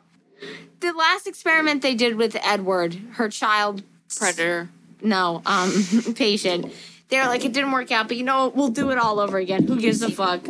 the 0.81 0.93
last 0.93 1.27
experiment 1.27 1.83
they 1.83 1.95
did 1.95 2.17
with 2.17 2.37
Edward, 2.43 2.95
her 3.13 3.29
child 3.29 3.83
Predator. 4.17 4.69
no, 5.03 5.43
um, 5.47 5.73
patient, 6.15 6.73
they're 7.09 7.27
like, 7.27 7.45
it 7.45 7.53
didn't 7.53 7.73
work 7.73 7.91
out, 7.91 8.09
but 8.09 8.17
you 8.17 8.23
know 8.25 8.45
what? 8.47 8.57
We'll 8.57 8.69
do 8.69 8.91
it 8.91 8.99
all 8.99 9.19
over 9.21 9.39
again. 9.39 9.67
Who 9.67 9.81
gives 9.81 10.03
a 10.03 10.11
fuck? 10.11 10.41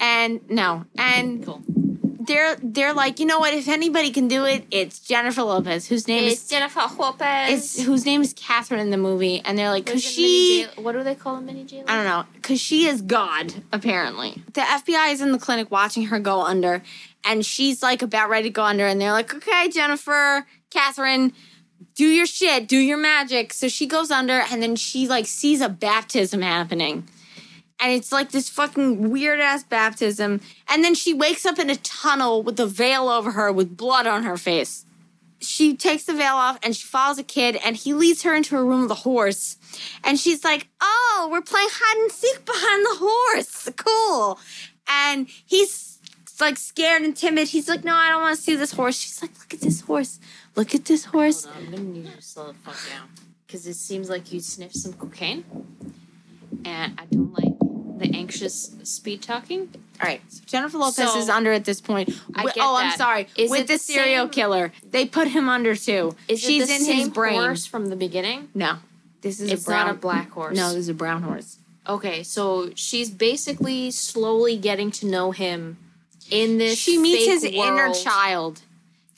And 0.00 0.40
no, 0.48 0.84
and 0.96 1.44
Cool. 1.44 1.62
they're 1.66 2.56
they're 2.62 2.94
like, 2.94 3.20
you 3.20 3.26
know 3.26 3.38
what? 3.38 3.52
If 3.52 3.68
anybody 3.68 4.10
can 4.10 4.28
do 4.28 4.46
it, 4.46 4.64
it's 4.70 4.98
Jennifer 4.98 5.42
Lopez, 5.42 5.88
whose 5.88 6.08
name 6.08 6.24
It's 6.24 6.44
is 6.44 6.48
Jennifer 6.48 6.86
Lopez. 6.98 7.52
it's 7.76 7.82
whose 7.82 8.06
name 8.06 8.22
is 8.22 8.32
Catherine 8.32 8.80
in 8.80 8.88
the 8.90 8.96
movie, 8.96 9.42
and 9.44 9.58
they're 9.58 9.68
like, 9.68 9.84
cause 9.84 9.96
is 9.96 10.16
it, 10.16 10.20
Mini 10.20 10.64
she. 10.76 10.80
What 10.82 10.92
do 10.92 11.02
they 11.04 11.14
call 11.14 11.36
a 11.36 11.40
mini 11.42 11.64
J? 11.64 11.84
I 11.86 11.96
don't 11.96 12.04
know, 12.06 12.24
because 12.34 12.58
she 12.58 12.86
is 12.86 13.02
God, 13.02 13.52
apparently. 13.72 14.42
The 14.54 14.62
FBI 14.62 15.12
is 15.12 15.20
in 15.20 15.32
the 15.32 15.38
clinic 15.38 15.70
watching 15.70 16.06
her 16.06 16.18
go 16.18 16.40
under, 16.40 16.82
and 17.24 17.44
she's 17.44 17.82
like 17.82 18.02
about 18.02 18.28
ready 18.30 18.48
to 18.48 18.52
go 18.52 18.64
under, 18.64 18.86
and 18.86 19.00
they're 19.00 19.12
like, 19.12 19.34
okay, 19.34 19.68
Jennifer, 19.68 20.46
Catherine, 20.70 21.32
do 21.94 22.06
your 22.06 22.26
shit, 22.26 22.68
do 22.68 22.78
your 22.78 22.98
magic. 22.98 23.52
So 23.52 23.68
she 23.68 23.86
goes 23.86 24.10
under, 24.10 24.42
and 24.50 24.62
then 24.62 24.76
she 24.76 25.08
like 25.08 25.26
sees 25.26 25.60
a 25.60 25.68
baptism 25.68 26.42
happening. 26.42 27.08
And 27.82 27.92
it's 27.92 28.12
like 28.12 28.30
this 28.30 28.50
fucking 28.50 29.10
weird 29.10 29.40
ass 29.40 29.64
baptism. 29.64 30.42
And 30.68 30.84
then 30.84 30.94
she 30.94 31.14
wakes 31.14 31.46
up 31.46 31.58
in 31.58 31.70
a 31.70 31.76
tunnel 31.76 32.42
with 32.42 32.60
a 32.60 32.66
veil 32.66 33.08
over 33.08 33.30
her 33.32 33.50
with 33.50 33.76
blood 33.76 34.06
on 34.06 34.24
her 34.24 34.36
face 34.36 34.84
she 35.40 35.74
takes 35.74 36.04
the 36.04 36.14
veil 36.14 36.34
off 36.34 36.58
and 36.62 36.76
she 36.76 36.86
follows 36.86 37.18
a 37.18 37.22
kid 37.22 37.58
and 37.64 37.76
he 37.76 37.94
leads 37.94 38.22
her 38.22 38.34
into 38.34 38.56
a 38.56 38.62
room 38.62 38.82
with 38.82 38.90
a 38.90 38.94
horse 38.94 39.56
and 40.04 40.18
she's 40.18 40.44
like 40.44 40.68
oh 40.80 41.28
we're 41.30 41.40
playing 41.40 41.68
hide 41.70 42.02
and 42.02 42.12
seek 42.12 42.44
behind 42.44 42.84
the 42.84 43.06
horse 43.06 43.68
cool 43.76 44.38
and 44.88 45.28
he's 45.46 45.89
like 46.40 46.56
scared 46.56 47.02
and 47.02 47.16
timid. 47.16 47.48
He's 47.48 47.68
like 47.68 47.84
no 47.84 47.94
i 47.94 48.08
don't 48.10 48.22
want 48.22 48.36
to 48.36 48.42
see 48.42 48.56
this 48.56 48.72
horse. 48.72 48.96
She's 48.98 49.20
like 49.22 49.32
look 49.38 49.54
at 49.54 49.60
this 49.60 49.80
horse. 49.82 50.18
Look 50.56 50.74
at 50.74 50.84
this 50.86 51.04
horse. 51.06 51.44
Hold 51.44 51.56
on, 51.56 51.62
I'm 51.64 51.70
gonna 51.70 51.82
need 51.84 52.04
you 52.06 52.12
to 52.16 52.22
slow 52.22 52.48
the 52.48 52.54
fuck 52.54 52.76
down. 52.90 53.08
Because 53.46 53.66
it 53.66 53.74
seems 53.74 54.08
like 54.08 54.32
you 54.32 54.40
sniffed 54.40 54.76
some 54.76 54.92
cocaine, 54.92 55.44
and 56.64 56.98
I 57.00 57.04
don't 57.06 57.32
like 57.32 57.52
the 57.98 58.16
anxious 58.16 58.74
speed 58.84 59.20
talking. 59.22 59.68
all 60.00 60.06
right 60.08 60.22
so 60.28 60.40
jennifer 60.46 60.78
lopez 60.78 60.94
So- 61.12 61.18
is 61.18 61.28
under 61.28 61.52
at 61.52 61.64
this 61.64 61.80
point. 61.80 62.08
I 62.34 62.44
get 62.44 62.56
oh 62.58 62.76
i'm 62.76 62.96
sorry. 62.96 63.26
Is 63.36 63.50
with 63.50 63.66
the, 63.66 63.74
the 63.74 63.78
serial 63.78 64.24
same- 64.26 64.30
killer. 64.30 64.72
They 64.90 65.04
put 65.06 65.28
him 65.28 65.48
under 65.48 65.74
too. 65.76 66.16
Is 66.28 66.40
she's 66.40 66.64
it 66.64 66.68
the 66.68 66.74
in 66.76 66.80
same 66.82 66.98
his 67.00 67.08
brain. 67.10 67.34
horse 67.34 67.66
from 67.66 67.86
the 67.86 67.96
beginning? 67.96 68.48
no. 68.54 68.76
This 69.22 69.38
is 69.38 69.52
It's 69.52 69.64
a 69.64 69.66
brown 69.66 69.86
not 69.88 69.96
a 69.96 69.98
black 69.98 70.30
horse. 70.30 70.56
no 70.56 70.68
this 70.70 70.76
is 70.78 70.88
a 70.88 70.94
brown 70.94 71.22
horse. 71.22 71.58
Okay, 71.86 72.22
so 72.22 72.70
she's 72.74 73.10
basically 73.10 73.90
slowly 73.90 74.56
getting 74.56 74.90
to 74.92 75.06
know 75.06 75.30
him 75.32 75.76
in 76.30 76.58
this. 76.58 76.78
she 76.78 76.98
meets 76.98 77.26
his 77.26 77.44
inner 77.44 77.92
child 77.92 78.62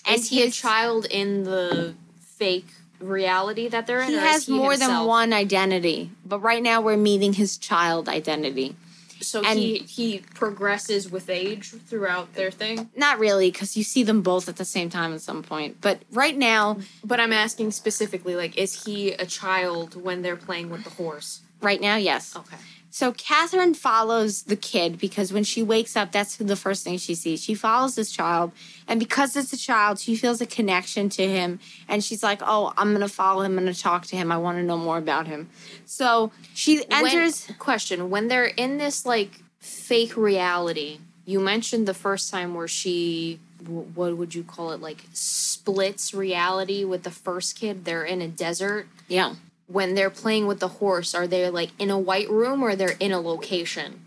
and 0.06 0.16
Is 0.16 0.28
he 0.30 0.42
a 0.42 0.46
his- 0.46 0.56
child 0.56 1.06
in 1.06 1.44
the 1.44 1.94
fake 2.20 2.66
reality 3.00 3.68
that 3.68 3.86
they're 3.86 4.00
in? 4.00 4.10
He 4.10 4.16
has 4.16 4.48
more 4.48 4.76
than 4.76 5.06
one 5.06 5.32
identity, 5.32 6.10
but 6.24 6.40
right 6.40 6.62
now 6.62 6.80
we're 6.80 6.96
meeting 6.96 7.34
his 7.34 7.56
child 7.56 8.08
identity. 8.08 8.74
So 9.20 9.40
and- 9.44 9.56
he 9.58 9.78
he 9.78 10.18
progresses 10.34 11.08
with 11.08 11.30
age 11.30 11.68
throughout 11.88 12.34
their 12.34 12.50
thing. 12.50 12.90
Not 12.96 13.20
really, 13.20 13.52
because 13.52 13.76
you 13.76 13.84
see 13.84 14.02
them 14.02 14.20
both 14.22 14.48
at 14.48 14.56
the 14.56 14.64
same 14.64 14.90
time 14.90 15.14
at 15.14 15.20
some 15.20 15.44
point. 15.44 15.76
But 15.80 16.02
right 16.10 16.36
now, 16.36 16.78
But 17.04 17.20
I'm 17.20 17.32
asking 17.32 17.70
specifically, 17.70 18.34
like, 18.34 18.58
is 18.58 18.84
he 18.84 19.12
a 19.12 19.24
child 19.26 19.94
when 20.02 20.22
they're 20.22 20.34
playing 20.36 20.70
with 20.70 20.82
the 20.84 20.90
horse? 20.90 21.40
right 21.60 21.80
now, 21.80 21.94
yes. 21.94 22.34
Okay. 22.34 22.56
So 22.94 23.10
Catherine 23.12 23.72
follows 23.72 24.42
the 24.42 24.54
kid 24.54 24.98
because 24.98 25.32
when 25.32 25.44
she 25.44 25.62
wakes 25.62 25.96
up, 25.96 26.12
that's 26.12 26.36
the 26.36 26.56
first 26.56 26.84
thing 26.84 26.98
she 26.98 27.14
sees. 27.14 27.42
She 27.42 27.54
follows 27.54 27.94
this 27.94 28.12
child, 28.12 28.52
and 28.86 29.00
because 29.00 29.34
it's 29.34 29.50
a 29.50 29.56
child, 29.56 29.98
she 29.98 30.14
feels 30.14 30.42
a 30.42 30.46
connection 30.46 31.08
to 31.08 31.26
him, 31.26 31.58
and 31.88 32.04
she's 32.04 32.22
like, 32.22 32.42
"Oh, 32.42 32.74
I'm 32.76 32.92
gonna 32.92 33.08
follow 33.08 33.44
him. 33.44 33.56
I'm 33.56 33.64
gonna 33.64 33.72
talk 33.74 34.04
to 34.08 34.16
him. 34.16 34.30
I 34.30 34.36
want 34.36 34.58
to 34.58 34.62
know 34.62 34.76
more 34.76 34.98
about 34.98 35.26
him." 35.26 35.48
So 35.86 36.32
she 36.52 36.84
enters. 36.90 37.48
When, 37.48 37.56
question: 37.56 38.10
When 38.10 38.28
they're 38.28 38.44
in 38.44 38.76
this 38.76 39.06
like 39.06 39.40
fake 39.58 40.14
reality, 40.14 40.98
you 41.24 41.40
mentioned 41.40 41.88
the 41.88 41.94
first 41.94 42.30
time 42.30 42.54
where 42.54 42.68
she, 42.68 43.40
what 43.66 44.18
would 44.18 44.34
you 44.34 44.44
call 44.44 44.72
it, 44.72 44.82
like 44.82 45.04
splits 45.14 46.12
reality 46.12 46.84
with 46.84 47.04
the 47.04 47.10
first 47.10 47.58
kid. 47.58 47.86
They're 47.86 48.04
in 48.04 48.20
a 48.20 48.28
desert. 48.28 48.86
yeah, 49.08 49.36
When 49.72 49.94
they're 49.94 50.10
playing 50.10 50.46
with 50.46 50.60
the 50.60 50.68
horse, 50.68 51.14
are 51.14 51.26
they 51.26 51.48
like 51.50 51.70
in 51.78 51.90
a 51.90 51.98
white 51.98 52.28
room 52.30 52.62
or 52.62 52.76
they're 52.76 52.96
in 53.00 53.12
a 53.12 53.20
location? 53.20 54.00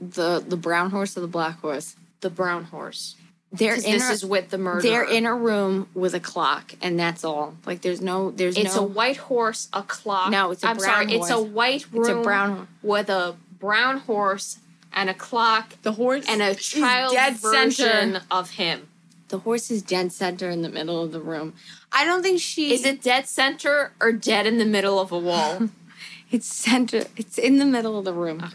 the 0.00 0.44
the 0.46 0.56
brown 0.56 0.90
horse 0.90 1.16
or 1.16 1.20
the 1.20 1.26
black 1.26 1.60
horse. 1.60 1.96
The 2.20 2.30
brown 2.30 2.64
horse. 2.64 3.16
They're 3.50 3.74
in 3.74 3.80
this 3.82 4.08
a, 4.10 4.12
is 4.12 4.24
with 4.26 4.50
the 4.50 4.58
murderer. 4.58 4.82
they're 4.82 5.04
in 5.10 5.24
a 5.26 5.34
room 5.34 5.88
with 5.94 6.14
a 6.14 6.20
clock, 6.20 6.74
and 6.82 6.98
that's 7.00 7.24
all. 7.24 7.54
Like 7.66 7.80
there's 7.80 8.00
no 8.00 8.30
there's 8.30 8.56
It's 8.56 8.76
no 8.76 8.82
a 8.82 8.86
white 8.86 9.16
horse, 9.16 9.68
a 9.72 9.82
clock. 9.82 10.30
No, 10.30 10.50
it's 10.52 10.62
a 10.62 10.68
I'm 10.68 10.76
brown 10.76 11.08
sorry. 11.08 11.12
It's 11.18 11.30
a 11.30 11.40
white 11.40 11.86
room 11.92 12.00
It's 12.02 12.08
a 12.10 12.22
brown- 12.22 12.68
with 12.82 13.08
a 13.08 13.36
brown 13.58 13.98
horse 14.00 14.58
and 14.92 15.08
a 15.10 15.14
clock 15.14 15.74
the 15.82 15.92
horse 15.92 16.26
and 16.28 16.42
a 16.42 16.54
child 16.54 17.12
dead 17.14 17.36
version 17.38 17.72
center. 17.72 18.20
of 18.30 18.50
him. 18.50 18.88
The 19.28 19.38
horse 19.40 19.70
is 19.70 19.82
dead 19.82 20.12
center 20.12 20.48
in 20.48 20.62
the 20.62 20.68
middle 20.68 21.02
of 21.02 21.12
the 21.12 21.20
room. 21.20 21.54
I 21.92 22.04
don't 22.04 22.22
think 22.22 22.40
she 22.40 22.72
Is 22.72 22.84
it 22.84 23.02
dead 23.02 23.26
center 23.28 23.92
or 24.00 24.12
dead 24.12 24.46
in 24.46 24.58
the 24.58 24.64
middle 24.64 24.98
of 24.98 25.12
a 25.12 25.18
wall? 25.18 25.68
It's 26.30 26.46
center. 26.46 27.04
It's 27.16 27.38
in 27.38 27.56
the 27.56 27.64
middle 27.64 27.98
of 27.98 28.04
the 28.04 28.12
room. 28.12 28.50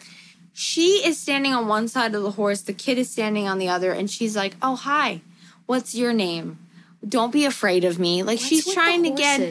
She 0.53 1.03
is 1.03 1.17
standing 1.17 1.55
on 1.55 1.67
one 1.67 1.87
side 1.87 2.13
of 2.13 2.21
the 2.21 2.29
horse. 2.31 2.61
The 2.61 2.71
kid 2.73 2.99
is 2.99 3.09
standing 3.09 3.47
on 3.47 3.57
the 3.57 3.67
other, 3.67 3.91
and 3.91 4.11
she's 4.11 4.35
like, 4.35 4.55
"Oh 4.61 4.75
hi, 4.75 5.21
what's 5.65 5.95
your 5.95 6.13
name? 6.13 6.59
Don't 7.07 7.31
be 7.33 7.45
afraid 7.45 7.83
of 7.83 7.97
me." 7.97 8.21
Like 8.21 8.37
she's 8.37 8.71
trying 8.71 9.01
to 9.01 9.09
get. 9.09 9.41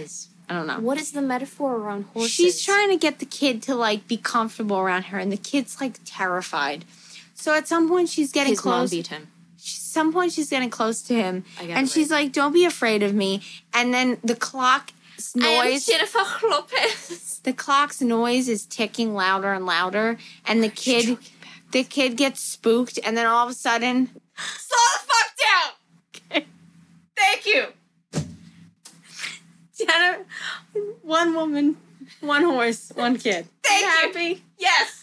I 0.49 0.55
don't 0.55 0.69
know. 0.69 0.79
What 0.79 0.99
is 0.99 1.11
the 1.11 1.21
metaphor 1.23 1.75
around 1.75 2.05
horses? 2.15 2.31
She's 2.31 2.63
trying 2.63 2.91
to 2.91 2.97
get 2.97 3.19
the 3.19 3.27
kid 3.27 3.61
to 3.65 3.75
like 3.75 4.07
be 4.07 4.19
comfortable 4.19 4.79
around 4.79 5.07
her, 5.07 5.19
and 5.19 5.33
the 5.33 5.37
kid's 5.37 5.81
like 5.81 5.99
terrified. 6.05 6.85
So 7.35 7.53
at 7.55 7.67
some 7.67 7.89
point, 7.89 8.09
she's 8.09 8.31
getting 8.31 8.53
His 8.53 8.65
mom 8.65 8.83
close. 8.83 8.91
beat 8.93 9.09
him. 9.09 9.27
Some 9.93 10.13
point, 10.13 10.33
she's 10.33 10.49
getting 10.49 10.71
close 10.71 11.03
to 11.03 11.15
him, 11.15 11.45
and 11.61 11.89
she's 11.89 12.11
like, 12.11 12.33
"Don't 12.33 12.53
be 12.53 12.65
afraid 12.65 13.03
of 13.03 13.15
me." 13.15 13.43
And 13.75 13.93
then 13.93 14.19
the 14.25 14.35
clock 14.35 14.93
noise. 15.37 15.85
Jennifer 15.87 16.25
Lopez. 16.47 17.41
the 17.45 17.53
clock's 17.53 18.01
noise 18.01 18.49
is 18.49 18.65
ticking 18.67 19.15
louder 19.15 19.53
and 19.53 19.67
louder, 19.67 20.17
and 20.47 20.63
the 20.63 20.69
kid, 20.71 21.19
the 21.73 21.85
kid 21.85 22.17
gets 22.17 22.41
spooked, 22.41 22.99
and 23.05 23.17
then 23.17 23.27
all 23.27 23.45
of 23.45 23.51
a 23.51 23.55
sudden, 23.55 24.11
Slow 24.37 24.79
the 24.95 25.01
fuck 25.07 25.37
down. 25.45 25.73
Okay. 26.39 26.47
Thank 27.17 27.47
you. 27.47 27.67
Jenna, 29.77 30.19
one 31.03 31.35
woman, 31.35 31.77
one 32.21 32.45
horse, 32.45 32.93
one 32.95 33.19
kid. 33.19 33.47
Thank 33.63 33.83
You 33.83 33.87
you. 33.89 33.97
happy? 34.33 34.45
Yes. 34.59 35.02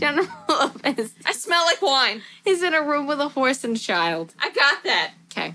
Jennifer 0.00 0.32
Lopez 0.48 1.12
I 1.24 1.32
smell 1.32 1.64
like 1.64 1.80
wine. 1.82 2.22
is 2.44 2.62
in 2.62 2.74
a 2.74 2.82
room 2.82 3.06
with 3.06 3.20
a 3.20 3.28
horse 3.28 3.62
and 3.64 3.76
a 3.76 3.78
child. 3.78 4.34
I 4.38 4.50
got 4.50 4.82
that. 4.84 5.12
Okay. 5.30 5.54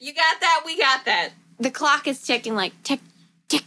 You 0.00 0.12
got 0.12 0.40
that. 0.40 0.62
We 0.66 0.76
got 0.78 1.04
that. 1.06 1.30
The 1.58 1.70
clock 1.70 2.06
is 2.06 2.20
ticking 2.22 2.54
like 2.54 2.72
tick, 2.82 3.00
tick, 3.48 3.62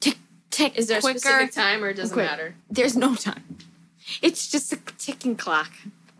tick, 0.00 0.16
tick. 0.50 0.78
Is 0.78 0.86
there 0.86 1.00
quicker. 1.00 1.16
a 1.16 1.20
specific 1.20 1.52
time 1.52 1.82
or 1.84 1.88
it 1.90 1.94
doesn't 1.94 2.14
Quick. 2.14 2.26
matter? 2.26 2.54
There's 2.70 2.96
no 2.96 3.14
time. 3.14 3.42
It's 4.22 4.48
just 4.50 4.72
a 4.72 4.78
ticking 4.98 5.36
clock. 5.36 5.70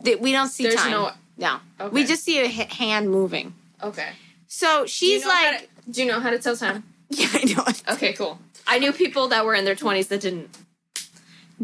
That 0.02 0.20
We 0.20 0.32
don't 0.32 0.48
see 0.48 0.64
There's 0.64 0.74
time. 0.76 0.90
no- 0.90 1.12
no. 1.38 1.58
Okay. 1.80 1.92
We 1.94 2.04
just 2.04 2.24
see 2.24 2.38
a 2.40 2.44
h- 2.44 2.74
hand 2.74 3.10
moving. 3.10 3.54
Okay. 3.82 4.10
So 4.48 4.78
Do 4.78 4.82
you 4.82 4.86
she's 4.88 5.24
know 5.24 5.30
how 5.30 5.52
like, 5.52 5.60
to- 5.84 5.90
do 5.92 6.02
you 6.02 6.08
know 6.10 6.20
how 6.20 6.30
to 6.30 6.38
tell 6.38 6.56
time? 6.56 6.84
yeah, 7.08 7.28
I 7.32 7.44
know. 7.44 7.94
Okay, 7.94 8.12
cool. 8.12 8.38
I 8.66 8.78
knew 8.78 8.92
people 8.92 9.28
that 9.28 9.44
were 9.46 9.54
in 9.54 9.64
their 9.64 9.74
20s 9.74 10.08
that 10.08 10.20
didn't. 10.20 10.50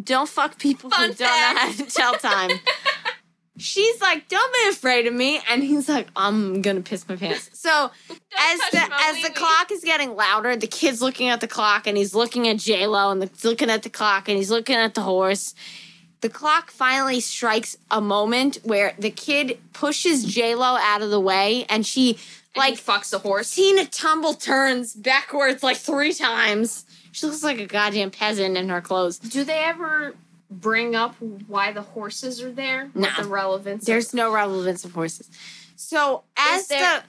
Don't 0.03 0.29
fuck 0.29 0.59
people 0.59 0.91
Fun 0.91 1.11
who 1.11 1.15
don't 1.15 1.21
know 1.29 1.61
how 1.61 1.73
to 1.73 1.85
tell 1.85 2.15
time. 2.15 2.51
She's 3.61 4.01
like, 4.01 4.29
"Don't 4.29 4.53
be 4.53 4.69
afraid 4.71 5.07
of 5.09 5.15
me," 5.15 5.41
and 5.51 5.65
he's 5.65 5.89
like, 5.89 6.07
"I'm 6.15 6.63
gonna 6.63 6.81
piss 6.81 7.09
my 7.09 7.17
pants." 7.17 7.51
So 7.55 7.91
as 8.09 8.61
the 8.71 8.89
as 8.93 9.23
the 9.23 9.31
clock 9.35 9.73
is 9.73 9.83
getting 9.83 10.15
louder, 10.15 10.55
the 10.55 10.69
kid's 10.69 11.03
looking 11.03 11.29
at 11.29 11.41
the 11.41 11.49
clock, 11.49 11.89
and 11.89 11.97
he's 11.97 12.15
looking 12.15 12.47
at 12.47 12.59
J 12.59 12.87
Lo, 12.87 13.11
and 13.11 13.21
the, 13.21 13.27
he's 13.27 13.45
looking 13.45 13.69
at 13.69 13.83
the 13.83 13.91
clock, 13.91 14.29
and 14.29 14.37
he's 14.37 14.51
looking 14.51 14.77
at 14.77 14.95
the 14.95 15.01
horse. 15.01 15.55
The 16.21 16.29
clock 16.29 16.71
finally 16.71 17.19
strikes 17.21 17.77
a 17.91 18.01
moment 18.01 18.59
where 18.63 18.95
the 18.99 19.11
kid 19.11 19.59
pushes 19.73 20.25
J 20.25 20.55
Lo 20.55 20.77
out 20.77 21.03
of 21.03 21.11
the 21.11 21.21
way, 21.21 21.67
and 21.69 21.85
she 21.85 22.17
Like 22.57 22.75
like 22.75 22.81
fucks 22.81 23.11
the 23.11 23.19
horse. 23.19 23.53
Tina 23.53 23.87
tumble 23.87 24.35
turns 24.35 24.95
backwards 24.95 25.65
like 25.65 25.79
three 25.79 26.13
times. 26.15 26.85
She 27.13 27.27
looks 27.27 27.43
like 27.43 27.59
a 27.59 27.67
goddamn 27.67 28.11
peasant 28.11 28.57
in 28.57 28.69
her 28.69 28.81
clothes. 28.81 29.19
Do 29.19 29.45
they 29.45 29.59
ever 29.65 30.15
bring 30.51 30.95
up 30.95 31.15
why 31.47 31.73
the 31.73 31.83
horses 31.83 32.43
are 32.43 32.53
there? 32.53 32.91
No. 32.95 33.09
What 33.09 33.23
the 33.23 33.29
relevance? 33.29 33.85
There's 33.85 34.15
no 34.15 34.33
relevance 34.33 34.85
of 34.85 34.93
horses. 34.93 35.29
So 35.77 36.23
as 36.37 36.69
there- 36.69 37.01
the 37.01 37.05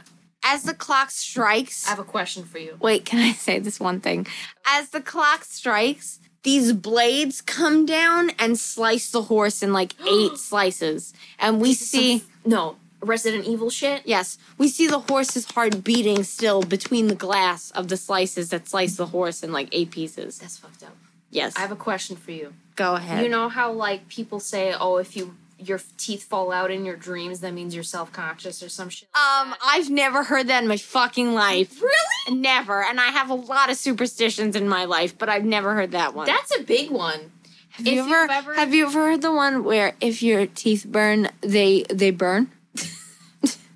as 0.47 0.63
the 0.63 0.73
clock 0.73 1.11
strikes, 1.11 1.85
I 1.85 1.89
have 1.89 1.99
a 1.99 2.03
question 2.05 2.45
for 2.45 2.59
you. 2.59 2.77
wait, 2.79 3.03
can 3.05 3.19
I 3.19 3.33
say 3.33 3.59
this 3.59 3.77
one 3.79 3.99
thing? 3.99 4.25
As 4.65 4.89
the 4.89 5.01
clock 5.01 5.43
strikes, 5.43 6.19
these 6.43 6.71
blades 6.71 7.41
come 7.41 7.85
down 7.85 8.29
and 8.39 8.57
slice 8.57 9.11
the 9.11 9.23
horse 9.23 9.61
in 9.61 9.73
like 9.73 9.95
eight 10.07 10.37
slices, 10.37 11.13
and 11.39 11.59
we 11.59 11.73
see. 11.73 12.23
No, 12.45 12.77
Resident 13.01 13.45
Evil 13.45 13.69
shit. 13.69 14.01
Yes, 14.05 14.37
we 14.57 14.67
see 14.67 14.87
the 14.87 14.99
horse's 14.99 15.45
heart 15.51 15.83
beating 15.83 16.23
still 16.23 16.61
between 16.61 17.07
the 17.07 17.15
glass 17.15 17.71
of 17.71 17.87
the 17.87 17.97
slices 17.97 18.49
that 18.49 18.67
slice 18.67 18.95
the 18.97 19.07
horse 19.07 19.43
in 19.43 19.51
like 19.53 19.69
eight 19.71 19.91
pieces. 19.91 20.37
That's 20.39 20.57
fucked 20.57 20.83
up. 20.83 20.95
Yes, 21.31 21.55
I 21.55 21.61
have 21.61 21.71
a 21.71 21.75
question 21.75 22.15
for 22.15 22.31
you. 22.31 22.53
go 22.75 22.95
ahead. 22.95 23.23
You 23.23 23.29
know 23.29 23.49
how 23.49 23.71
like 23.71 24.07
people 24.09 24.39
say, 24.39 24.73
"Oh, 24.77 24.97
if 24.97 25.15
you 25.15 25.35
your 25.61 25.79
teeth 25.97 26.23
fall 26.23 26.51
out 26.53 26.71
in 26.71 26.85
your 26.85 26.95
dreams, 26.95 27.41
that 27.41 27.53
means 27.53 27.75
you're 27.75 27.83
self 27.83 28.11
conscious 28.11 28.63
or 28.63 28.69
some 28.69 28.89
shit." 28.89 29.07
Like 29.13 29.23
Um, 29.45 29.49
that? 29.51 29.59
I've 29.63 29.89
never 29.89 30.23
heard 30.23 30.47
that 30.47 30.63
in 30.63 30.67
my 30.69 30.77
fucking 30.77 31.33
life. 31.33 31.81
really? 31.81 32.39
Never. 32.39 32.83
And 32.83 32.99
I 32.99 33.07
have 33.07 33.29
a 33.29 33.33
lot 33.35 33.69
of 33.69 33.77
superstitions 33.77 34.55
in 34.55 34.67
my 34.67 34.85
life, 34.85 35.17
but 35.17 35.29
I've 35.29 35.45
never 35.45 35.73
heard 35.75 35.91
that 35.91 36.13
one. 36.15 36.25
That's 36.25 36.55
a 36.57 36.63
big 36.63 36.89
one. 36.91 37.31
have 37.71 37.85
you 37.87 37.93
if 37.93 37.99
ever, 38.07 38.21
you've 38.21 38.29
ever- 38.31 38.53
have 38.55 38.73
you 38.73 38.85
ever 38.87 38.99
heard 39.11 39.21
the 39.21 39.31
one 39.31 39.63
where 39.63 39.95
if 40.01 40.21
your 40.23 40.45
teeth 40.47 40.85
burn, 40.87 41.29
they 41.41 41.85
they 41.89 42.11
burn? 42.11 42.51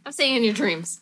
I'm 0.06 0.12
saying 0.12 0.36
in 0.38 0.44
your 0.44 0.54
dreams. 0.54 1.00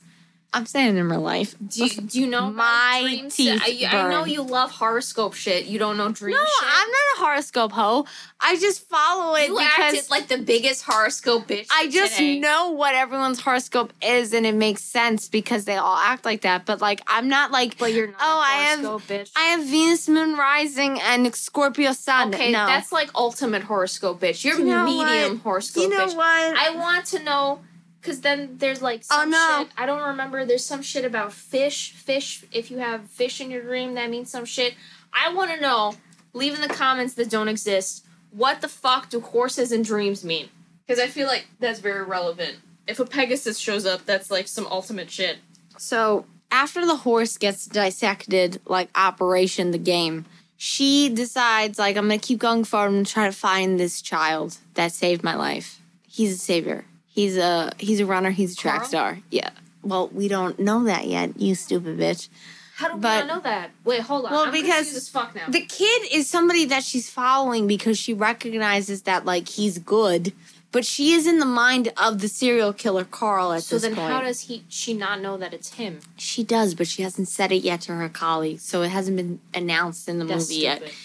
I'm 0.53 0.65
saying 0.65 0.97
in 0.97 1.07
real 1.07 1.21
life. 1.21 1.55
Do 1.65 1.85
you, 1.85 1.89
do 2.01 2.19
you 2.19 2.27
know 2.27 2.49
My 2.51 2.99
dreams? 3.05 3.37
teeth 3.37 3.61
I, 3.63 3.87
I 3.89 4.09
know 4.09 4.25
you 4.25 4.41
love 4.41 4.69
horoscope 4.69 5.33
shit. 5.33 5.63
You 5.63 5.79
don't 5.79 5.95
know 5.95 6.11
dream 6.11 6.35
No, 6.35 6.43
shit. 6.43 6.69
I'm 6.69 6.87
not 6.89 6.99
a 7.15 7.19
horoscope 7.21 7.71
hoe. 7.71 8.05
I 8.41 8.57
just 8.57 8.85
follow 8.89 9.35
it 9.35 9.47
You 9.47 9.57
because 9.57 9.79
acted 9.95 10.09
like 10.09 10.27
the 10.27 10.39
biggest 10.39 10.83
horoscope 10.83 11.47
bitch. 11.47 11.67
I 11.71 11.87
just 11.87 12.17
today. 12.17 12.37
know 12.39 12.71
what 12.71 12.95
everyone's 12.95 13.39
horoscope 13.39 13.93
is 14.01 14.33
and 14.33 14.45
it 14.45 14.53
makes 14.53 14.83
sense 14.83 15.29
because 15.29 15.63
they 15.63 15.77
all 15.77 15.95
act 15.95 16.25
like 16.25 16.41
that. 16.41 16.65
But 16.65 16.81
like 16.81 16.99
I'm 17.07 17.29
not 17.29 17.51
like 17.51 17.77
But 17.77 17.93
you're 17.93 18.07
not 18.07 18.17
Oh, 18.19 18.41
I 18.45 18.51
have- 18.63 18.79
horoscope 18.81 19.03
bitch. 19.03 19.31
I 19.37 19.43
have 19.51 19.63
Venus 19.63 20.09
moon 20.09 20.35
rising 20.35 20.99
and 20.99 21.33
Scorpio 21.33 21.93
sun. 21.93 22.33
okay, 22.35 22.51
no. 22.51 22.65
that's 22.65 22.91
like 22.91 23.09
ultimate 23.15 23.63
horoscope 23.63 24.19
bitch. 24.19 24.43
You're 24.43 24.59
You 24.59 24.65
know 24.65 24.83
medium 24.83 25.35
what? 25.35 25.43
horoscope 25.43 25.83
you 25.83 25.89
know 25.89 26.07
bitch. 26.07 26.15
what? 26.17 26.57
I 26.57 26.75
want 26.75 27.05
to 27.05 27.23
know 27.23 27.61
because 28.01 28.21
then 28.21 28.57
there's 28.57 28.81
like 28.81 29.03
Oh, 29.11 29.25
no. 29.27 29.59
shit. 29.63 29.71
I 29.77 29.85
don't 29.85 30.01
remember. 30.01 30.45
There's 30.45 30.65
some 30.65 30.81
shit 30.81 31.05
about 31.05 31.31
fish. 31.33 31.91
Fish. 31.93 32.43
If 32.51 32.71
you 32.71 32.79
have 32.79 33.09
fish 33.09 33.39
in 33.39 33.51
your 33.51 33.61
dream, 33.61 33.93
that 33.95 34.09
means 34.09 34.29
some 34.29 34.45
shit. 34.45 34.73
I 35.13 35.33
want 35.33 35.51
to 35.51 35.59
know. 35.61 35.93
Leave 36.33 36.55
in 36.55 36.61
the 36.61 36.73
comments 36.73 37.13
that 37.15 37.29
don't 37.29 37.47
exist. 37.49 38.05
What 38.31 38.61
the 38.61 38.67
fuck 38.69 39.09
do 39.09 39.19
horses 39.19 39.71
and 39.71 39.83
dreams 39.83 40.23
mean? 40.23 40.47
Because 40.87 41.01
I 41.01 41.07
feel 41.07 41.27
like 41.27 41.45
that's 41.59 41.79
very 41.79 42.03
relevant. 42.03 42.55
If 42.87 42.99
a 42.99 43.05
Pegasus 43.05 43.57
shows 43.59 43.85
up, 43.85 44.05
that's 44.05 44.31
like 44.31 44.47
some 44.47 44.65
ultimate 44.67 45.09
shit. 45.11 45.37
So 45.77 46.25
after 46.49 46.85
the 46.85 46.95
horse 46.97 47.37
gets 47.37 47.65
dissected, 47.65 48.61
like 48.65 48.89
Operation 48.95 49.71
the 49.71 49.77
Game, 49.77 50.25
she 50.57 51.09
decides 51.09 51.77
like 51.77 51.97
I'm 51.97 52.05
gonna 52.05 52.17
keep 52.19 52.39
going 52.39 52.63
forward 52.63 52.93
and 52.93 53.05
try 53.05 53.25
to 53.25 53.31
find 53.33 53.79
this 53.79 54.01
child 54.01 54.57
that 54.75 54.91
saved 54.93 55.23
my 55.23 55.35
life. 55.35 55.81
He's 56.07 56.33
a 56.33 56.37
savior. 56.37 56.85
He's 57.13 57.37
a 57.37 57.71
he's 57.77 57.99
a 57.99 58.05
runner. 58.05 58.31
He's 58.31 58.53
a 58.53 58.55
track 58.55 58.77
Carl? 58.77 58.87
star. 58.89 59.19
Yeah. 59.29 59.49
Well, 59.83 60.07
we 60.09 60.27
don't 60.27 60.59
know 60.59 60.83
that 60.85 61.07
yet. 61.07 61.39
You 61.39 61.55
stupid 61.55 61.97
bitch. 61.97 62.29
How 62.75 62.89
do 62.93 62.97
But- 62.97 63.23
we 63.23 63.27
not 63.27 63.35
know 63.37 63.41
that? 63.41 63.71
Wait, 63.83 64.01
hold 64.01 64.25
on. 64.25 64.31
Well, 64.31 64.45
I'm 64.45 64.51
because 64.51 64.85
confused 64.85 64.97
as 64.97 65.09
fuck 65.09 65.35
now. 65.35 65.47
The 65.49 65.61
kid 65.65 66.07
is 66.11 66.29
somebody 66.29 66.65
that 66.65 66.83
she's 66.83 67.09
following 67.09 67.67
because 67.67 67.97
she 67.99 68.13
recognizes 68.13 69.03
that 69.03 69.25
like 69.25 69.49
he's 69.49 69.77
good, 69.79 70.33
but 70.71 70.85
she 70.85 71.11
is 71.13 71.27
in 71.27 71.39
the 71.39 71.45
mind 71.45 71.91
of 71.97 72.21
the 72.21 72.27
serial 72.27 72.73
killer 72.73 73.03
Carl 73.03 73.51
at 73.51 73.57
this 73.57 73.69
point. 73.69 73.69
so 73.69 73.75
this 73.75 73.81
then, 73.83 73.95
point. 73.95 74.13
how 74.13 74.21
does 74.21 74.41
he? 74.41 74.63
She 74.69 74.93
not 74.93 75.19
know 75.21 75.35
that 75.37 75.53
it's 75.53 75.73
him? 75.73 75.99
she 76.17 76.43
does, 76.43 76.73
but 76.75 76.87
she 76.87 77.03
hasn't 77.03 77.27
said 77.27 77.51
it 77.51 77.63
yet 77.63 77.81
to 77.81 77.93
her 77.93 78.09
colleagues, 78.09 78.63
so 78.63 78.81
it 78.83 78.89
hasn't 78.89 79.17
been 79.17 79.39
announced 79.53 80.07
in 80.07 80.17
the 80.19 80.25
That's 80.25 80.49
movie 80.49 80.61
yet. 80.61 80.77
stupid. 80.77 80.95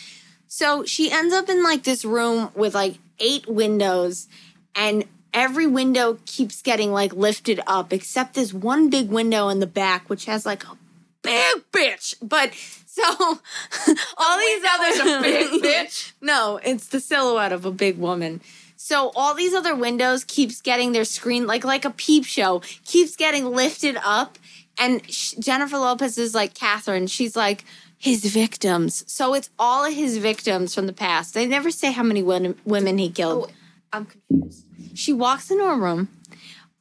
So 0.48 0.84
she 0.84 1.11
ends 1.11 1.34
up 1.34 1.48
in 1.48 1.62
like 1.62 1.82
this 1.82 2.04
room 2.04 2.50
with 2.54 2.74
like 2.74 2.96
eight 3.18 3.46
windows, 3.48 4.28
and 4.74 5.04
every 5.37 5.66
window 5.66 6.18
keeps 6.24 6.62
getting 6.62 6.91
like 6.91 7.12
lifted 7.12 7.61
up, 7.66 7.93
except 7.93 8.34
this 8.34 8.53
one 8.53 8.91
big 8.91 9.11
window 9.11 9.49
in 9.49 9.61
the 9.61 9.66
back, 9.66 10.09
which 10.09 10.24
has 10.24 10.45
like 10.47 10.64
a 10.64 10.76
big 11.22 11.70
bitch. 11.70 12.14
But 12.20 12.55
so 12.87 13.05
all 14.16 14.39
these 14.39 14.64
other 14.64 15.22
big 15.22 15.62
bitch. 15.62 16.12
no, 16.20 16.59
it's 16.64 16.89
the 16.89 16.99
silhouette 16.99 17.53
of 17.53 17.64
a 17.64 17.70
big 17.70 17.99
woman. 17.99 18.41
So 18.76 19.12
all 19.14 19.34
these 19.34 19.53
other 19.55 19.74
windows 19.76 20.24
keeps 20.24 20.61
getting 20.61 20.93
their 20.93 21.05
screen 21.05 21.47
like 21.47 21.64
like 21.64 21.84
a 21.84 21.91
peep 21.91 22.24
show 22.24 22.62
keeps 22.84 23.14
getting 23.14 23.45
lifted 23.45 23.99
up, 24.03 24.39
and 24.78 25.09
sh- 25.12 25.34
Jennifer 25.39 25.76
Lopez 25.76 26.16
is 26.18 26.34
like 26.34 26.55
Catherine. 26.55 27.07
She's 27.07 27.37
like 27.37 27.64
his 27.99 28.24
victims. 28.24 29.05
So 29.07 29.34
it's 29.34 29.51
all 29.59 29.84
of 29.84 29.93
his 29.93 30.18
victims 30.18 30.74
from 30.74 30.87
the 30.87 30.93
past. 30.93 31.34
They 31.34 31.47
never 31.47 31.70
say 31.70 31.93
how 31.93 32.03
many 32.03 32.22
women 32.22 32.57
women 32.64 32.97
he 32.99 33.11
killed. 33.11 33.51
Oh, 33.51 33.55
I'm 33.93 34.07
confused. 34.07 34.64
She 34.95 35.12
walks 35.12 35.51
into 35.51 35.64
a 35.64 35.76
room. 35.76 36.09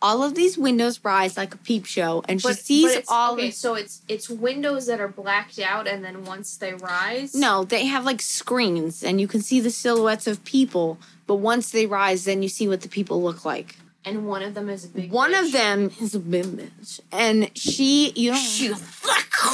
All 0.02 0.22
of 0.24 0.36
these 0.36 0.58
windows 0.58 1.00
rise 1.04 1.38
like 1.38 1.56
a 1.56 1.58
peep 1.58 1.86
show, 1.86 2.24
and 2.28 2.42
she 2.42 2.54
sees 2.54 2.92
it's, 2.94 3.10
all. 3.10 3.34
Okay, 3.34 3.50
so 3.50 3.74
it's 3.76 4.02
it's 4.08 4.30
windows 4.30 4.86
that 4.88 5.00
are 5.00 5.08
blacked 5.08 5.58
out, 5.58 5.88
and 5.88 6.04
then 6.04 6.26
once 6.26 6.58
they 6.58 6.74
rise, 6.74 7.34
No, 7.34 7.64
they 7.64 7.86
have 7.86 8.06
like 8.06 8.22
screens, 8.22 9.04
and 9.04 9.20
you 9.20 9.28
can 9.28 9.42
see 9.42 9.60
the 9.60 9.72
silhouettes 9.72 10.28
of 10.28 10.44
people. 10.44 11.00
But 11.28 11.36
once 11.36 11.72
they 11.72 11.86
rise, 11.88 12.26
then 12.26 12.44
you 12.44 12.50
see 12.50 12.68
what 12.68 12.82
the 12.82 12.90
people 12.90 13.24
look 13.24 13.46
like. 13.46 13.78
and 14.04 14.28
one 14.28 14.44
of 14.44 14.54
them 14.54 14.70
is 14.70 14.86
a 14.86 14.90
big. 14.90 15.12
One 15.12 15.34
bitch. 15.34 15.46
of 15.46 15.52
them 15.54 15.92
is 16.00 16.14
a 16.14 16.20
big 16.20 16.46
bitch, 16.46 17.00
and 17.12 17.50
she 17.58 18.12
you 18.16 18.32
don't 18.32 18.40
She 18.40 18.74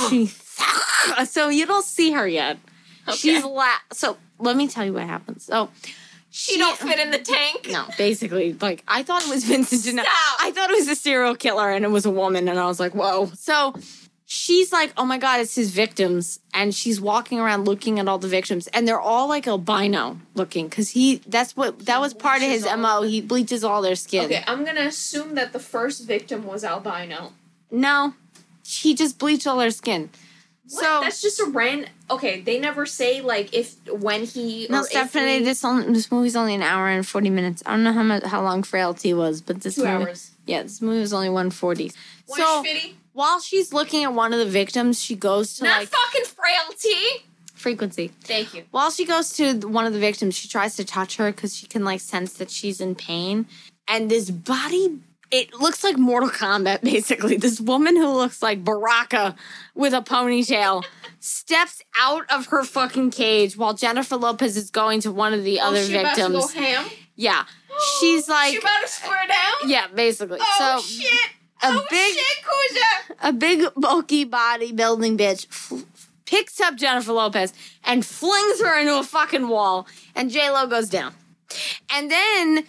she 0.09 0.27
so 1.25 1.49
you 1.49 1.65
don't 1.65 1.85
see 1.85 2.11
her 2.11 2.27
yet. 2.27 2.57
Okay. 3.07 3.15
She's 3.17 3.43
la- 3.43 3.83
so 3.93 4.17
let 4.39 4.57
me 4.57 4.67
tell 4.67 4.83
you 4.85 4.93
what 4.93 5.03
happens. 5.03 5.45
So 5.45 5.69
She 6.33 6.57
don't 6.57 6.77
fit 6.77 6.97
in 6.97 7.11
the 7.11 7.19
tank. 7.35 7.67
No, 7.69 7.85
basically, 7.97 8.53
like 8.53 8.83
I 8.87 9.03
thought 9.03 9.21
it 9.23 9.29
was 9.29 9.43
Vincent 9.43 9.83
D'Onofrio. 9.83 10.03
Stop. 10.03 10.39
I 10.41 10.51
thought 10.51 10.69
it 10.71 10.75
was 10.77 10.87
a 10.87 10.95
serial 10.95 11.35
killer, 11.35 11.69
and 11.69 11.83
it 11.85 11.89
was 11.89 12.05
a 12.05 12.09
woman, 12.11 12.47
and 12.47 12.57
I 12.57 12.65
was 12.67 12.79
like, 12.79 12.95
whoa. 12.95 13.25
So 13.35 13.75
she's 14.25 14.71
like, 14.71 14.93
oh 14.95 15.03
my 15.03 15.17
god, 15.17 15.41
it's 15.41 15.55
his 15.55 15.71
victims, 15.71 16.39
and 16.53 16.73
she's 16.73 17.01
walking 17.01 17.37
around 17.41 17.65
looking 17.65 17.99
at 17.99 18.07
all 18.07 18.17
the 18.17 18.29
victims, 18.29 18.67
and 18.67 18.87
they're 18.87 18.99
all 18.99 19.27
like 19.27 19.45
albino 19.45 20.19
looking, 20.33 20.69
because 20.69 20.91
he 20.91 21.17
that's 21.27 21.57
what 21.57 21.85
that 21.85 21.99
was 21.99 22.13
part 22.13 22.37
of 22.41 22.47
his 22.47 22.63
mo. 22.63 23.01
He 23.01 23.19
bleaches 23.19 23.65
all 23.65 23.81
their 23.81 23.95
skin. 23.95 24.25
Okay, 24.25 24.43
I'm 24.47 24.63
gonna 24.63 24.81
assume 24.81 25.35
that 25.35 25.51
the 25.51 25.59
first 25.59 26.07
victim 26.07 26.45
was 26.45 26.63
albino. 26.63 27.33
No, 27.69 28.13
he 28.65 28.95
just 28.95 29.19
bleached 29.19 29.45
all 29.45 29.57
their 29.57 29.71
skin. 29.71 30.09
What? 30.71 30.83
So 30.83 30.99
that's 31.01 31.21
just 31.21 31.39
a 31.39 31.45
random. 31.45 31.89
Okay, 32.09 32.41
they 32.41 32.57
never 32.59 32.85
say 32.85 33.21
like 33.21 33.53
if 33.53 33.75
when 33.89 34.23
he. 34.23 34.67
no, 34.69 34.83
Stephanie, 34.83 35.39
we- 35.39 35.45
this 35.45 35.63
only, 35.65 35.91
this 35.93 36.11
movie's 36.11 36.35
only 36.35 36.55
an 36.55 36.61
hour 36.63 36.87
and 36.87 37.05
forty 37.07 37.29
minutes. 37.29 37.61
I 37.65 37.71
don't 37.71 37.83
know 37.83 37.93
how 37.93 38.03
much 38.03 38.23
how 38.23 38.41
long 38.41 38.63
Frailty 38.63 39.13
was, 39.13 39.41
but 39.41 39.61
this 39.61 39.75
two 39.75 39.81
movie, 39.83 40.05
hours. 40.05 40.31
yeah, 40.45 40.63
this 40.63 40.81
movie 40.81 40.99
was 41.01 41.13
only 41.13 41.29
one 41.29 41.49
forty. 41.51 41.91
So 42.27 42.63
while 43.13 43.39
she's 43.41 43.73
looking 43.73 44.03
at 44.05 44.13
one 44.13 44.31
of 44.33 44.39
the 44.39 44.45
victims, 44.45 45.01
she 45.01 45.15
goes 45.15 45.55
to 45.57 45.65
Not 45.65 45.79
like 45.79 45.89
fucking 45.89 46.25
frailty. 46.25 47.25
frequency. 47.53 48.11
Thank 48.23 48.53
you. 48.53 48.63
While 48.71 48.91
she 48.91 49.05
goes 49.05 49.33
to 49.33 49.53
one 49.67 49.85
of 49.85 49.91
the 49.93 49.99
victims, 49.99 50.35
she 50.37 50.47
tries 50.47 50.75
to 50.77 50.85
touch 50.85 51.17
her 51.17 51.31
because 51.31 51.55
she 51.55 51.67
can 51.67 51.83
like 51.83 51.99
sense 51.99 52.33
that 52.33 52.49
she's 52.49 52.79
in 52.79 52.95
pain. 52.95 53.45
And 53.87 54.09
this 54.09 54.31
body, 54.31 54.99
it 55.31 55.53
looks 55.53 55.83
like 55.83 55.97
Mortal 55.97 56.29
Kombat 56.29 56.81
basically. 56.83 57.37
This 57.37 57.59
woman 57.59 57.95
who 57.95 58.07
looks 58.09 58.41
like 58.41 58.63
Baraka 58.63 59.35
with 59.75 59.93
a 59.93 60.01
ponytail 60.01 60.83
steps 61.19 61.81
out 61.99 62.29
of 62.31 62.47
her 62.47 62.63
fucking 62.63 63.11
cage 63.11 63.55
while 63.57 63.73
Jennifer 63.73 64.17
Lopez 64.17 64.57
is 64.57 64.69
going 64.69 65.01
to 65.01 65.11
one 65.11 65.33
of 65.33 65.43
the 65.43 65.59
oh, 65.59 65.67
other 65.67 65.77
oh, 65.77 65.83
she 65.83 65.95
About 65.95 66.15
to 66.15 66.21
go 66.29 66.47
victims. 66.47 66.95
Yeah, 67.15 67.45
she's 67.99 68.27
like, 68.29 68.51
she 68.53 68.57
about 68.57 68.81
to 68.81 68.87
square 68.87 69.27
down. 69.27 69.69
yeah, 69.69 69.87
basically. 69.93 70.39
Oh 70.41 70.79
so 70.79 70.87
shit! 70.87 71.29
a 71.63 71.67
oh 71.67 71.85
big- 71.89 72.15
shit, 72.15 72.43
Kuja! 72.43 73.15
a 73.29 73.33
big 73.33 73.65
bulky 73.75 74.25
bodybuilding 74.25 75.17
bitch 75.17 75.47
f- 75.49 75.85
picks 76.25 76.59
up 76.59 76.75
Jennifer 76.75 77.13
Lopez 77.13 77.53
and 77.83 78.05
flings 78.05 78.61
her 78.61 78.79
into 78.79 78.97
a 78.97 79.03
fucking 79.03 79.47
wall, 79.47 79.87
and 80.15 80.31
J 80.31 80.49
Lo 80.49 80.65
goes 80.67 80.89
down. 80.89 81.13
And 81.93 82.09
then, 82.09 82.63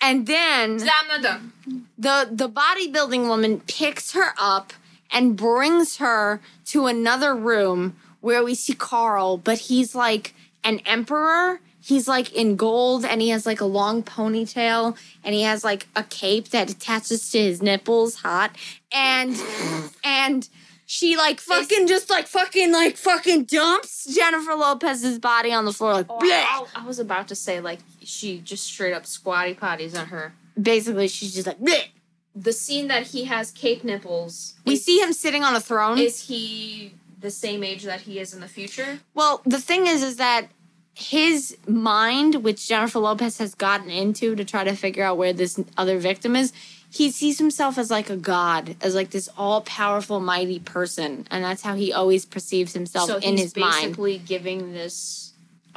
and 0.00 0.26
then 0.26 0.80
I'm 0.82 1.08
not 1.08 1.22
done. 1.22 1.52
the 1.98 2.28
the 2.30 2.48
bodybuilding 2.48 3.28
woman 3.28 3.60
picks 3.60 4.12
her 4.12 4.32
up 4.38 4.72
and 5.10 5.36
brings 5.36 5.96
her 5.98 6.40
to 6.66 6.86
another 6.86 7.34
room 7.34 7.96
where 8.20 8.42
we 8.44 8.54
see 8.54 8.74
Carl, 8.74 9.38
but 9.38 9.58
he's 9.58 9.94
like 9.94 10.34
an 10.64 10.80
emperor. 10.80 11.60
He's 11.80 12.06
like 12.06 12.32
in 12.34 12.56
gold 12.56 13.04
and 13.06 13.22
he 13.22 13.30
has 13.30 13.46
like 13.46 13.62
a 13.62 13.64
long 13.64 14.02
ponytail 14.02 14.96
and 15.24 15.34
he 15.34 15.42
has 15.42 15.64
like 15.64 15.88
a 15.96 16.02
cape 16.02 16.48
that 16.50 16.68
attaches 16.70 17.30
to 17.30 17.38
his 17.38 17.62
nipples 17.62 18.16
hot 18.16 18.50
and 18.92 19.34
and 20.04 20.48
she 20.84 21.16
like 21.16 21.40
fucking 21.40 21.86
just 21.86 22.10
like 22.10 22.26
fucking 22.26 22.72
like 22.72 22.96
fucking 22.98 23.44
dumps 23.44 24.04
Jennifer 24.14 24.54
Lopez's 24.54 25.18
body 25.18 25.50
on 25.52 25.64
the 25.64 25.72
floor 25.72 25.94
like 25.94 26.06
Oh. 26.10 26.18
I, 26.20 26.66
I 26.82 26.86
was 26.86 26.98
about 26.98 27.28
to 27.28 27.34
say 27.34 27.60
like 27.60 27.78
she 28.08 28.38
just 28.38 28.64
straight 28.64 28.94
up 28.94 29.06
squatty 29.06 29.54
potties 29.54 29.98
on 29.98 30.06
her. 30.06 30.34
basically 30.60 31.08
she's 31.08 31.34
just 31.34 31.46
like 31.46 31.60
bleh. 31.60 31.88
The 32.34 32.52
scene 32.52 32.88
that 32.88 33.08
he 33.08 33.24
has 33.24 33.50
cape 33.50 33.82
nipples. 33.82 34.54
we 34.64 34.74
is, 34.74 34.84
see 34.84 35.00
him 35.00 35.12
sitting 35.12 35.42
on 35.42 35.56
a 35.56 35.60
throne 35.60 35.98
Is 35.98 36.28
he 36.28 36.94
the 37.18 37.30
same 37.30 37.64
age 37.64 37.82
that 37.84 38.02
he 38.02 38.20
is 38.20 38.32
in 38.32 38.40
the 38.40 38.48
future? 38.48 39.00
Well, 39.14 39.42
the 39.44 39.60
thing 39.60 39.86
is, 39.88 40.02
is 40.02 40.16
that 40.16 40.48
his 40.94 41.56
mind, 41.66 42.36
which 42.36 42.68
Jennifer 42.68 42.98
Lopez 42.98 43.38
has 43.38 43.54
gotten 43.54 43.90
into 43.90 44.34
to 44.34 44.44
try 44.44 44.64
to 44.64 44.74
figure 44.74 45.04
out 45.04 45.16
where 45.16 45.32
this 45.32 45.60
other 45.76 45.98
victim 45.98 46.34
is, 46.36 46.52
he 46.90 47.10
sees 47.10 47.38
himself 47.38 47.76
as 47.76 47.90
like 47.90 48.08
a 48.08 48.16
god, 48.16 48.76
as 48.80 48.94
like 48.94 49.10
this 49.10 49.28
all 49.36 49.60
powerful, 49.62 50.20
mighty 50.20 50.58
person, 50.58 51.26
and 51.30 51.44
that's 51.44 51.62
how 51.62 51.74
he 51.74 51.92
always 51.92 52.24
perceives 52.24 52.72
himself 52.72 53.08
so 53.08 53.18
in 53.18 53.36
his 53.36 53.54
mind. 53.56 53.82
basically 53.82 54.18
giving 54.18 54.72
this 54.72 55.27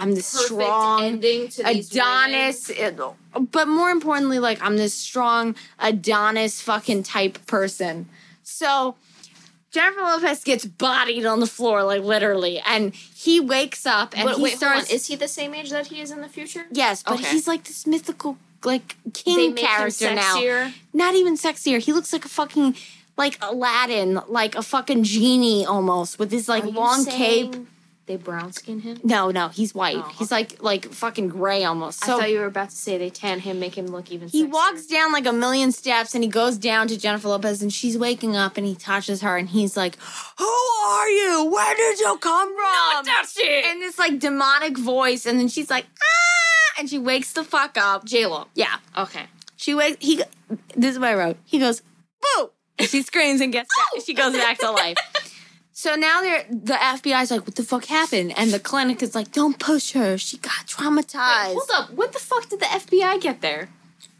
I'm 0.01 0.15
this 0.15 0.31
perfect 0.33 0.47
strong 0.53 1.03
ending 1.03 1.47
to 1.49 1.61
Adonis, 1.67 2.69
it- 2.69 2.99
but 3.51 3.67
more 3.67 3.89
importantly, 3.89 4.39
like 4.39 4.61
I'm 4.61 4.77
this 4.77 4.93
strong 4.93 5.55
Adonis 5.79 6.59
fucking 6.61 7.03
type 7.03 7.45
person. 7.45 8.09
So 8.43 8.95
Jennifer 9.71 10.01
Lopez 10.01 10.43
gets 10.43 10.65
bodied 10.65 11.25
on 11.25 11.39
the 11.39 11.47
floor, 11.47 11.83
like 11.83 12.01
literally, 12.01 12.59
and 12.59 12.93
he 12.93 13.39
wakes 13.39 13.85
up 13.85 14.17
and 14.17 14.29
he 14.31 14.41
wait, 14.41 14.57
starts. 14.57 14.89
Is 14.91 15.07
he 15.07 15.15
the 15.15 15.27
same 15.29 15.53
age 15.53 15.69
that 15.69 15.87
he 15.87 16.01
is 16.01 16.11
in 16.11 16.21
the 16.21 16.27
future? 16.27 16.65
Yes, 16.71 17.03
but 17.03 17.13
Okay. 17.13 17.29
he's 17.29 17.47
like 17.47 17.63
this 17.63 17.87
mythical, 17.87 18.37
like 18.65 18.97
king 19.13 19.55
character 19.55 20.13
now. 20.13 20.41
Not 20.93 21.15
even 21.15 21.37
sexier. 21.37 21.79
He 21.79 21.93
looks 21.93 22.11
like 22.11 22.25
a 22.25 22.29
fucking, 22.29 22.75
like 23.17 23.37
Aladdin, 23.41 24.19
like 24.27 24.55
a 24.55 24.61
fucking 24.63 25.03
genie 25.03 25.65
almost 25.65 26.19
with 26.19 26.31
his 26.31 26.49
like 26.49 26.65
long 26.65 27.05
cape. 27.05 27.55
They 28.07 28.17
brown 28.17 28.51
skin 28.51 28.79
him. 28.79 28.99
No, 29.03 29.29
no, 29.31 29.49
he's 29.49 29.73
white. 29.75 29.95
Oh, 29.97 30.11
He's 30.17 30.31
like 30.31 30.61
like 30.61 30.85
fucking 30.91 31.29
gray 31.29 31.63
almost. 31.63 32.03
I 32.03 32.07
thought 32.07 32.29
you 32.31 32.39
were 32.39 32.45
about 32.47 32.71
to 32.71 32.75
say 32.75 32.97
they 32.97 33.09
tan 33.09 33.39
him, 33.39 33.59
make 33.59 33.77
him 33.77 33.87
look 33.87 34.11
even. 34.11 34.27
he 34.27 34.43
sexier. 34.45 34.51
walks 34.51 34.85
down 34.87 35.11
like 35.13 35.25
a 35.27 35.31
million 35.31 35.71
steps 35.71 36.13
and 36.15 36.23
he 36.23 36.29
goes 36.29 36.57
down 36.57 36.87
to 36.89 36.97
Jennifer 36.99 37.29
Lopez 37.29 37.61
and 37.61 37.71
she's 37.71 37.97
waking 37.97 38.35
up 38.35 38.57
and 38.57 38.65
he 38.65 38.75
touches 38.75 39.21
her 39.21 39.37
and 39.37 39.49
he's 39.49 39.77
like, 39.77 39.97
"Who 40.39 40.45
are 40.45 41.09
you? 41.09 41.45
Where 41.45 41.75
did 41.75 41.99
you 41.99 42.17
come 42.17 42.49
from?" 42.55 43.05
touch 43.05 43.33
it. 43.37 43.65
and 43.65 43.81
this 43.81 43.97
like 43.99 44.19
demonic 44.19 44.77
voice 44.77 45.25
and 45.25 45.39
then 45.39 45.47
she's 45.47 45.69
like, 45.69 45.85
"Ah!" 46.03 46.79
and 46.79 46.89
she 46.89 46.97
wakes 46.99 47.31
the 47.33 47.43
fuck 47.43 47.77
up. 47.77 48.03
J 48.03 48.25
Lo. 48.25 48.47
Yeah. 48.55 48.77
Okay. 48.97 49.25
She 49.57 49.73
wakes. 49.75 49.97
He. 50.03 50.21
This 50.75 50.93
is 50.95 50.99
what 50.99 51.09
I 51.09 51.13
wrote. 51.13 51.37
He 51.45 51.59
goes, 51.59 51.81
"Boo!" 52.21 52.49
And 52.79 52.89
she 52.89 53.03
screams 53.03 53.41
and 53.41 53.53
gets. 53.53 53.69
She 54.05 54.13
goes 54.15 54.33
back 54.33 54.57
to 54.57 54.71
life. 54.71 54.97
So 55.81 55.95
now 55.95 56.21
they're 56.21 56.45
the 56.47 56.75
FBI's 56.75 57.31
like, 57.31 57.47
"What 57.47 57.55
the 57.55 57.63
fuck 57.63 57.85
happened?" 57.85 58.37
And 58.37 58.51
the 58.51 58.59
clinic 58.59 59.01
is 59.01 59.15
like, 59.15 59.31
"Don't 59.31 59.57
push 59.57 59.93
her. 59.93 60.15
She 60.15 60.37
got 60.37 60.67
traumatized." 60.67 61.55
Wait, 61.55 61.57
hold 61.57 61.71
up. 61.73 61.89
What 61.89 62.13
the 62.13 62.19
fuck 62.19 62.47
did 62.49 62.59
the 62.59 62.67
FBI 62.67 63.19
get 63.19 63.41
there? 63.41 63.69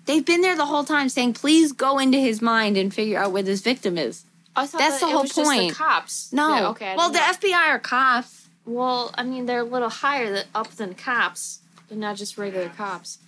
They've 0.08 0.26
been 0.26 0.42
there 0.42 0.56
the 0.58 0.66
whole 0.66 0.84
time 0.84 1.08
saying, 1.08 1.34
"Please 1.34 1.72
go 1.72 2.00
into 2.00 2.18
his 2.18 2.42
mind 2.42 2.78
and 2.78 2.92
figure 2.92 3.20
out 3.20 3.32
where 3.32 3.44
this 3.44 3.62
victim 3.62 3.96
is." 3.96 4.26
I 4.56 4.66
thought 4.66 4.80
That's 4.80 5.00
that 5.02 5.06
the 5.06 5.12
whole 5.12 5.22
was 5.22 5.36
just 5.36 5.48
point. 5.52 5.70
the 5.70 5.76
cops. 5.76 6.34
No. 6.34 6.56
Yeah, 6.56 6.70
okay. 6.70 6.88
I 6.94 6.96
well, 6.96 7.12
the 7.12 7.20
know. 7.20 7.32
FBI 7.32 7.68
are 7.70 7.78
cops. 7.78 8.48
well, 8.66 9.12
I 9.16 9.22
mean, 9.22 9.46
they're 9.46 9.60
a 9.60 9.64
little 9.64 9.90
higher 9.90 10.34
th- 10.34 10.48
up 10.56 10.72
than 10.72 10.96
cops. 10.96 11.60
They're 11.88 11.98
not 12.08 12.16
just 12.16 12.40
regular 12.40 12.70
cops. 12.70 13.20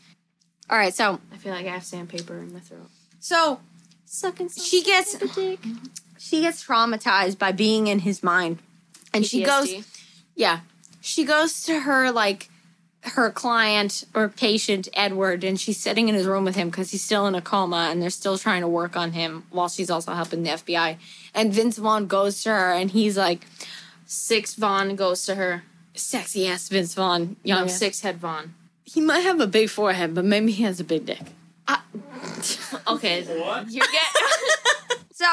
All 0.71 0.77
right. 0.79 0.93
So 0.93 1.19
I 1.31 1.37
feel 1.37 1.53
like 1.53 1.67
I 1.67 1.69
have 1.69 1.85
sandpaper 1.85 2.39
in 2.39 2.51
my 2.51 2.61
throat. 2.61 2.89
so 3.19 3.59
Sucking. 4.05 4.49
She 4.49 4.81
gets- 4.83 5.13
dick. 5.35 5.59
She 6.23 6.39
gets 6.39 6.63
traumatized 6.63 7.37
by 7.37 7.51
being 7.51 7.87
in 7.87 7.99
his 7.99 8.23
mind, 8.23 8.59
and 9.13 9.25
she 9.25 9.43
goes. 9.43 9.69
Yeah. 10.35 10.61
She 11.01 11.25
goes 11.25 11.63
to 11.65 11.81
her 11.81 12.11
like 12.11 12.49
her 13.01 13.29
client 13.29 14.05
or 14.15 14.29
patient 14.29 14.87
Edward 14.93 15.43
and 15.43 15.59
she's 15.59 15.77
sitting 15.77 16.07
in 16.07 16.15
his 16.15 16.25
room 16.25 16.45
with 16.45 16.55
him 16.55 16.69
because 16.69 16.91
he's 16.91 17.03
still 17.03 17.27
in 17.27 17.35
a 17.35 17.41
coma 17.41 17.89
and 17.91 18.01
they're 18.01 18.09
still 18.09 18.37
trying 18.37 18.61
to 18.61 18.67
work 18.69 18.95
on 18.95 19.11
him 19.11 19.43
while 19.51 19.67
she's 19.67 19.89
also 19.89 20.13
helping 20.13 20.43
the 20.43 20.51
FBI. 20.51 20.95
And 21.33 21.53
Vince 21.53 21.77
Vaughn 21.77 22.07
goes 22.07 22.41
to 22.43 22.51
her 22.51 22.71
and 22.71 22.89
he's 22.89 23.17
like, 23.17 23.45
Six 24.05 24.55
Vaughn 24.55 24.95
goes 24.95 25.25
to 25.25 25.35
her. 25.35 25.63
sexy 25.93 26.47
ass 26.47 26.69
Vince 26.69 26.93
Vaughn, 26.93 27.35
young 27.43 27.57
oh, 27.57 27.59
young 27.61 27.69
six 27.69 27.99
head 27.99 28.17
Vaughn. 28.17 28.53
He 28.85 29.01
might 29.01 29.19
have 29.19 29.41
a 29.41 29.47
big 29.47 29.69
forehead, 29.69 30.15
but 30.15 30.23
maybe 30.23 30.53
he 30.53 30.63
has 30.63 30.79
a 30.79 30.85
big 30.85 31.05
dick. 31.05 31.21
Ah. 31.67 31.83
Okay, 32.87 33.21
you 33.67 33.81
get. 33.81 34.97
so 35.13 35.25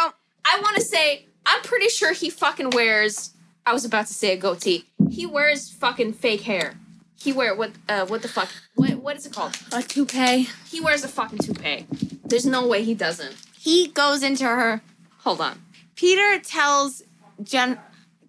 I 0.44 0.60
want 0.60 0.76
to 0.76 0.82
say 0.82 1.26
I'm 1.46 1.62
pretty 1.62 1.88
sure 1.88 2.12
he 2.12 2.30
fucking 2.30 2.70
wears. 2.70 3.30
I 3.66 3.72
was 3.72 3.84
about 3.84 4.06
to 4.06 4.14
say 4.14 4.32
a 4.32 4.36
goatee. 4.36 4.86
He 5.10 5.26
wears 5.26 5.70
fucking 5.70 6.14
fake 6.14 6.42
hair. 6.42 6.74
He 7.22 7.32
wear 7.32 7.54
what? 7.54 7.72
Uh, 7.88 8.06
what 8.06 8.22
the 8.22 8.28
fuck? 8.28 8.48
What? 8.74 8.94
What 8.94 9.16
is 9.16 9.26
it 9.26 9.32
called? 9.32 9.56
A 9.72 9.82
toupee. 9.82 10.48
He 10.68 10.80
wears 10.80 11.04
a 11.04 11.08
fucking 11.08 11.38
toupee. 11.38 11.86
There's 12.24 12.46
no 12.46 12.66
way 12.66 12.82
he 12.82 12.94
doesn't. 12.94 13.36
He 13.58 13.88
goes 13.88 14.22
into 14.22 14.44
her. 14.44 14.80
Hold 15.18 15.40
on. 15.40 15.60
Peter 15.96 16.38
tells 16.38 17.02
Jen, 17.42 17.78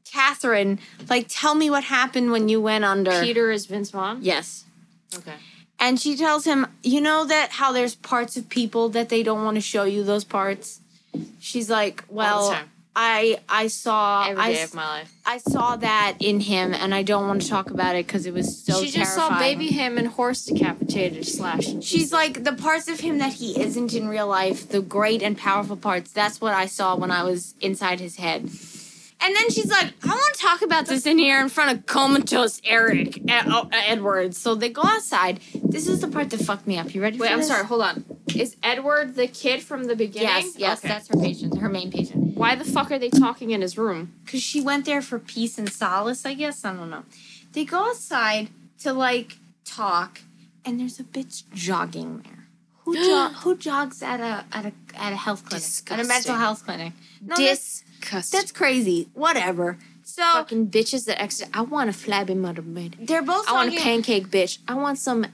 Catherine, 0.04 0.80
like, 1.10 1.28
tell 1.30 1.56
me 1.56 1.70
what 1.70 1.86
happened 1.86 2.32
when 2.32 2.50
you 2.50 2.62
went 2.62 2.84
under. 2.84 3.22
Peter 3.22 3.50
is 3.50 3.66
Vince 3.66 3.92
Vaughn. 3.92 4.20
Yes. 4.22 4.66
Okay. 5.16 5.36
And 5.80 6.00
she 6.00 6.18
tells 6.18 6.44
him, 6.44 6.68
you 6.84 7.00
know 7.00 7.26
that 7.26 7.52
how 7.52 7.72
there's 7.72 7.96
parts 7.96 8.36
of 8.36 8.50
people 8.50 8.90
that 8.90 9.08
they 9.08 9.24
don't 9.24 9.46
want 9.46 9.56
to 9.56 9.62
show 9.62 9.86
you 9.86 10.04
those 10.04 10.26
parts. 10.26 10.81
She's 11.40 11.70
like, 11.70 12.04
well. 12.10 12.56
I 12.96 13.40
I 13.48 13.68
saw 13.68 14.26
Every 14.28 14.42
I, 14.42 14.50
of 14.50 14.74
my 14.74 14.86
life. 14.86 15.16
I 15.26 15.38
saw 15.38 15.78
that 15.78 16.18
in 16.20 16.42
him, 16.42 16.74
and 16.74 16.94
I 16.94 17.04
don't 17.04 17.26
want 17.26 17.42
to 17.42 17.48
talk 17.48 17.70
about 17.70 17.96
it 17.96 18.06
because 18.06 18.26
it 18.26 18.34
was 18.34 18.66
so. 18.66 18.84
she 18.84 18.92
just 18.92 19.16
saw 19.16 19.40
baby 19.40 19.68
him 19.68 19.98
and 19.98 20.08
horse 20.08 20.46
decapitated 20.46 21.26
slash. 21.26 21.68
She's 21.82 22.12
like 22.12 22.44
the 22.44 22.54
parts 22.54 22.90
of 22.90 23.00
him 23.00 23.20
that 23.20 23.34
he 23.34 23.60
isn't 23.62 23.94
in 23.94 24.10
real 24.10 24.28
life, 24.28 24.68
the 24.68 24.82
great 24.82 25.22
and 25.24 25.38
powerful 25.38 25.78
parts. 25.78 26.12
That's 26.12 26.42
what 26.42 26.54
I 26.54 26.66
saw 26.66 26.98
when 26.98 27.12
I 27.12 27.24
was 27.24 27.56
inside 27.62 28.02
his 28.02 28.18
head. 28.18 28.50
And 29.24 29.36
then 29.36 29.50
she's 29.52 29.70
like, 29.70 29.94
I 30.04 30.08
want 30.08 30.34
to 30.36 30.40
talk 30.42 30.62
about 30.64 30.88
this 30.88 31.06
in 31.06 31.18
here 31.20 31.40
in 31.42 31.50
front 31.50 31.78
of 31.78 31.86
comatose 31.86 32.60
Eric 32.66 33.20
Ed- 33.30 33.46
oh, 33.48 33.70
Edwards. 33.72 34.38
So 34.38 34.56
they 34.56 34.70
go 34.70 34.82
outside. 34.84 35.40
This 35.54 35.88
is 35.88 36.02
the 36.02 36.08
part 36.08 36.32
that 36.32 36.40
fucked 36.42 36.66
me 36.66 36.78
up. 36.80 36.96
You 36.96 37.02
ready? 37.04 37.18
Wait, 37.20 37.28
for 37.28 37.34
I'm 37.34 37.40
this? 37.40 37.48
sorry. 37.48 37.66
Hold 37.66 37.82
on. 37.84 38.06
Is 38.36 38.56
Edward 38.64 39.16
the 39.16 39.28
kid 39.28 39.62
from 39.62 39.84
the 39.84 39.96
beginning? 39.96 40.28
Yes, 40.30 40.54
yes, 40.58 40.80
Okay. 40.80 40.88
that's 40.88 41.08
her 41.10 41.16
patient, 41.16 41.60
her 41.60 41.70
main 41.70 41.92
patient. 41.92 42.36
Why 42.36 42.56
the 42.56 42.64
fuck 42.66 42.92
are 42.92 42.98
they 42.98 43.10
talking 43.10 43.52
in 43.52 43.62
his 43.62 43.78
room? 43.78 44.14
Because 44.26 44.42
she 44.42 44.60
went 44.60 44.86
there 44.86 45.02
for 45.04 45.20
peace 45.20 45.58
and 45.60 45.72
solace, 45.72 46.26
I 46.26 46.34
guess. 46.34 46.66
I 46.66 46.74
don't 46.74 46.90
know. 46.90 47.04
They 47.54 47.66
go 47.66 47.90
outside 47.90 48.50
to 48.80 48.92
like 48.94 49.38
talk, 49.66 50.22
and 50.66 50.80
there's 50.80 51.00
a 51.00 51.04
bitch 51.04 51.44
jogging 51.54 52.24
there. 52.24 52.48
Who 52.86 52.96
jo- 52.96 53.30
who 53.42 53.56
jogs 53.58 54.02
at 54.02 54.20
a 54.20 54.46
at 54.52 54.66
a 54.66 54.72
at 54.96 55.14
a 55.14 55.18
health 55.18 55.46
clinic? 55.46 55.64
At 55.92 56.00
a 56.00 56.04
mental 56.04 56.06
Disgusting. 56.08 56.36
health 56.38 56.66
clinic. 56.66 56.94
No, 57.22 57.36
That's 58.32 58.52
crazy. 58.52 59.10
Whatever. 59.14 59.78
So 60.04 60.24
fucking 60.24 60.68
bitches 60.68 61.06
that 61.06 61.22
exit. 61.22 61.50
I 61.54 61.62
want 61.62 61.90
a 61.90 61.94
flabby 61.94 62.36
mother 62.36 62.62
bed. 62.62 62.98
they're 63.00 63.22
both 63.22 63.48
I 63.48 63.54
want 63.54 63.74
a 63.74 63.78
pancake 63.80 64.28
bitch. 64.28 64.58
I 64.68 64.74
want 64.74 64.98
some 64.98 65.26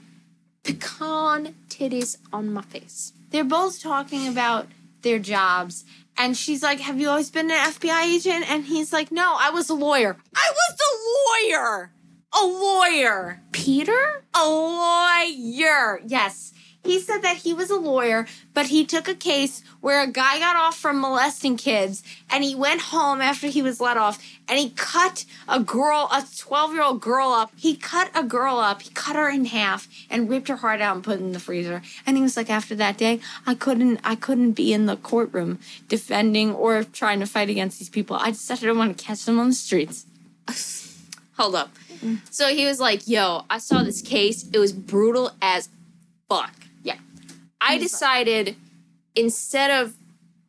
pecan 0.62 1.54
titties 1.68 2.18
on 2.32 2.52
my 2.52 2.62
face. 2.62 3.12
they're 3.30 3.44
both 3.44 3.80
talking 3.82 4.28
about 4.28 4.66
their 5.02 5.18
jobs. 5.18 5.84
And 6.16 6.36
she's 6.36 6.62
like, 6.62 6.80
Have 6.80 7.00
you 7.00 7.08
always 7.08 7.30
been 7.30 7.50
an 7.50 7.56
FBI 7.56 8.02
agent? 8.14 8.50
And 8.50 8.64
he's 8.66 8.92
like, 8.92 9.10
No, 9.12 9.36
I 9.38 9.50
was 9.50 9.70
a 9.70 9.74
lawyer. 9.74 10.16
I 10.34 10.50
was 10.52 10.78
a 10.90 11.54
lawyer. 11.54 11.92
A 12.40 12.44
lawyer. 12.46 13.40
Peter? 13.52 14.22
A 14.34 14.44
lawyer. 14.48 16.00
Yes. 16.06 16.52
He 16.84 17.00
said 17.00 17.18
that 17.22 17.38
he 17.38 17.52
was 17.52 17.70
a 17.70 17.76
lawyer, 17.76 18.26
but 18.54 18.66
he 18.66 18.86
took 18.86 19.08
a 19.08 19.14
case 19.14 19.62
where 19.80 20.02
a 20.02 20.06
guy 20.06 20.38
got 20.38 20.56
off 20.56 20.78
from 20.78 21.00
molesting 21.00 21.56
kids 21.56 22.02
and 22.30 22.42
he 22.42 22.54
went 22.54 22.80
home 22.80 23.20
after 23.20 23.48
he 23.48 23.60
was 23.60 23.80
let 23.80 23.96
off 23.96 24.22
and 24.48 24.58
he 24.58 24.70
cut 24.70 25.24
a 25.48 25.60
girl, 25.60 26.08
a 26.10 26.24
12 26.38 26.72
year 26.72 26.82
old 26.82 27.00
girl 27.00 27.28
up. 27.30 27.52
He 27.56 27.76
cut 27.76 28.10
a 28.14 28.22
girl 28.22 28.58
up, 28.58 28.82
he 28.82 28.90
cut 28.90 29.16
her 29.16 29.28
in 29.28 29.46
half 29.46 29.88
and 30.08 30.30
ripped 30.30 30.48
her 30.48 30.56
heart 30.56 30.80
out 30.80 30.94
and 30.94 31.04
put 31.04 31.20
it 31.20 31.22
in 31.22 31.32
the 31.32 31.40
freezer. 31.40 31.82
And 32.06 32.16
he 32.16 32.22
was 32.22 32.36
like, 32.36 32.48
after 32.48 32.74
that 32.76 32.96
day, 32.96 33.20
I 33.46 33.54
couldn't, 33.54 34.00
I 34.02 34.14
couldn't 34.14 34.52
be 34.52 34.72
in 34.72 34.86
the 34.86 34.96
courtroom 34.96 35.58
defending 35.88 36.54
or 36.54 36.84
trying 36.84 37.20
to 37.20 37.26
fight 37.26 37.50
against 37.50 37.78
these 37.78 37.90
people. 37.90 38.16
I 38.16 38.30
decided 38.30 38.68
I 38.68 38.72
want 38.72 38.96
to 38.96 39.04
catch 39.04 39.24
them 39.24 39.38
on 39.38 39.48
the 39.48 39.54
streets. 39.54 40.06
Hold 41.36 41.54
up. 41.54 41.70
So 42.30 42.48
he 42.48 42.64
was 42.64 42.80
like, 42.80 43.08
yo, 43.08 43.44
I 43.50 43.58
saw 43.58 43.82
this 43.82 44.00
case. 44.00 44.48
It 44.52 44.58
was 44.58 44.72
brutal 44.72 45.32
as 45.42 45.68
fuck. 46.28 46.52
I 47.60 47.78
decided 47.78 48.56
instead 49.14 49.70
of 49.70 49.94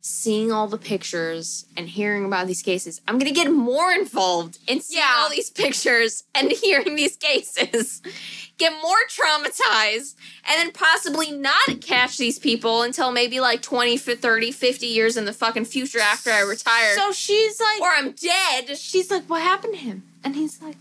seeing 0.02 0.50
all 0.50 0.66
the 0.66 0.78
pictures 0.78 1.66
and 1.76 1.86
hearing 1.88 2.24
about 2.24 2.46
these 2.46 2.62
cases, 2.62 3.00
I'm 3.06 3.18
gonna 3.18 3.32
get 3.32 3.50
more 3.52 3.92
involved 3.92 4.58
in 4.66 4.80
seeing 4.80 5.00
Yeah. 5.02 5.16
all 5.18 5.28
these 5.28 5.50
pictures 5.50 6.24
and 6.34 6.50
hearing 6.62 6.96
these 6.96 7.16
cases. 7.16 8.00
Get 8.56 8.72
more 8.82 8.96
traumatized 9.08 10.14
and 10.48 10.56
then 10.58 10.72
possibly 10.72 11.30
not 11.30 11.80
catch 11.82 12.16
these 12.16 12.38
people 12.38 12.82
until 12.82 13.10
maybe 13.12 13.40
like 13.40 13.60
20, 13.62 13.98
30, 13.98 14.52
50 14.52 14.86
years 14.86 15.16
in 15.16 15.24
the 15.26 15.32
fucking 15.32 15.64
future 15.66 15.98
after 16.00 16.30
I 16.30 16.40
retire. 16.40 16.94
So 16.96 17.12
she's 17.12 17.60
like, 17.60 17.80
or 17.82 17.90
I'm 17.90 18.12
dead. 18.12 18.76
she's 18.78 19.10
like, 19.10 19.24
what 19.28 19.42
happened 19.42 19.74
to 19.74 19.80
him? 19.80 20.02
And 20.24 20.34
he's 20.34 20.62
like, 20.62 20.76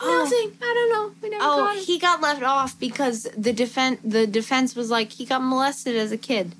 oh. 0.00 0.24
Nothing. 0.24 0.58
I 0.62 0.74
don't 0.74 0.90
know. 0.92 1.14
We 1.22 1.28
never 1.30 1.44
Oh, 1.44 1.56
got 1.58 1.76
he 1.76 1.98
got 1.98 2.20
left 2.20 2.42
off 2.42 2.78
because 2.78 3.26
the 3.36 3.52
defense 3.52 4.00
the 4.04 4.26
defense 4.26 4.74
was 4.76 4.90
like 4.90 5.12
he 5.12 5.24
got 5.24 5.42
molested 5.42 5.96
as 5.96 6.12
a 6.12 6.18
kid. 6.18 6.54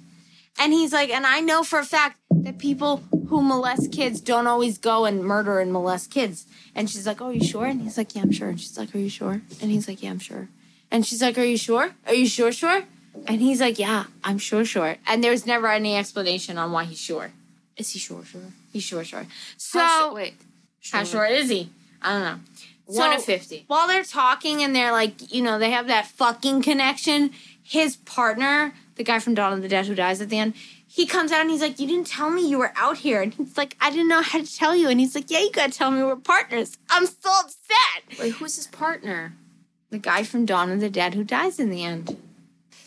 And 0.61 0.73
he's 0.73 0.93
like, 0.93 1.11
and 1.11 1.25
I 1.25 1.39
know 1.41 1.63
for 1.63 1.79
a 1.79 1.85
fact 1.85 2.17
that 2.33 2.59
people 2.59 3.03
who 3.29 3.43
molest 3.43 3.93
kids 3.93 4.21
don't 4.21 4.49
always 4.49 4.77
go 4.77 5.05
and 5.05 5.23
murder 5.25 5.61
and 5.61 5.73
molest 5.73 6.11
kids. 6.11 6.47
And 6.75 6.91
she's 6.91 7.07
like, 7.07 7.21
Oh, 7.21 7.31
you 7.31 7.45
sure? 7.45 7.67
And 7.67 7.81
he's 7.83 7.97
like, 7.97 8.15
Yeah, 8.15 8.23
I'm 8.23 8.33
sure. 8.33 8.49
And 8.49 8.61
she's 8.61 8.77
like, 8.77 8.93
Are 8.95 8.99
you 8.99 9.09
sure? 9.11 9.41
And 9.61 9.71
he's 9.71 9.87
like, 9.87 10.03
Yeah, 10.03 10.11
I'm 10.11 10.19
sure. 10.19 10.49
And 10.91 11.07
she's 11.07 11.23
like, 11.23 11.39
Are 11.39 11.45
you 11.45 11.57
sure? 11.57 11.91
Are 12.07 12.15
you 12.15 12.27
sure, 12.27 12.51
sure? 12.51 12.83
And 13.27 13.41
he's 13.41 13.61
like, 13.61 13.79
Yeah, 13.79 14.05
I'm 14.25 14.39
sure, 14.39 14.65
sure. 14.65 14.97
And 15.07 15.23
there's 15.23 15.47
never 15.47 15.69
any 15.69 15.97
explanation 15.97 16.59
on 16.59 16.73
why 16.73 16.85
he's 16.85 17.01
sure. 17.01 17.31
Is 17.77 17.91
he 17.91 18.01
sure? 18.01 18.25
Sure. 18.25 18.41
He's 18.73 18.83
sure, 18.83 19.05
sure. 19.05 19.27
So 19.57 19.79
How 19.79 20.01
sure- 20.07 20.15
wait. 20.15 20.35
how 20.91 21.05
Sure. 21.05 21.27
is 21.27 21.49
he? 21.51 21.71
I 22.03 22.13
don't 22.13 22.23
know. 22.23 22.39
One 22.97 23.13
of 23.13 23.25
fifty. 23.25 23.65
while 23.67 23.87
they're 23.87 24.03
talking 24.03 24.63
and 24.63 24.75
they're 24.75 24.93
like, 24.93 25.33
you 25.33 25.43
know, 25.43 25.59
they 25.59 25.71
have 25.71 25.89
that 25.89 26.07
fucking 26.07 26.63
connection, 26.63 27.33
his 27.63 27.97
partner, 27.97 28.73
the 28.97 29.05
guy 29.05 29.19
from 29.19 29.35
Dawn 29.35 29.53
of 29.53 29.61
the 29.63 29.69
Dead 29.69 29.87
who 29.87 29.95
dies 29.95 30.21
at 30.23 30.31
the 30.31 30.39
end, 30.39 30.55
he 30.87 31.05
comes 31.05 31.31
out 31.31 31.43
and 31.43 31.51
he's 31.51 31.61
like, 31.61 31.79
You 31.79 31.87
didn't 31.87 32.07
tell 32.07 32.31
me 32.31 32.49
you 32.49 32.59
were 32.59 32.73
out 32.77 32.97
here. 32.99 33.21
And 33.21 33.35
he's 33.35 33.57
like, 33.59 33.77
I 33.81 33.91
didn't 33.91 34.09
know 34.09 34.23
how 34.23 34.41
to 34.43 34.57
tell 34.57 34.75
you. 34.75 34.89
And 34.89 34.99
he's 34.99 35.15
like, 35.15 35.31
Yeah, 35.31 35.41
you 35.41 35.53
gotta 35.53 35.71
tell 35.71 35.91
me 35.91 36.03
we're 36.03 36.17
partners. 36.17 36.79
I'm 36.89 37.07
so 37.07 37.31
upset. 37.41 38.19
Wait, 38.19 38.33
who's 38.33 38.57
his 38.57 38.67
partner? 38.67 39.35
The 39.91 39.99
guy 39.99 40.23
from 40.23 40.47
Dawn 40.47 40.71
of 40.73 40.81
the 40.81 40.91
Dead 40.91 41.15
who 41.15 41.25
dies 41.25 41.59
in 41.61 41.69
the 41.71 41.85
end. 41.85 42.17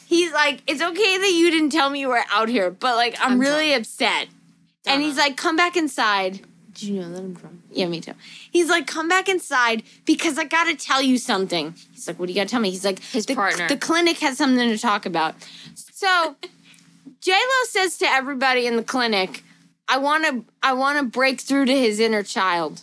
He's 0.07 0.33
like, 0.33 0.63
It's 0.65 0.81
okay 0.81 1.17
that 1.19 1.31
you 1.31 1.51
didn't 1.51 1.69
tell 1.69 1.91
me 1.91 1.99
you 1.99 2.09
were 2.09 2.23
out 2.31 2.49
here, 2.49 2.71
but 2.71 2.95
like, 2.95 3.15
I'm, 3.21 3.33
I'm 3.33 3.39
really 3.39 3.73
upset. 3.73 4.27
And 4.85 5.03
he's 5.03 5.17
like, 5.17 5.37
Come 5.37 5.55
back 5.55 5.77
inside. 5.77 6.41
Did 6.73 6.83
you 6.83 7.01
know 7.01 7.09
that 7.11 7.19
I'm 7.19 7.33
drunk? 7.33 7.61
Yeah, 7.71 7.87
me 7.87 8.01
too. 8.01 8.13
He's 8.51 8.69
like, 8.69 8.87
come 8.87 9.07
back 9.07 9.27
inside 9.29 9.83
because 10.05 10.37
I 10.37 10.45
gotta 10.45 10.75
tell 10.75 11.01
you 11.01 11.17
something. 11.17 11.75
He's 11.93 12.07
like, 12.07 12.19
what 12.19 12.27
do 12.27 12.33
you 12.33 12.39
gotta 12.39 12.49
tell 12.49 12.61
me? 12.61 12.69
He's 12.69 12.85
like, 12.85 12.99
His 12.99 13.25
the, 13.25 13.35
partner. 13.35 13.67
The 13.67 13.77
clinic 13.77 14.19
has 14.19 14.37
something 14.37 14.69
to 14.69 14.77
talk 14.77 15.05
about. 15.05 15.35
So 15.75 16.35
J 17.21 17.31
Lo 17.33 17.65
says 17.65 17.97
to 17.99 18.05
everybody 18.05 18.65
in 18.67 18.75
the 18.77 18.83
clinic, 18.83 19.43
I 19.87 19.97
wanna 19.97 20.43
I 20.63 20.73
wanna 20.73 21.03
break 21.03 21.41
through 21.41 21.65
to 21.65 21.77
his 21.77 21.99
inner 21.99 22.23
child. 22.23 22.81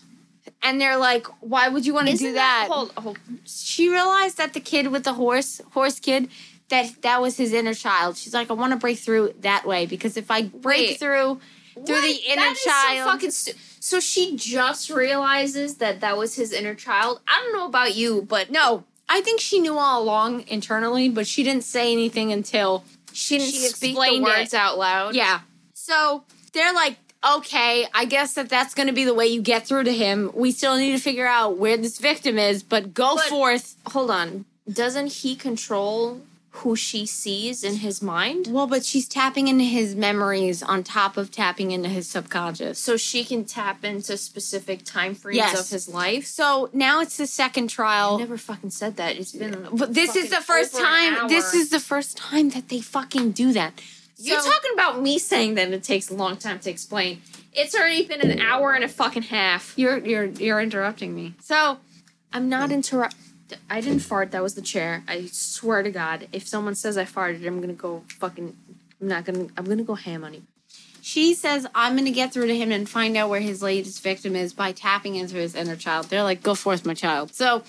And 0.62 0.80
they're 0.80 0.96
like, 0.98 1.26
why 1.40 1.68
would 1.68 1.86
you 1.86 1.94
want 1.94 2.08
to 2.08 2.16
do 2.16 2.24
Isn't 2.24 2.34
that? 2.34 2.66
Hold, 2.68 2.90
hold. 2.96 3.18
Oh. 3.30 3.34
She 3.46 3.88
realized 3.88 4.38
that 4.38 4.54
the 4.54 4.60
kid 4.60 4.88
with 4.88 5.04
the 5.04 5.12
horse, 5.12 5.60
horse 5.72 6.00
kid, 6.00 6.28
that 6.68 7.00
that 7.02 7.22
was 7.22 7.36
his 7.36 7.52
inner 7.52 7.74
child. 7.74 8.16
She's 8.16 8.34
like, 8.34 8.50
I 8.50 8.54
want 8.54 8.72
to 8.72 8.76
break 8.76 8.98
through 8.98 9.34
that 9.40 9.64
way 9.66 9.86
because 9.86 10.16
if 10.16 10.30
I 10.32 10.42
break 10.42 10.80
Wait. 10.90 10.98
through 10.98 11.40
through 11.74 11.94
What? 11.94 12.02
the 12.02 12.20
inner 12.26 12.42
That 12.42 12.56
child, 12.56 13.06
So, 13.06 13.12
fucking 13.12 13.30
stu- 13.30 13.52
so 13.80 14.00
she 14.00 14.36
just 14.36 14.90
realizes 14.90 15.76
that 15.76 16.00
that 16.00 16.16
was 16.16 16.34
his 16.34 16.52
inner 16.52 16.74
child. 16.74 17.20
I 17.28 17.40
don't 17.42 17.52
know 17.56 17.66
about 17.66 17.94
you, 17.94 18.22
but 18.22 18.50
No, 18.50 18.84
I 19.08 19.20
think 19.20 19.40
she 19.40 19.58
knew 19.60 19.78
all 19.78 20.02
along 20.02 20.44
internally, 20.48 21.08
but 21.08 21.26
she 21.26 21.42
didn't 21.42 21.64
say 21.64 21.92
anything 21.92 22.32
until 22.32 22.84
she 23.12 23.38
didn't 23.38 23.52
she 23.54 23.68
speak 23.68 23.96
the 23.96 24.20
words 24.20 24.52
it. 24.52 24.56
out 24.58 24.78
loud. 24.78 25.14
yeah. 25.14 25.40
So 25.74 26.22
they're 26.52 26.74
like, 26.74 26.96
okay, 27.36 27.86
I 27.94 28.04
guess 28.04 28.34
that 28.34 28.48
that's 28.48 28.74
going 28.74 28.86
to 28.88 28.92
be 28.92 29.04
the 29.04 29.14
way 29.14 29.26
you 29.26 29.40
get 29.42 29.66
through 29.66 29.84
to 29.84 29.92
him. 29.92 30.30
We 30.34 30.52
still 30.52 30.76
need 30.76 30.92
to 30.92 30.98
figure 30.98 31.26
out 31.26 31.56
where 31.58 31.76
this 31.76 31.98
victim 31.98 32.38
is, 32.38 32.62
but 32.62 32.94
go 32.94 33.16
But- 33.16 33.24
forth. 33.28 33.76
Hold 33.86 34.10
on. 34.10 34.44
Doesn't 34.70 35.06
he 35.12 35.34
control 35.34 36.20
who 36.50 36.74
she 36.74 37.04
sees 37.06 37.62
in 37.62 37.76
his 37.76 38.00
mind? 38.02 38.48
Well, 38.50 38.66
but 38.66 38.84
she's 38.84 39.06
tapping 39.06 39.48
into 39.48 39.64
his 39.64 39.94
memories 39.94 40.62
on 40.62 40.82
top 40.82 41.16
of 41.16 41.30
tapping 41.30 41.70
into 41.70 41.88
his 41.88 42.08
subconscious. 42.08 42.78
So 42.78 42.96
she 42.96 43.24
can 43.24 43.44
tap 43.44 43.84
into 43.84 44.16
specific 44.16 44.84
time 44.84 45.14
frames 45.14 45.36
Yes. 45.36 45.60
of 45.60 45.68
his 45.70 45.88
life. 45.88 46.26
So 46.26 46.70
now 46.72 47.00
it's 47.00 47.16
the 47.16 47.26
second 47.26 47.64
I 47.64 47.68
trial. 47.68 48.18
never 48.18 48.38
fucking 48.38 48.70
said 48.70 48.96
that. 48.96 49.16
It's 49.16 49.32
been. 49.32 49.68
But 49.72 49.94
this 49.94 50.16
is 50.16 50.30
the 50.30 50.40
first 50.40 50.74
time. 50.76 51.28
This 51.28 51.54
is 51.54 51.70
the 51.70 51.80
first 51.80 52.16
time 52.16 52.50
that 52.50 52.68
they 52.70 52.80
fucking 52.80 53.32
do 53.32 53.52
that. 53.52 53.80
You're 54.20 54.40
talking 54.40 54.72
about 54.74 55.00
me 55.00 55.18
saying 55.20 55.54
that 55.54 55.70
it 55.70 55.84
takes 55.84 56.10
a 56.10 56.14
long 56.14 56.38
time 56.38 56.58
to 56.60 56.70
explain. 56.70 57.22
It's 57.52 57.74
already 57.74 58.04
been 58.04 58.20
an 58.20 58.40
hour 58.40 58.72
and 58.72 58.82
a 58.82 58.88
fucking 58.88 59.22
half. 59.24 59.74
You're 59.76 59.98
you're 59.98 60.24
you're 60.24 60.60
interrupting 60.60 61.14
me. 61.14 61.34
So 61.40 61.78
I'm 62.32 62.48
not 62.48 62.72
interrupt. 62.72 63.14
I 63.70 63.80
didn't 63.80 64.00
fart. 64.00 64.30
That 64.32 64.42
was 64.42 64.54
the 64.54 64.62
chair. 64.62 65.02
I 65.08 65.26
swear 65.32 65.82
to 65.82 65.90
God, 65.90 66.28
if 66.32 66.46
someone 66.46 66.74
says 66.74 66.96
I 66.98 67.04
farted, 67.04 67.46
I'm 67.46 67.60
gonna 67.60 67.72
go 67.72 68.02
fucking. 68.18 68.56
I'm 69.00 69.08
not 69.08 69.24
gonna. 69.24 69.46
I'm 69.56 69.64
gonna 69.64 69.84
go 69.84 69.94
ham 69.94 70.24
on 70.24 70.34
you. 70.34 70.42
She 71.00 71.32
says, 71.34 71.66
I'm 71.74 71.94
going 71.94 72.04
to 72.04 72.10
get 72.10 72.34
through 72.34 72.48
to 72.48 72.56
him 72.56 72.70
and 72.70 72.86
find 72.86 73.16
out 73.16 73.30
where 73.30 73.40
his 73.40 73.62
latest 73.62 74.02
victim 74.02 74.36
is 74.36 74.52
by 74.52 74.72
tapping 74.72 75.14
into 75.14 75.36
his 75.36 75.54
inner 75.54 75.76
child. 75.76 76.06
They're 76.10 76.22
like, 76.24 76.42
go 76.42 76.54
forth, 76.54 76.84
my 76.84 76.92
child. 76.92 77.32
So, 77.34 77.62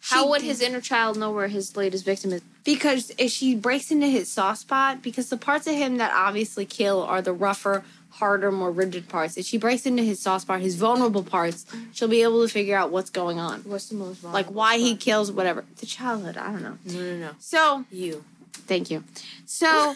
How 0.00 0.22
she- 0.22 0.28
would 0.30 0.40
his 0.40 0.62
inner 0.62 0.80
child 0.80 1.18
know 1.18 1.30
where 1.30 1.48
his 1.48 1.76
latest 1.76 2.06
victim 2.06 2.32
is? 2.32 2.40
Because 2.64 3.12
if 3.18 3.30
she 3.32 3.54
breaks 3.54 3.90
into 3.90 4.06
his 4.06 4.30
soft 4.30 4.60
spot, 4.60 5.02
because 5.02 5.28
the 5.28 5.36
parts 5.36 5.66
of 5.66 5.74
him 5.74 5.98
that 5.98 6.10
obviously 6.14 6.64
kill 6.64 7.02
are 7.02 7.20
the 7.20 7.34
rougher, 7.34 7.84
harder, 8.16 8.50
more 8.52 8.70
rigid 8.70 9.08
parts. 9.08 9.36
If 9.36 9.46
she 9.46 9.58
breaks 9.58 9.86
into 9.86 10.02
his 10.02 10.20
soft 10.20 10.42
spot, 10.42 10.60
his 10.60 10.74
vulnerable 10.76 11.22
parts, 11.22 11.64
she'll 11.92 12.08
be 12.08 12.22
able 12.22 12.42
to 12.46 12.52
figure 12.52 12.76
out 12.76 12.90
what's 12.90 13.10
going 13.10 13.38
on. 13.38 13.60
What's 13.62 13.88
the 13.88 13.94
most 13.96 14.22
Like 14.24 14.46
why 14.46 14.78
he 14.78 14.96
kills, 14.96 15.30
whatever. 15.32 15.64
The 15.78 15.86
childhood, 15.86 16.36
I 16.36 16.50
don't 16.52 16.62
know. 16.62 16.78
No, 16.86 17.00
no, 17.00 17.16
no. 17.16 17.30
So, 17.38 17.84
You. 17.90 18.24
thank 18.52 18.90
you. 18.90 19.04
So, 19.44 19.94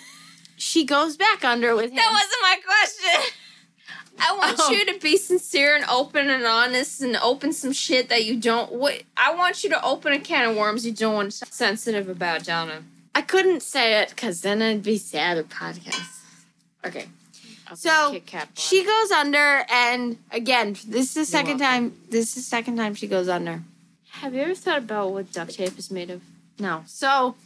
she 0.57 0.85
goes 0.85 1.17
back 1.17 1.45
under 1.45 1.75
with 1.75 1.91
him. 1.91 1.97
That 1.97 2.11
wasn't 2.13 2.43
my 2.43 2.57
question. 2.65 3.33
I 4.23 4.37
want 4.37 4.57
Oh. 4.61 4.71
you 4.71 4.85
to 4.93 4.99
be 5.01 5.17
sincere 5.17 5.75
and 5.75 5.85
open 5.89 6.29
and 6.29 6.45
honest 6.45 7.01
and 7.01 7.17
open 7.23 7.55
some 7.55 7.73
shit 7.73 8.11
that 8.11 8.25
you 8.27 8.39
don't. 8.39 8.71
What 8.71 9.03
I 9.17 9.35
want 9.35 9.65
you 9.65 9.71
to 9.71 9.83
open 9.83 10.13
a 10.13 10.21
can 10.21 10.51
of 10.51 10.57
worms 10.57 10.85
you 10.85 10.93
don't 10.93 11.15
want 11.15 11.33
to 11.33 11.47
be 11.47 11.51
sensitive 11.51 12.07
about, 12.09 12.45
Donna. 12.45 12.83
I 13.15 13.23
couldn't 13.23 13.63
say 13.63 14.01
it 14.03 14.11
because 14.11 14.43
then 14.43 14.61
it'd 14.61 14.83
be 14.83 14.99
sad 14.99 15.39
or 15.39 15.45
podcast. 15.45 16.19
Okay. 16.85 17.07
So, 17.77 18.11
Kit 18.13 18.27
Kat 18.27 18.47
bar. 18.47 18.53
She 18.57 18.85
goes 18.85 19.11
under, 19.11 19.65
and 19.71 20.19
again, 20.31 20.77
this 20.87 21.09
is 21.09 21.15
the 21.15 21.25
second 21.25 21.59
time. 21.59 21.97
This 22.11 22.29
is 22.29 22.35
the 22.37 22.41
second 22.43 22.77
time 22.77 22.95
she 22.95 23.07
goes 23.07 23.29
under. 23.29 23.63
Have 24.11 24.35
you 24.35 24.43
ever 24.43 24.55
thought 24.55 24.79
about 24.79 25.13
what 25.13 25.33
duct 25.33 25.55
tape 25.55 25.79
is 25.79 25.91
made 25.91 26.11
of? 26.11 26.21
No. 26.59 26.83
So 26.87 27.37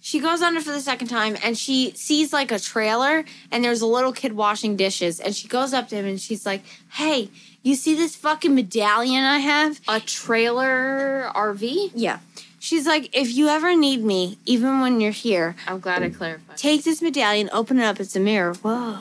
she 0.00 0.20
goes 0.20 0.42
under 0.42 0.60
for 0.60 0.70
the 0.72 0.80
second 0.80 1.08
time 1.08 1.36
and 1.42 1.56
she 1.58 1.92
sees 1.96 2.32
like 2.32 2.50
a 2.50 2.58
trailer 2.58 3.24
and 3.50 3.64
there's 3.64 3.82
a 3.82 3.86
little 3.86 4.12
kid 4.12 4.32
washing 4.32 4.76
dishes 4.76 5.20
and 5.20 5.34
she 5.34 5.48
goes 5.48 5.74
up 5.74 5.88
to 5.88 5.96
him 5.96 6.06
and 6.06 6.20
she's 6.20 6.46
like, 6.46 6.62
Hey, 6.92 7.30
you 7.62 7.74
see 7.74 7.94
this 7.94 8.16
fucking 8.16 8.54
medallion 8.54 9.24
I 9.24 9.38
have? 9.38 9.80
A 9.88 10.00
trailer 10.00 11.30
RV? 11.34 11.90
Yeah. 11.94 12.20
She's 12.58 12.86
like, 12.86 13.14
if 13.14 13.34
you 13.34 13.48
ever 13.48 13.76
need 13.76 14.02
me, 14.02 14.38
even 14.46 14.80
when 14.80 15.00
you're 15.00 15.10
here, 15.10 15.54
I'm 15.66 15.80
glad 15.80 16.02
I 16.02 16.08
clarified. 16.08 16.56
take 16.56 16.84
this 16.84 17.02
medallion, 17.02 17.50
open 17.52 17.78
it 17.78 17.84
up, 17.84 18.00
it's 18.00 18.16
a 18.16 18.20
mirror. 18.20 18.54
Whoa. 18.54 18.98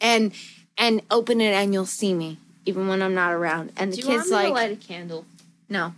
And 0.00 0.32
and 0.78 1.02
open 1.10 1.40
it 1.40 1.52
and 1.52 1.72
you'll 1.74 1.86
see 1.86 2.14
me, 2.14 2.38
even 2.64 2.88
when 2.88 3.02
I'm 3.02 3.14
not 3.14 3.32
around. 3.32 3.72
And 3.76 3.92
the 3.92 3.96
Do 3.96 4.02
you 4.02 4.08
want 4.08 4.20
kid's 4.22 4.30
like 4.32 4.46
to 4.46 4.52
light 4.52 4.72
a 4.72 4.76
candle? 4.76 5.24
No. 5.68 5.94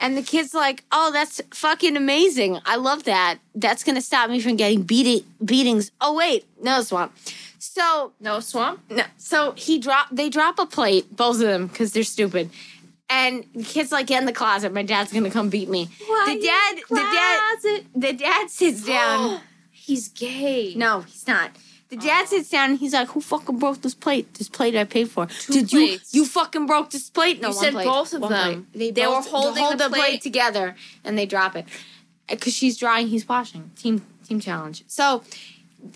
And 0.00 0.16
the 0.16 0.22
kid's 0.22 0.52
like, 0.52 0.82
"Oh, 0.90 1.10
that's 1.12 1.40
fucking 1.52 1.96
amazing! 1.96 2.58
I 2.66 2.76
love 2.76 3.04
that. 3.04 3.38
That's 3.54 3.84
gonna 3.84 4.00
stop 4.02 4.28
me 4.28 4.40
from 4.40 4.56
getting 4.56 4.82
beating 4.82 5.24
beatings." 5.44 5.92
Oh 6.00 6.14
wait, 6.14 6.44
no 6.60 6.82
swamp. 6.82 7.12
So 7.58 8.12
No 8.20 8.40
swamp. 8.40 8.80
no, 8.90 9.04
so 9.16 9.52
he 9.52 9.78
drop. 9.78 10.08
They 10.10 10.28
drop 10.28 10.58
a 10.58 10.66
plate, 10.66 11.16
both 11.16 11.36
of 11.36 11.42
them, 11.42 11.68
because 11.68 11.92
they're 11.92 12.02
stupid. 12.02 12.50
And 13.08 13.44
the 13.54 13.62
kid's 13.62 13.92
like, 13.92 14.06
"Get 14.06 14.18
in 14.20 14.26
the 14.26 14.32
closet. 14.32 14.72
My 14.72 14.82
dad's 14.82 15.12
gonna 15.12 15.30
come 15.30 15.48
beat 15.48 15.68
me." 15.68 15.88
the 16.26 16.40
dad, 16.42 16.76
the 16.90 16.96
dad, 16.96 17.84
the 17.94 18.12
dad 18.12 18.50
sits 18.50 18.84
down. 18.84 19.40
He's 19.70 20.08
gay. 20.08 20.74
no, 20.74 21.00
he's 21.02 21.26
not. 21.26 21.50
The 21.90 21.96
dad 21.96 22.26
sits 22.28 22.48
down 22.50 22.70
and 22.70 22.78
he's 22.78 22.92
like, 22.94 23.08
"Who 23.08 23.20
fucking 23.20 23.58
broke 23.58 23.82
this 23.82 23.94
plate? 23.94 24.32
This 24.34 24.48
plate 24.48 24.74
I 24.74 24.84
paid 24.84 25.10
for. 25.10 25.26
Two 25.26 25.52
Did 25.52 25.68
plates. 25.70 26.14
you? 26.14 26.22
You 26.22 26.26
fucking 26.26 26.66
broke 26.66 26.90
this 26.90 27.08
plate? 27.10 27.40
No, 27.40 27.48
You 27.50 27.54
one 27.54 27.64
said 27.64 27.72
plate. 27.74 27.84
both 27.86 28.12
of 28.14 28.22
One 28.22 28.32
them. 28.32 28.66
plate. 28.72 28.78
They, 28.78 28.90
They 29.02 29.06
were 29.06 29.20
holding 29.20 29.62
hold 29.62 29.74
the 29.78 29.84
the 29.84 29.90
plate. 29.90 30.00
plate. 30.00 30.22
together 30.22 30.74
and 31.04 31.16
they 31.18 31.26
drop 31.26 31.54
it 31.56 31.66
uh, 32.28 32.34
because 32.34 32.52
she's 32.54 32.76
drying, 32.76 33.08
he's 33.08 33.28
washing. 33.28 33.70
Team 33.76 34.04
team 34.26 34.40
challenge. 34.40 34.82
So 34.88 35.22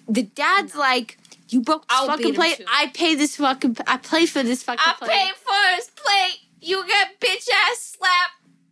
the 0.09 0.23
dad's 0.25 0.77
like, 0.77 1.19
"You 1.49 1.63
broke 1.63 1.89
this 1.89 1.99
I'll 1.99 2.07
beat 2.07 2.13
fucking 2.13 2.29
him 2.29 2.35
plate. 2.35 2.57
too. 2.59 2.65
I 2.69 2.87
pay 2.89 3.15
this 3.15 3.37
fucking. 3.37 3.77
I 3.87 3.97
pay 3.97 4.27
for 4.27 4.43
this 4.43 4.63
fucking 4.63 4.83
I 4.85 4.93
plate." 4.99 5.11
paid 5.11 5.35
for 5.37 5.77
his 5.77 5.91
plate. 5.97 6.39
You 6.61 6.87
get 6.87 7.19
bitch 7.19 7.49
ass 7.71 7.97
slap. 7.99 8.31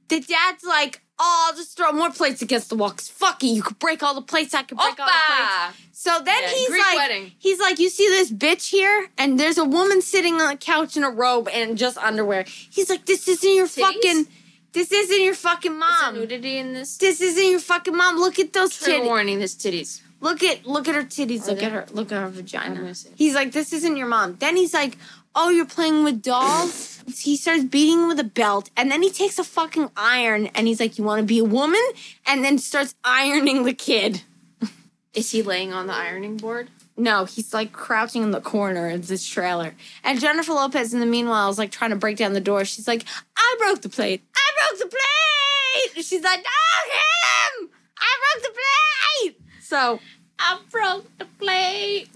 the 0.08 0.20
dad's 0.20 0.62
like, 0.64 1.00
"Oh, 1.18 1.46
I'll 1.48 1.56
just 1.56 1.76
throw 1.76 1.92
more 1.92 2.10
plates 2.10 2.42
against 2.42 2.68
the 2.68 2.76
wall. 2.76 2.90
Cause 2.90 3.08
fuck 3.08 3.42
you, 3.42 3.50
you 3.50 3.62
could 3.62 3.78
break 3.78 4.02
all 4.02 4.14
the 4.14 4.22
plates. 4.22 4.54
I 4.54 4.62
can 4.62 4.76
break 4.76 4.98
all 4.98 5.06
the 5.06 5.12
plates." 5.12 5.82
So 5.92 6.20
then 6.22 6.42
Yeah, 6.42 6.48
he's 6.50 6.68
Greek 6.68 6.82
like, 6.82 6.96
wedding. 6.96 7.32
he's 7.38 7.58
like, 7.58 7.78
you 7.78 7.88
see 7.88 8.06
this 8.08 8.30
bitch 8.30 8.68
here, 8.70 9.08
and 9.18 9.40
there's 9.40 9.58
a 9.58 9.64
woman 9.64 10.02
sitting 10.02 10.34
on 10.40 10.52
a 10.52 10.56
couch 10.56 10.96
in 10.96 11.02
a 11.04 11.10
robe 11.10 11.48
and 11.52 11.76
just 11.78 11.96
underwear. 11.98 12.44
He's 12.46 12.90
like, 12.90 13.06
this 13.06 13.26
isn't 13.26 13.50
your 13.54 13.66
Titties? 13.66 13.80
fucking, 13.80 14.26
this 14.72 14.92
isn't 14.92 15.20
your 15.24 15.34
fucking 15.34 15.72
Is 15.72 15.78
mom. 15.78 16.14
there 16.14 16.22
nudity 16.22 16.58
in 16.58 16.74
this? 16.74 16.98
This 16.98 17.20
isn't 17.22 17.50
your 17.50 17.60
fucking 17.60 17.96
mom. 17.96 18.18
Look 18.18 18.38
at 18.38 18.52
those 18.52 18.76
Trigger 18.78 19.00
titties. 19.04 19.06
warning. 19.06 19.38
This 19.38 19.54
titties. 19.54 20.02
Look 20.20 20.42
at 20.42 20.66
look 20.66 20.86
at 20.88 20.94
her 20.94 21.02
titties. 21.04 21.44
Are 21.46 21.50
look 21.52 21.58
they? 21.60 21.64
at 21.66 21.72
her. 21.72 21.86
Look 21.92 22.12
at 22.12 22.20
her 22.20 22.28
vagina. 22.28 22.92
He's 23.16 23.34
like, 23.34 23.52
this 23.52 23.72
isn't 23.72 23.96
your 23.96 24.06
mom. 24.06 24.36
Then 24.36 24.56
he's 24.56 24.72
like, 24.74 24.96
oh, 25.36 25.50
you're 25.50 25.66
playing 25.66 26.02
with 26.02 26.22
dolls. 26.22 27.04
he 27.18 27.36
starts 27.36 27.62
beating 27.62 28.08
with 28.08 28.18
a 28.18 28.24
belt, 28.24 28.70
and 28.76 28.90
then 28.90 29.02
he 29.02 29.10
takes 29.10 29.38
a 29.38 29.44
fucking 29.44 29.90
iron, 29.96 30.46
and 30.46 30.66
he's 30.66 30.80
like, 30.80 30.98
you 30.98 31.04
want 31.04 31.20
to 31.20 31.26
be 31.26 31.38
a 31.38 31.44
woman? 31.44 31.82
And 32.26 32.42
then 32.42 32.58
starts 32.58 32.94
ironing 33.04 33.62
the 33.64 33.74
kid. 33.74 34.22
Is 35.14 35.30
he 35.30 35.42
laying 35.42 35.72
on 35.72 35.86
the 35.86 35.92
ironing 35.92 36.38
board? 36.38 36.70
No, 36.96 37.26
he's 37.26 37.52
like 37.52 37.72
crouching 37.72 38.22
in 38.22 38.30
the 38.30 38.40
corner 38.40 38.88
of 38.88 39.06
this 39.06 39.28
trailer. 39.28 39.74
And 40.02 40.18
Jennifer 40.18 40.52
Lopez, 40.52 40.94
in 40.94 41.00
the 41.00 41.06
meanwhile, 41.06 41.50
is 41.50 41.58
like 41.58 41.70
trying 41.70 41.90
to 41.90 41.96
break 41.96 42.16
down 42.16 42.32
the 42.32 42.40
door. 42.40 42.64
She's 42.64 42.88
like, 42.88 43.04
I 43.36 43.56
broke 43.58 43.82
the 43.82 43.90
plate. 43.90 44.22
I 44.34 44.70
broke 44.70 44.80
the 44.80 44.86
plate. 44.86 46.04
She's 46.06 46.22
like, 46.22 46.42
don't 46.42 46.92
hit 46.92 47.62
him. 47.62 47.70
I 47.98 48.18
broke 48.22 48.44
the 48.44 48.58
plate. 48.58 49.40
So 49.60 50.00
I 50.38 50.58
broke 50.70 51.18
the 51.18 51.26
plate. 51.38 52.08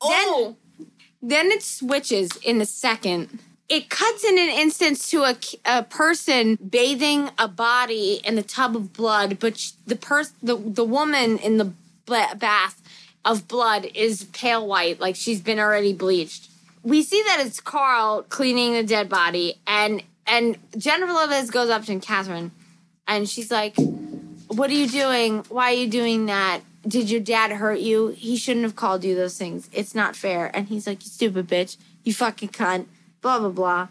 Oh, 0.00 0.08
then 0.46 0.56
it 1.30 1.62
switches 1.62 2.30
in 2.42 2.60
a 2.60 2.66
second. 2.66 3.38
It 3.68 3.88
cuts 3.88 4.24
in 4.24 4.38
an 4.38 4.48
instance 4.48 5.08
to 5.10 5.22
a, 5.22 5.36
a 5.64 5.82
person 5.84 6.56
bathing 6.56 7.30
a 7.38 7.48
body 7.48 8.20
in 8.24 8.36
a 8.36 8.42
tub 8.42 8.76
of 8.76 8.92
blood, 8.92 9.38
but 9.38 9.56
sh- 9.56 9.72
the 9.86 9.96
pers- 9.96 10.34
the, 10.42 10.56
the 10.56 10.84
woman 10.84 11.38
in 11.38 11.56
the 11.56 11.72
bath 12.06 12.82
of 13.24 13.48
blood 13.48 13.86
is 13.94 14.24
pale 14.24 14.66
white, 14.66 15.00
like 15.00 15.16
she's 15.16 15.40
been 15.40 15.58
already 15.58 15.92
bleached. 15.92 16.50
We 16.82 17.02
see 17.02 17.22
that 17.22 17.42
it's 17.46 17.60
Carl 17.60 18.24
cleaning 18.28 18.72
the 18.74 18.82
dead 18.82 19.08
body, 19.08 19.60
and 19.66 20.02
and 20.26 20.58
Jennifer 20.76 21.12
Lopez 21.12 21.50
goes 21.50 21.70
up 21.70 21.84
to 21.84 21.98
Catherine, 22.00 22.50
and 23.06 23.28
she's 23.28 23.50
like, 23.50 23.76
"What 24.48 24.68
are 24.70 24.74
you 24.74 24.88
doing? 24.88 25.44
Why 25.48 25.72
are 25.72 25.76
you 25.76 25.88
doing 25.88 26.26
that? 26.26 26.60
Did 26.86 27.10
your 27.10 27.20
dad 27.20 27.52
hurt 27.52 27.80
you? 27.80 28.08
He 28.08 28.36
shouldn't 28.36 28.64
have 28.64 28.76
called 28.76 29.04
you 29.04 29.14
those 29.14 29.38
things. 29.38 29.68
It's 29.72 29.94
not 29.94 30.16
fair." 30.16 30.50
And 30.54 30.68
he's 30.68 30.86
like, 30.86 31.04
"You 31.04 31.10
stupid 31.10 31.48
bitch. 31.48 31.76
You 32.04 32.12
fucking 32.12 32.50
cunt." 32.50 32.86
Blah 33.20 33.38
blah 33.38 33.50
blah. 33.50 33.88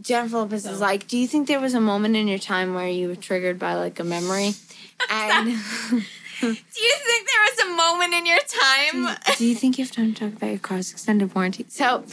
Jennifer 0.00 0.38
Lopez 0.38 0.64
is 0.66 0.80
like, 0.80 1.06
"Do 1.06 1.18
you 1.18 1.26
think 1.26 1.46
there 1.46 1.60
was 1.60 1.74
a 1.74 1.80
moment 1.80 2.16
in 2.16 2.26
your 2.28 2.38
time 2.38 2.74
where 2.74 2.88
you 2.88 3.08
were 3.08 3.16
triggered 3.16 3.58
by 3.58 3.74
like 3.74 3.98
a 4.00 4.04
memory?" 4.04 4.54
And 5.10 5.46
do 6.40 6.46
you 6.46 6.54
think 6.54 7.28
there 7.28 7.44
was 7.48 7.58
a 7.66 7.74
moment 7.74 8.12
in 8.12 8.26
your 8.26 8.38
time? 8.38 9.16
do 9.38 9.46
you 9.46 9.54
think 9.54 9.78
you 9.78 9.84
have 9.84 9.92
time 9.92 10.12
to 10.12 10.20
talk 10.26 10.36
about 10.36 10.50
your 10.50 10.58
car's 10.58 10.90
extended 10.90 11.34
warranty? 11.34 11.64
So, 11.68 12.04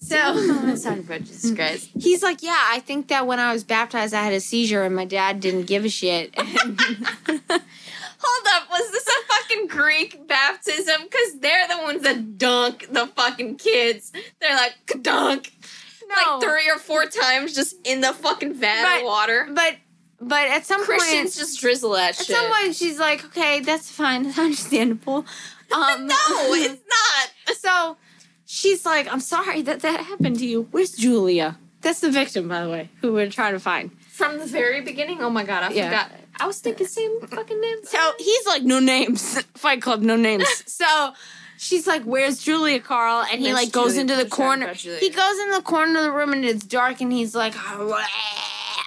so 0.00 0.16
I'm 0.18 0.76
sorry, 0.76 1.00
but 1.00 1.24
Jesus 1.24 1.54
Christ. 1.54 1.90
he's 1.98 2.22
like, 2.22 2.42
"Yeah, 2.42 2.58
I 2.58 2.80
think 2.80 3.08
that 3.08 3.26
when 3.26 3.38
I 3.38 3.52
was 3.52 3.62
baptized, 3.64 4.14
I 4.14 4.22
had 4.22 4.32
a 4.32 4.40
seizure, 4.40 4.82
and 4.82 4.94
my 4.94 5.04
dad 5.04 5.40
didn't 5.40 5.66
give 5.66 5.84
a 5.84 5.88
shit." 5.88 6.34
Hold 8.26 8.62
up, 8.62 8.70
was 8.70 8.90
this 8.90 9.06
a 9.06 9.26
fucking 9.26 9.66
Greek 9.68 10.26
baptism? 10.26 11.02
Because 11.04 11.40
they're 11.40 11.68
the 11.68 11.78
ones 11.82 12.02
that 12.02 12.38
dunk 12.38 12.86
the 12.90 13.06
fucking 13.08 13.56
kids. 13.56 14.12
They're 14.40 14.56
like, 14.56 14.74
dunk. 15.02 15.52
No. 16.08 16.38
Like 16.38 16.42
three 16.42 16.70
or 16.70 16.78
four 16.78 17.06
times 17.06 17.54
just 17.54 17.76
in 17.84 18.00
the 18.00 18.12
fucking 18.12 18.54
vat 18.54 18.82
But- 18.82 18.98
of 19.00 19.04
water. 19.06 19.48
but 19.52 19.76
but 20.20 20.46
at 20.48 20.64
some 20.64 20.82
Christians 20.84 21.34
point, 21.36 21.46
just 21.48 21.60
drizzle 21.60 21.90
that 21.92 22.10
At 22.18 22.24
shit. 22.24 22.36
some 22.36 22.50
point, 22.50 22.74
she's 22.76 22.98
like, 22.98 23.24
"Okay, 23.26 23.60
that's 23.60 23.90
fine, 23.90 24.22
that's 24.22 24.38
understandable." 24.48 25.26
Um, 25.72 26.06
no, 26.06 26.14
it's 26.54 26.80
not. 27.48 27.56
so 27.56 27.96
she's 28.46 28.86
like, 28.86 29.10
"I'm 29.12 29.20
sorry 29.20 29.60
that 29.62 29.80
that 29.80 30.00
happened 30.00 30.38
to 30.38 30.46
you." 30.46 30.68
Where's 30.70 30.92
Julia? 30.92 31.58
That's 31.82 32.00
the 32.00 32.10
victim, 32.10 32.48
by 32.48 32.62
the 32.64 32.70
way, 32.70 32.88
who 33.02 33.12
we're 33.12 33.28
trying 33.28 33.52
to 33.54 33.60
find. 33.60 33.90
From 34.08 34.38
the 34.38 34.46
very 34.46 34.80
beginning? 34.80 35.20
Oh 35.20 35.28
my 35.30 35.44
god, 35.44 35.64
I 35.64 35.70
Yeah. 35.70 35.88
forgot. 35.88 36.10
I 36.40 36.46
was 36.46 36.58
thinking 36.58 36.86
same 36.86 37.20
fucking 37.26 37.60
name. 37.60 37.78
So 37.84 38.12
he's 38.18 38.46
like, 38.46 38.62
"No 38.62 38.80
names, 38.80 39.40
Fight 39.54 39.80
Club, 39.82 40.00
no 40.02 40.16
names." 40.16 40.46
so 40.66 41.12
she's 41.58 41.86
like, 41.86 42.02
"Where's 42.02 42.42
Julia, 42.42 42.80
Carl?" 42.80 43.24
And 43.30 43.40
he 43.40 43.52
like 43.52 43.72
goes 43.72 43.94
Julia? 43.94 44.00
into 44.02 44.16
the 44.16 44.26
corner. 44.28 44.72
He 44.74 45.10
goes 45.10 45.38
in 45.38 45.50
the 45.52 45.62
corner 45.62 45.98
of 45.98 46.04
the 46.04 46.12
room 46.12 46.32
and 46.32 46.44
it's 46.44 46.64
dark, 46.64 47.00
and 47.00 47.12
he's 47.12 47.34
like, 47.34 47.54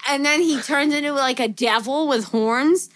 and 0.09 0.25
then 0.25 0.41
he 0.41 0.59
turns 0.61 0.93
into 0.93 1.11
like 1.13 1.39
a 1.39 1.47
devil 1.47 2.07
with 2.07 2.25
horns, 2.25 2.89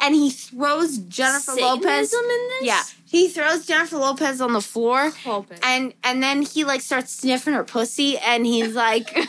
and 0.00 0.14
he 0.14 0.30
throws 0.30 0.98
Jennifer 0.98 1.52
Lopez. 1.52 2.10
Satanism 2.10 2.24
in 2.24 2.48
this? 2.50 2.62
Yeah, 2.62 2.82
he 3.04 3.28
throws 3.28 3.66
Jennifer 3.66 3.96
Lopez 3.98 4.40
on 4.40 4.52
the 4.52 4.60
floor, 4.62 5.10
Hope 5.24 5.50
it. 5.50 5.58
and 5.62 5.92
and 6.04 6.22
then 6.22 6.42
he 6.42 6.64
like 6.64 6.80
starts 6.82 7.10
sniffing 7.12 7.54
her 7.54 7.64
pussy, 7.64 8.16
and 8.18 8.46
he's 8.46 8.74
like, 8.74 9.14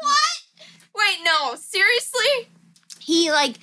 What? 0.00 0.42
Wait, 0.94 1.18
No, 1.24 1.54
seriously? 1.56 2.48
He 3.10 3.30
like 3.30 3.56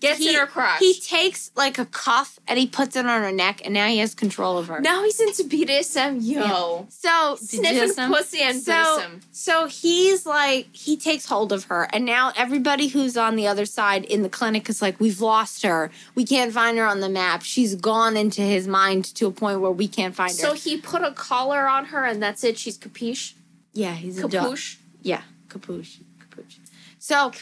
Gets 0.00 0.18
he, 0.18 0.30
in 0.30 0.34
her 0.36 0.46
crotch. 0.46 0.78
He 0.78 0.98
takes 0.98 1.50
like 1.54 1.78
a 1.78 1.84
cuff 1.84 2.38
and 2.48 2.58
he 2.58 2.66
puts 2.66 2.96
it 2.96 3.04
on 3.04 3.22
her 3.22 3.32
neck, 3.32 3.60
and 3.64 3.74
now 3.74 3.86
he 3.86 3.98
has 3.98 4.14
control 4.14 4.56
of 4.56 4.68
her. 4.68 4.80
now 4.80 5.04
he's 5.04 5.20
into 5.20 5.44
BDSM, 5.44 6.18
yo. 6.22 6.86
So 6.88 7.36
Sniffing 7.38 7.90
BDSM. 7.90 8.08
pussy 8.08 8.40
and 8.40 8.62
so, 8.62 8.72
BDSM. 8.72 9.22
so 9.30 9.66
he's 9.66 10.24
like 10.24 10.74
he 10.74 10.96
takes 10.96 11.26
hold 11.26 11.52
of 11.52 11.64
her, 11.64 11.86
and 11.92 12.06
now 12.06 12.32
everybody 12.34 12.88
who's 12.88 13.18
on 13.18 13.36
the 13.36 13.46
other 13.46 13.66
side 13.66 14.06
in 14.06 14.22
the 14.22 14.30
clinic 14.30 14.70
is 14.70 14.80
like, 14.80 14.98
"We've 14.98 15.20
lost 15.20 15.64
her. 15.64 15.90
We 16.14 16.24
can't 16.24 16.52
find 16.52 16.78
her 16.78 16.86
on 16.86 17.00
the 17.00 17.10
map. 17.10 17.42
She's 17.42 17.74
gone 17.74 18.16
into 18.16 18.40
his 18.40 18.66
mind 18.66 19.04
to 19.16 19.26
a 19.26 19.30
point 19.30 19.60
where 19.60 19.70
we 19.70 19.86
can't 19.86 20.14
find 20.14 20.32
So 20.32 20.52
her." 20.52 20.56
So 20.56 20.70
he 20.70 20.78
put 20.78 21.02
a 21.02 21.12
collar 21.12 21.68
on 21.68 21.86
her 21.86 22.06
and 22.06 22.22
that's 22.22 22.42
it. 22.42 22.56
She's 22.56 22.78
capiche. 22.78 23.34
Yeah, 23.74 23.92
he's 23.92 24.18
a 24.18 24.22
dog. 24.22 24.30
Capuche. 24.30 24.78
Yeah, 25.02 25.22
capuche, 25.50 25.98
capuche. 26.20 26.56
So 26.98 27.32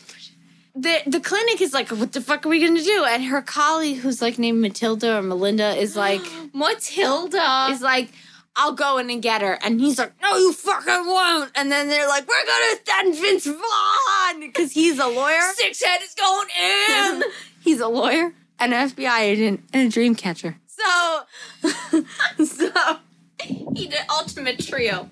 the 0.81 1.03
the 1.07 1.21
clinic 1.21 1.61
is 1.61 1.73
like, 1.73 1.89
"What 1.91 2.13
the 2.13 2.21
fuck 2.21 2.47
are 2.47 2.49
we 2.49 2.61
gonna 2.65 2.83
do?" 2.83 3.05
And 3.05 3.25
her 3.25 3.43
colleague, 3.43 3.99
who's 3.99 4.23
like 4.23 4.39
named 4.39 4.61
Matilda 4.61 5.19
or 5.19 5.23
Melinda, 5.23 5.77
is 5.77 5.97
like. 5.97 6.23
Matilda. 6.53 7.69
is 7.71 7.83
like, 7.83 8.11
I'll 8.59 8.73
go 8.73 8.99
in 8.99 9.09
and 9.09 9.23
get 9.23 9.41
her. 9.41 9.57
And 9.63 9.81
he's 9.81 9.99
like, 9.99 10.13
no, 10.21 10.37
you 10.37 10.53
fucking 10.53 11.07
won't. 11.07 11.53
And 11.55 11.71
then 11.71 11.89
they're 11.89 12.09
like, 12.09 12.27
we're 12.27 12.45
gonna 12.45 12.81
send 12.85 13.15
Vince 13.15 13.47
Vaughn 13.47 14.41
because 14.41 14.73
he's 14.73 14.99
a 14.99 15.07
lawyer. 15.07 15.41
Six 15.55 15.83
head 15.83 16.01
is 16.03 16.15
going 16.15 16.49
in. 16.61 17.23
he's 17.63 17.79
a 17.81 17.87
lawyer, 17.87 18.35
an 18.59 18.73
FBI 18.73 19.21
agent, 19.21 19.63
and 19.73 19.87
a 19.87 19.91
dream 19.91 20.17
catcher. 20.17 20.59
So, 20.67 21.21
so 22.45 22.97
he 23.41 23.87
did 23.87 24.01
ultimate 24.11 24.59
trio. 24.59 25.09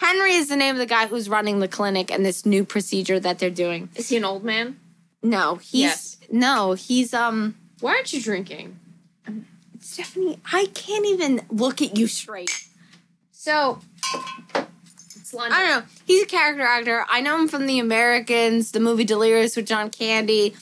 Henry 0.00 0.32
is 0.32 0.48
the 0.48 0.56
name 0.56 0.74
of 0.74 0.78
the 0.78 0.86
guy 0.86 1.06
who's 1.06 1.28
running 1.28 1.60
the 1.60 1.68
clinic 1.68 2.10
and 2.10 2.24
this 2.24 2.46
new 2.46 2.64
procedure 2.64 3.20
that 3.20 3.38
they're 3.38 3.50
doing. 3.50 3.90
Is 3.94 4.08
he 4.08 4.16
an 4.16 4.24
old 4.24 4.42
man? 4.42 4.80
No, 5.22 5.56
he's 5.56 5.80
Yes. 5.82 6.16
no, 6.30 6.72
he's 6.72 7.12
um 7.12 7.54
Why 7.80 7.96
aren't 7.96 8.10
you 8.12 8.22
drinking? 8.22 8.78
Stephanie. 9.78 10.38
I 10.50 10.66
can't 10.74 11.04
even 11.04 11.42
look 11.50 11.82
at 11.82 11.98
you 11.98 12.06
straight. 12.06 12.50
So 13.30 13.80
It's 15.16 15.34
London. 15.34 15.52
I 15.52 15.66
don't 15.66 15.80
know. 15.80 15.86
He's 16.06 16.22
a 16.22 16.26
character 16.26 16.62
actor. 16.62 17.04
I 17.08 17.20
know 17.20 17.38
him 17.38 17.48
from 17.48 17.66
The 17.66 17.78
Americans, 17.78 18.72
the 18.72 18.80
movie 18.80 19.04
Delirious 19.04 19.54
with 19.54 19.66
John 19.66 19.90
Candy. 19.90 20.54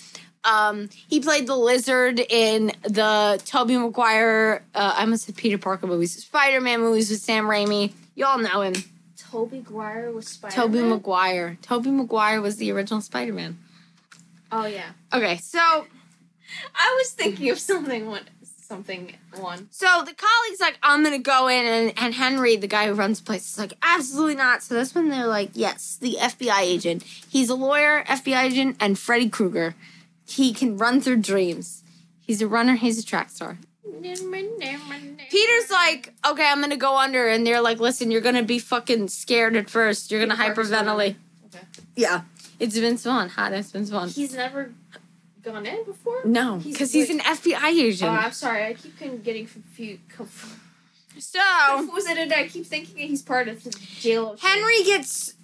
Um, 0.44 0.88
he 1.08 1.20
played 1.20 1.46
the 1.46 1.56
lizard 1.56 2.18
in 2.18 2.72
the 2.82 3.40
Tobey 3.44 3.76
Maguire, 3.76 4.64
uh, 4.74 4.94
I 4.96 5.04
must 5.04 5.26
said 5.26 5.36
Peter 5.36 5.58
Parker 5.58 5.86
movies, 5.86 6.16
Spider 6.24 6.60
Man 6.60 6.80
movies 6.80 7.10
with 7.10 7.20
Sam 7.20 7.44
Raimi. 7.44 7.92
Y'all 8.16 8.38
know 8.38 8.62
him. 8.62 8.74
Toby 9.30 9.60
Guire 9.60 10.10
was 10.12 10.26
Spider. 10.28 10.54
Tobey 10.54 10.82
Maguire. 10.82 11.58
Tobey 11.62 11.90
Maguire 11.90 12.40
was 12.40 12.56
the 12.56 12.70
original 12.72 13.00
Spider 13.00 13.32
Man. 13.32 13.58
Oh 14.50 14.66
yeah. 14.66 14.90
Okay, 15.12 15.36
so 15.36 15.58
I 16.74 16.94
was 16.98 17.10
thinking 17.10 17.50
of 17.50 17.58
something 17.58 18.06
one 18.06 18.24
something 18.68 19.14
one. 19.40 19.66
so 19.70 20.02
the 20.04 20.14
colleague's 20.14 20.60
like, 20.60 20.78
I'm 20.82 21.02
gonna 21.02 21.18
go 21.18 21.48
in, 21.48 21.64
and, 21.64 21.92
and 21.96 22.14
Henry, 22.14 22.54
the 22.56 22.66
guy 22.66 22.86
who 22.86 22.92
runs 22.92 23.20
the 23.20 23.24
place, 23.24 23.52
is 23.52 23.58
like, 23.58 23.72
absolutely 23.82 24.34
not. 24.34 24.62
So 24.62 24.74
that's 24.74 24.94
when 24.94 25.08
they're 25.08 25.26
like, 25.26 25.50
yes, 25.54 25.96
the 25.98 26.18
FBI 26.20 26.60
agent. 26.60 27.02
He's 27.02 27.48
a 27.48 27.54
lawyer, 27.54 28.04
FBI 28.04 28.44
agent, 28.44 28.76
and 28.78 28.98
Freddy 28.98 29.30
Krueger. 29.30 29.74
He 30.26 30.52
can 30.52 30.76
run 30.76 31.00
through 31.00 31.22
dreams. 31.22 31.82
He's 32.20 32.42
a 32.42 32.46
runner. 32.46 32.74
He's 32.74 32.98
a 32.98 33.04
track 33.04 33.30
star. 33.30 33.56
Peter's 35.30 35.70
like, 35.70 36.14
okay, 36.26 36.46
I'm 36.46 36.60
gonna 36.60 36.76
go 36.76 36.96
under, 36.96 37.28
and 37.28 37.46
they're 37.46 37.60
like, 37.60 37.78
listen, 37.80 38.10
you're 38.10 38.20
gonna 38.20 38.42
be 38.42 38.58
fucking 38.58 39.08
scared 39.08 39.56
at 39.56 39.68
first. 39.70 40.10
You're 40.10 40.24
gonna 40.24 40.40
hyperventilate. 40.40 41.16
Okay. 41.46 41.64
Yeah, 41.96 42.22
it's 42.58 42.76
Vince 42.76 43.04
Vaughn. 43.04 43.28
Hot 43.30 43.52
ass 43.52 43.70
Vince 43.70 43.90
Vaughn. 43.90 44.08
He's 44.08 44.34
never 44.34 44.72
gone 45.42 45.66
in 45.66 45.84
before. 45.84 46.20
No, 46.24 46.60
because 46.64 46.92
he's, 46.92 47.10
an 47.10 47.20
FBI 47.20 47.70
agent. 47.70 48.10
Oh. 48.10 48.14
I'm 48.14 48.32
sorry. 48.32 48.64
I 48.64 48.74
keep 48.74 48.98
getting 48.98 49.46
confused. 49.46 50.00
Conf- 50.08 50.64
so 51.18 51.40
confused 51.76 52.08
and 52.08 52.32
I 52.32 52.46
keep 52.48 52.66
thinking 52.66 53.08
he's 53.08 53.22
part 53.22 53.48
of 53.48 53.64
the 53.64 53.70
jail. 53.70 54.36
Henry 54.40 54.82
gets 54.84 55.34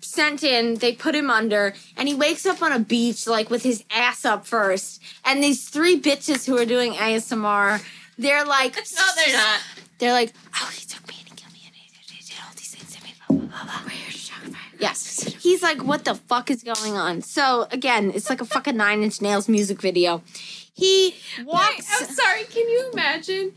sent 0.00 0.42
in. 0.42 0.76
They 0.76 0.92
put 0.92 1.14
him 1.14 1.30
under, 1.30 1.74
and 1.96 2.08
he 2.08 2.14
wakes 2.14 2.46
up 2.46 2.62
on 2.62 2.72
a 2.72 2.78
beach 2.78 3.26
like 3.26 3.50
with 3.50 3.62
his 3.62 3.84
ass 3.90 4.24
up 4.24 4.46
first. 4.46 5.02
And 5.24 5.42
these 5.42 5.68
three 5.68 6.00
bitches 6.00 6.46
who 6.46 6.56
are 6.58 6.66
doing 6.66 6.94
ASMR, 6.94 7.82
they're 8.16 8.44
like, 8.44 8.76
No, 8.76 9.04
they're 9.16 9.36
not. 9.36 9.60
They're 9.98 10.12
like, 10.12 10.32
oh, 10.54 10.70
he 10.72 10.86
took 10.86 11.06
me 11.08 11.14
and 11.18 11.28
he 11.28 11.34
killed 11.34 11.52
me 11.52 11.60
and 11.66 11.74
he 11.74 12.22
did, 12.24 12.36
all 12.44 12.52
these 12.54 12.74
things 12.74 12.94
to 12.96 13.04
me. 13.04 13.14
Blah, 13.28 13.36
blah, 13.36 13.46
blah, 13.46 13.64
blah. 13.64 13.80
We're 13.84 13.90
here 13.90 14.12
to 14.12 14.28
talk 14.28 14.42
about 14.44 14.60
it. 14.72 14.80
Yes. 14.80 15.22
He's 15.42 15.62
like, 15.62 15.82
what 15.82 16.04
the 16.04 16.14
fuck 16.14 16.50
is 16.50 16.62
going 16.62 16.96
on? 16.96 17.22
So 17.22 17.66
again, 17.72 18.12
it's 18.14 18.30
like 18.30 18.40
a 18.40 18.44
fucking 18.44 18.76
Nine 18.84 19.02
Inch 19.02 19.20
Nails 19.20 19.48
music 19.48 19.82
video. 19.82 20.22
He 20.72 21.16
Wait, 21.38 21.46
walks. 21.46 22.00
I'm 22.00 22.06
sorry. 22.08 22.44
Can 22.44 22.68
you 22.68 22.90
imagine? 22.92 23.52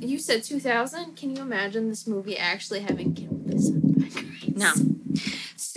You 0.00 0.18
said 0.18 0.42
2000. 0.42 1.16
Can 1.16 1.36
you 1.36 1.42
imagine 1.42 1.88
this 1.88 2.06
movie 2.06 2.36
actually 2.36 2.80
having 2.80 3.14
killed 3.14 3.46
this? 3.46 3.70
No. 4.48 4.72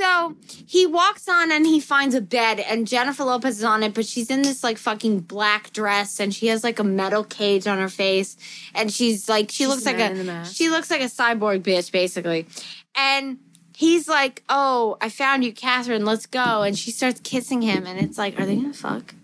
So 0.04 0.36
he 0.68 0.86
walks 0.86 1.30
on 1.30 1.50
and 1.50 1.66
he 1.66 1.80
finds 1.80 2.14
a 2.14 2.20
bed, 2.20 2.60
and 2.60 2.86
Jennifer 2.86 3.24
Lopez 3.24 3.60
is 3.60 3.64
on 3.64 3.84
it, 3.84 3.94
but 3.94 4.06
she's 4.06 4.30
in 4.30 4.42
this 4.42 4.62
like 4.62 4.78
fucking 4.78 5.22
black 5.22 5.72
dress, 5.72 6.20
and 6.20 6.36
she 6.36 6.48
has 6.48 6.62
like 6.62 6.78
a 6.78 6.84
metal 6.84 7.24
cage 7.24 7.68
on 7.68 7.78
her 7.78 7.88
face, 7.88 8.36
and 8.76 8.92
she's 8.92 9.30
like 9.30 9.50
she 9.50 9.64
She's 9.64 9.68
looks 9.70 9.86
like 9.86 10.00
a 10.00 10.12
in 10.12 10.18
the 10.18 10.24
mask. 10.26 10.56
she 10.58 10.70
looks 10.70 10.92
like 10.92 11.00
a 11.00 11.06
cyborg 11.06 11.62
bitch 11.62 11.90
basically, 11.94 12.48
and 12.96 13.38
he's 13.78 14.10
like, 14.10 14.44
"Oh, 14.50 14.98
I 15.00 15.08
found 15.08 15.46
you, 15.46 15.54
Catherine. 15.54 16.04
Let's 16.04 16.26
go," 16.26 16.64
and 16.64 16.78
she 16.78 16.92
starts 16.92 17.22
kissing 17.22 17.62
him, 17.62 17.86
and 17.88 17.98
it's 17.98 18.18
like, 18.18 18.38
are 18.38 18.46
they 18.46 18.58
gonna 18.58 18.74
fuck? 18.74 19.16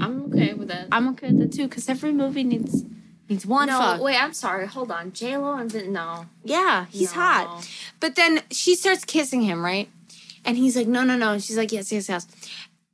I'm 0.00 0.24
okay 0.32 0.52
with 0.54 0.66
that. 0.66 0.88
I'm 0.90 1.06
okay 1.10 1.28
with 1.28 1.38
that 1.38 1.52
too, 1.52 1.68
because 1.68 1.88
every 1.88 2.12
movie 2.12 2.42
needs 2.42 2.84
needs 3.28 3.44
one 3.46 3.66
no, 3.68 3.78
fuck. 3.78 4.00
wait. 4.00 4.16
I'm 4.22 4.32
sorry. 4.32 4.66
Hold 4.66 4.90
on. 4.90 5.12
J 5.12 5.36
Lo 5.36 5.54
and 5.54 5.70
Vin. 5.70 5.92
No, 5.92 6.26
Yeah, 6.44 6.86
he's 6.90 7.14
No. 7.14 7.20
hot. 7.20 7.68
But 8.00 8.14
then 8.16 8.42
she 8.50 8.74
starts 8.74 9.04
kissing 9.04 9.42
him, 9.42 9.64
right? 9.64 9.88
And 10.44 10.56
he's 10.56 10.76
like, 10.76 10.86
no, 10.86 11.02
no, 11.02 11.16
no. 11.16 11.32
And 11.32 11.42
she's 11.42 11.56
like, 11.56 11.72
yes, 11.72 11.90
yes, 11.90 12.08
yes. 12.08 12.26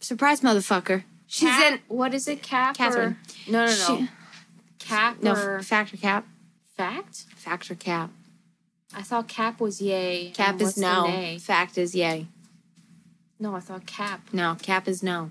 Surprise, 0.01 0.41
motherfucker. 0.41 1.05
She's 1.27 1.49
Cap- 1.49 1.73
in. 1.75 1.81
What 1.89 2.15
is 2.15 2.27
it? 2.29 2.43
Cap 2.43 2.77
Catherine. 2.77 3.17
or 3.49 3.53
no, 3.53 3.67
no, 3.67 3.71
no. 3.89 3.97
She- 3.99 4.09
cap 4.79 5.23
no, 5.23 5.33
or 5.35 5.63
factor 5.63 5.97
cap. 5.97 6.27
fact? 6.77 7.25
Factor 7.37 7.75
cap. 7.75 8.11
I 8.95 9.03
thought 9.03 9.29
cap 9.29 9.61
was 9.61 9.81
yay. 9.81 10.31
Cap 10.35 10.61
is 10.61 10.77
no. 10.77 11.37
Fact 11.41 11.79
is 11.79 11.95
yay. 11.95 12.27
No, 13.39 13.55
I 13.57 13.61
thought 13.61 13.87
cap. 13.87 14.29
No, 14.33 14.57
cap 14.61 14.87
is 14.89 15.03
no. 15.03 15.31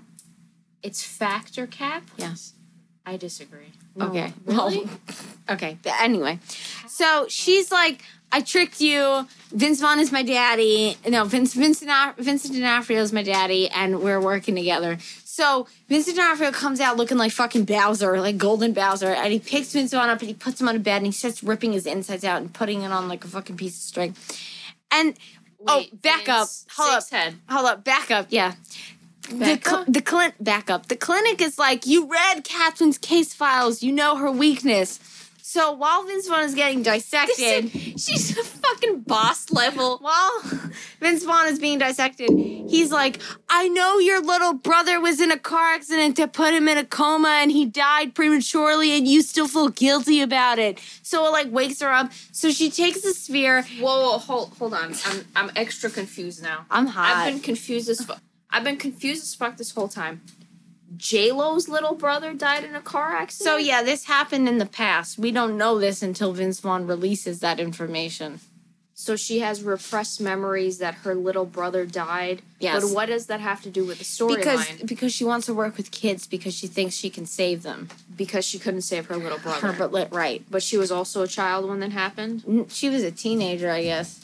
It's 0.82 1.04
fact 1.04 1.56
or 1.58 1.66
cap. 1.66 2.04
Yes. 2.16 2.54
I 3.06 3.16
disagree. 3.16 3.72
No, 3.96 4.08
Okay. 4.08 4.32
Really? 4.46 4.78
Well, 4.78 4.88
okay. 5.50 5.78
Anyway, 6.00 6.38
so 6.88 7.26
she's 7.28 7.70
like, 7.70 8.02
I 8.30 8.40
tricked 8.40 8.80
you. 8.80 9.26
Vince 9.52 9.80
Vaughn 9.80 9.98
is 10.00 10.10
my 10.10 10.22
daddy. 10.22 10.96
No, 11.06 11.24
Vince 11.24 11.52
Vincent 11.54 11.90
Vincent 12.16 12.54
D'Onofrio 12.54 13.02
is 13.02 13.12
my 13.12 13.22
daddy, 13.22 13.68
and 13.68 14.00
we're 14.00 14.20
working 14.20 14.54
together. 14.56 14.98
So 15.24 15.66
Vincent 15.88 16.16
D'Onofrio 16.16 16.50
comes 16.50 16.80
out 16.80 16.96
looking 16.96 17.18
like 17.18 17.32
fucking 17.32 17.64
Bowser, 17.64 18.20
like 18.20 18.36
Golden 18.38 18.72
Bowser, 18.72 19.08
and 19.08 19.32
he 19.32 19.38
picks 19.38 19.72
Vince 19.72 19.92
Vaughn 19.92 20.10
up 20.10 20.20
and 20.20 20.28
he 20.28 20.34
puts 20.34 20.60
him 20.60 20.68
on 20.68 20.76
a 20.76 20.78
bed 20.78 20.98
and 20.98 21.06
he 21.06 21.12
starts 21.12 21.42
ripping 21.42 21.72
his 21.72 21.86
insides 21.86 22.24
out 22.24 22.40
and 22.42 22.52
putting 22.52 22.82
it 22.82 22.92
on 22.92 23.08
like 23.08 23.24
a 23.24 23.28
fucking 23.28 23.56
piece 23.56 23.76
of 23.76 23.82
string. 23.82 24.16
And 24.90 25.14
oh, 25.66 25.78
Wait, 25.78 26.02
back 26.02 26.28
up, 26.28 26.48
hold 26.76 26.92
up, 26.94 27.08
head. 27.10 27.34
hold 27.48 27.66
up, 27.66 27.82
back 27.84 28.10
up, 28.10 28.26
yeah. 28.28 28.54
The 29.38 29.60
cl- 29.64 29.84
the 29.88 30.02
clinic 30.02 30.34
back 30.40 30.70
up. 30.70 30.88
The 30.88 30.96
clinic 30.96 31.40
is 31.40 31.58
like 31.58 31.86
you 31.86 32.06
read 32.06 32.44
Catherine's 32.44 32.98
case 32.98 33.34
files. 33.34 33.82
You 33.82 33.92
know 33.92 34.16
her 34.16 34.30
weakness. 34.30 35.00
So 35.44 35.70
while 35.72 36.04
Vince 36.04 36.28
Vaughn 36.28 36.44
is 36.44 36.54
getting 36.54 36.82
dissected, 36.82 37.70
She's 37.72 38.30
a 38.38 38.42
fucking 38.42 39.00
boss 39.00 39.50
level. 39.50 39.98
while 39.98 40.40
Vince 40.98 41.24
Vaughn 41.24 41.46
is 41.46 41.58
being 41.58 41.78
dissected, 41.78 42.30
he's 42.30 42.90
like, 42.90 43.18
I 43.50 43.68
know 43.68 43.98
your 43.98 44.22
little 44.22 44.54
brother 44.54 44.98
was 44.98 45.20
in 45.20 45.30
a 45.30 45.38
car 45.38 45.74
accident 45.74 46.16
to 46.16 46.26
put 46.26 46.54
him 46.54 46.68
in 46.68 46.78
a 46.78 46.84
coma 46.86 47.38
and 47.42 47.50
he 47.50 47.66
died 47.66 48.14
prematurely 48.14 48.92
and 48.92 49.06
you 49.06 49.20
still 49.20 49.46
feel 49.48 49.68
guilty 49.68 50.22
about 50.22 50.58
it. 50.58 50.78
So 51.02 51.26
it 51.26 51.30
like 51.32 51.52
wakes 51.52 51.82
her 51.82 51.92
up. 51.92 52.12
So 52.30 52.50
she 52.50 52.70
takes 52.70 53.02
the 53.02 53.12
sphere. 53.12 53.62
Whoa, 53.78 54.00
whoa, 54.12 54.18
hold, 54.18 54.54
hold 54.58 54.72
on. 54.72 54.94
I'm, 55.04 55.24
I'm 55.36 55.50
extra 55.54 55.90
confused 55.90 56.42
now. 56.42 56.64
I'm 56.70 56.86
hot. 56.86 57.14
I've 57.14 57.32
been 57.34 57.42
confused 57.42 57.90
as 57.90 58.02
fuck. 58.02 58.22
I've 58.52 58.64
been 58.64 58.76
confused 58.76 59.22
as 59.22 59.34
fuck 59.34 59.56
this 59.56 59.72
whole 59.72 59.88
time. 59.88 60.20
J 60.96 61.32
Lo's 61.32 61.68
little 61.68 61.94
brother 61.94 62.34
died 62.34 62.64
in 62.64 62.74
a 62.74 62.80
car 62.82 63.12
accident. 63.12 63.48
so 63.48 63.56
yeah, 63.56 63.82
this 63.82 64.04
happened 64.04 64.48
in 64.48 64.58
the 64.58 64.66
past. 64.66 65.18
We 65.18 65.30
don't 65.32 65.56
know 65.56 65.78
this 65.78 66.02
until 66.02 66.32
Vince 66.32 66.60
Vaughn 66.60 66.86
releases 66.86 67.40
that 67.40 67.58
information. 67.58 68.40
so 68.94 69.16
she 69.16 69.38
has 69.40 69.62
repressed 69.62 70.20
memories 70.20 70.78
that 70.78 70.94
her 70.96 71.14
little 71.14 71.46
brother 71.46 71.86
died. 71.86 72.42
Yes. 72.60 72.84
But 72.84 72.94
what 72.94 73.06
does 73.06 73.26
that 73.26 73.40
have 73.40 73.62
to 73.62 73.70
do 73.70 73.84
with 73.86 73.98
the 73.98 74.04
storyline? 74.04 74.36
Because 74.36 74.66
Because, 74.68 74.82
because 74.86 75.12
she 75.14 75.24
wants 75.24 75.46
to 75.46 75.54
work 75.54 75.76
with 75.78 75.90
kids 75.90 76.26
because 76.26 76.54
she 76.54 76.66
thinks 76.66 76.94
she 76.94 77.08
can 77.10 77.24
save 77.26 77.62
them. 77.62 77.88
because 78.14 78.44
she 78.44 78.58
couldn't 78.58 78.82
save 78.82 79.06
her 79.06 79.16
little 79.16 79.38
brother. 79.38 79.66
Her 79.68 79.72
but 79.72 79.92
lit 79.92 80.08
right. 80.12 80.44
but 80.50 80.62
she 80.62 80.76
was 80.76 80.92
also 80.92 81.22
a 81.22 81.26
child 81.26 81.68
when 81.68 81.80
that 81.80 81.92
happened. 81.92 82.66
She 82.70 82.90
was 82.90 83.02
a 83.02 83.10
teenager, 83.10 83.70
I 83.70 83.82
guess. 83.84 84.20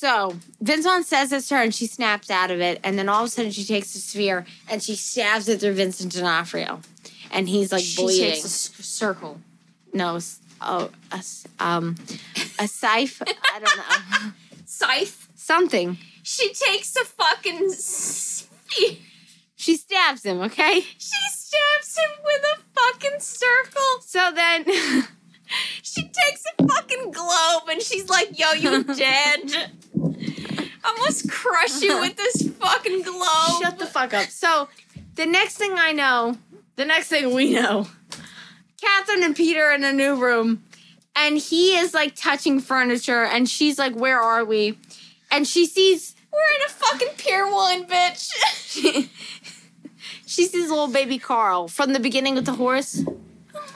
So 0.00 0.34
Vince 0.62 0.86
Vaughn 0.86 1.04
says 1.04 1.28
this 1.28 1.48
to 1.48 1.56
her 1.56 1.62
and 1.62 1.74
she 1.74 1.84
snaps 1.84 2.30
out 2.30 2.50
of 2.50 2.58
it. 2.58 2.80
And 2.82 2.98
then 2.98 3.10
all 3.10 3.20
of 3.24 3.26
a 3.26 3.30
sudden 3.30 3.50
she 3.50 3.64
takes 3.66 3.92
the 3.92 3.98
sphere 3.98 4.46
and 4.70 4.82
she 4.82 4.96
stabs 4.96 5.46
it 5.46 5.60
through 5.60 5.74
Vincent 5.74 6.14
D'Onofrio. 6.14 6.80
And 7.30 7.46
he's 7.46 7.70
like 7.70 7.84
She 7.84 8.00
bleeding. 8.02 8.30
takes 8.30 8.44
a 8.78 8.82
circle. 8.82 9.42
no, 9.92 10.18
oh, 10.62 10.90
a, 11.12 11.22
um, 11.58 11.96
a 12.58 12.66
scythe. 12.66 13.20
I 13.20 13.60
don't 13.60 13.76
know. 13.76 14.32
Scythe. 14.64 15.28
Something. 15.34 15.98
She 16.22 16.50
takes 16.54 16.96
a 16.96 17.04
fucking. 17.04 17.68
She 18.68 19.02
She 19.56 19.76
stabs 19.76 20.24
him, 20.24 20.40
okay? 20.40 20.80
She 20.80 21.28
stabs 21.28 21.98
him 21.98 22.24
with 22.24 22.42
a 22.56 22.60
fucking 22.74 23.20
circle. 23.20 24.00
So 24.00 24.32
then 24.34 24.64
She 25.82 26.02
takes 26.02 26.44
a 26.58 26.66
fucking 26.66 27.10
globe 27.10 27.62
and 27.70 27.82
she's 27.82 28.08
like, 28.08 28.38
yo, 28.38 28.52
you 28.52 28.84
dead. 28.94 29.70
I 30.82 30.96
must 31.00 31.30
crush 31.30 31.80
you 31.82 32.00
with 32.00 32.16
this 32.16 32.48
fucking 32.58 33.02
globe. 33.02 33.62
Shut 33.62 33.78
the 33.78 33.86
fuck 33.86 34.14
up. 34.14 34.28
So 34.28 34.68
the 35.16 35.26
next 35.26 35.56
thing 35.56 35.72
I 35.76 35.92
know, 35.92 36.38
the 36.76 36.84
next 36.84 37.08
thing 37.08 37.34
we 37.34 37.52
know, 37.52 37.86
Catherine 38.80 39.22
and 39.22 39.36
Peter 39.36 39.64
are 39.64 39.74
in 39.74 39.84
a 39.84 39.92
new 39.92 40.14
room, 40.16 40.62
and 41.14 41.36
he 41.36 41.76
is 41.76 41.92
like 41.92 42.14
touching 42.16 42.60
furniture, 42.60 43.24
and 43.24 43.46
she's 43.48 43.78
like, 43.78 43.94
Where 43.94 44.18
are 44.18 44.44
we? 44.44 44.78
And 45.30 45.46
she 45.46 45.66
sees 45.66 46.14
We're 46.32 46.38
in 46.38 46.66
a 46.66 46.70
fucking 46.70 47.14
Pier 47.18 47.50
1, 47.52 47.84
bitch. 47.86 48.30
she, 50.26 50.46
sees 50.46 50.54
little 50.70 50.88
baby 50.88 51.18
Carl 51.18 51.68
from 51.68 51.92
the 51.92 52.00
beginning 52.00 52.34
with 52.36 52.46
the 52.46 52.52
horse. 52.54 53.04
Oh 53.06 53.18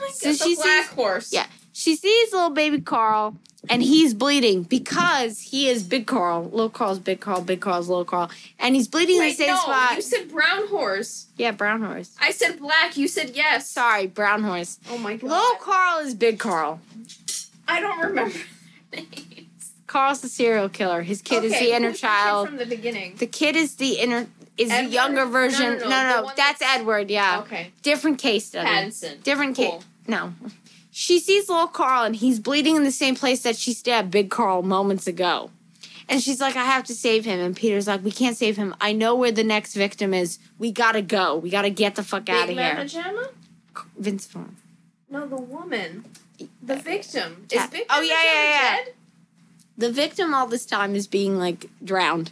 my 0.01 0.09
So 0.11 0.31
god, 0.31 0.37
she 0.39 0.55
the 0.55 0.61
black 0.61 0.85
sees- 0.85 0.93
horse. 0.95 1.33
Yeah. 1.33 1.45
She 1.77 1.97
sees 1.97 2.31
little 2.31 2.51
baby 2.51 2.79
Carl 2.79 3.35
and 3.69 3.83
he's 3.83 4.13
bleeding 4.13 4.63
because 4.63 5.41
he 5.41 5.67
is 5.67 5.83
big 5.83 6.07
Carl. 6.07 6.43
Little 6.45 6.69
Carl's 6.69 6.99
big 6.99 7.19
Carl, 7.19 7.41
big 7.41 7.59
Carl's 7.59 7.89
little 7.89 8.05
Carl. 8.05 8.29
And 8.59 8.75
he's 8.75 8.87
bleeding 8.87 9.17
in 9.17 9.23
the 9.23 9.33
same 9.33 9.47
no, 9.47 9.57
spot. 9.57 9.95
you 9.97 10.01
said 10.01 10.31
brown 10.31 10.67
horse. 10.69 11.25
yeah, 11.35 11.51
brown 11.51 11.81
horse. 11.83 12.15
I 12.21 12.31
said 12.31 12.59
black. 12.59 12.95
You 12.95 13.09
said 13.09 13.31
yes. 13.35 13.69
Sorry, 13.69 14.07
brown 14.07 14.43
horse. 14.43 14.79
Oh 14.89 14.97
my 14.97 15.17
god. 15.17 15.29
Little 15.29 15.55
Carl 15.59 15.99
is 16.05 16.15
big 16.15 16.39
Carl. 16.39 16.79
I 17.67 17.81
don't 17.81 17.99
remember 17.99 18.37
names. 18.93 19.73
Carl's 19.85 20.21
the 20.21 20.29
serial 20.29 20.69
killer. 20.69 21.01
His 21.01 21.21
kid 21.21 21.43
is 21.43 21.51
the 21.59 21.75
inner 21.75 21.91
child. 21.91 22.47
from 22.47 22.57
the 22.57 22.65
beginning. 22.65 23.15
The 23.17 23.27
kid 23.27 23.57
is 23.57 23.75
the 23.75 23.99
inner 23.99 24.27
is 24.57 24.71
Edward? 24.71 24.89
the 24.89 24.93
younger 24.93 25.25
version. 25.25 25.77
no, 25.79 25.83
no, 25.83 25.89
No, 25.89 26.09
no, 26.15 26.23
one 26.23 26.33
that's, 26.37 26.59
that's- 26.59 26.79
Edward. 26.79 27.09
Yeah, 27.11 27.39
Okay. 27.41 27.71
different 27.83 28.17
case 28.19 28.45
study. 28.45 28.65
Pattinson. 28.69 29.21
Different 29.23 29.57
Cool. 29.57 29.71
case. 29.79 29.85
No, 30.07 30.33
she 30.97 31.19
sees 31.19 31.49
little 31.49 31.67
Carl 31.67 32.05
and 32.05 32.15
he's 32.15 32.39
bleeding 32.39 32.77
in 32.77 32.85
the 32.85 32.91
same 32.91 33.17
place 33.17 33.41
that 33.43 33.57
she 33.57 33.73
stabbed 33.73 34.09
Big 34.11 34.29
Carl 34.29 34.63
moments 34.63 35.07
ago. 35.07 35.51
And 36.07 36.23
she's 36.23 36.39
like, 36.39 36.55
I 36.55 36.63
have 36.63 36.85
to 36.85 36.95
save 36.95 37.25
him. 37.25 37.37
And 37.41 37.53
Peter's 37.53 37.85
like, 37.85 38.01
We 38.01 38.11
can't 38.11 38.37
save 38.37 38.55
him. 38.55 38.73
I 38.79 38.93
know 38.93 39.13
where 39.13 39.33
the 39.33 39.43
next 39.43 39.73
victim 39.73 40.13
is. 40.13 40.39
We 40.57 40.71
gotta 40.71 41.01
go. 41.01 41.35
We 41.35 41.49
gotta 41.49 41.69
get 41.69 41.95
the 41.95 42.03
fuck 42.03 42.29
out 42.29 42.47
of 42.47 42.55
here. 42.55 42.75
Mama 42.75 42.85
Jamma? 42.85 43.27
Vince 43.97 44.25
Vaughn. 44.27 44.55
No, 45.09 45.27
the 45.27 45.35
woman. 45.35 46.05
The 46.63 46.77
victim. 46.77 47.45
Is 47.51 47.55
Yeah. 47.55 47.67
Big 47.67 47.87
Oh, 47.89 47.99
yeah, 47.99 48.23
yeah, 48.23 48.43
yeah. 48.43 48.75
dead? 48.85 48.93
The 49.77 49.91
victim 49.91 50.33
all 50.33 50.47
this 50.47 50.65
time 50.65 50.95
is 50.95 51.07
being 51.07 51.37
like 51.37 51.65
drowned, 51.83 52.31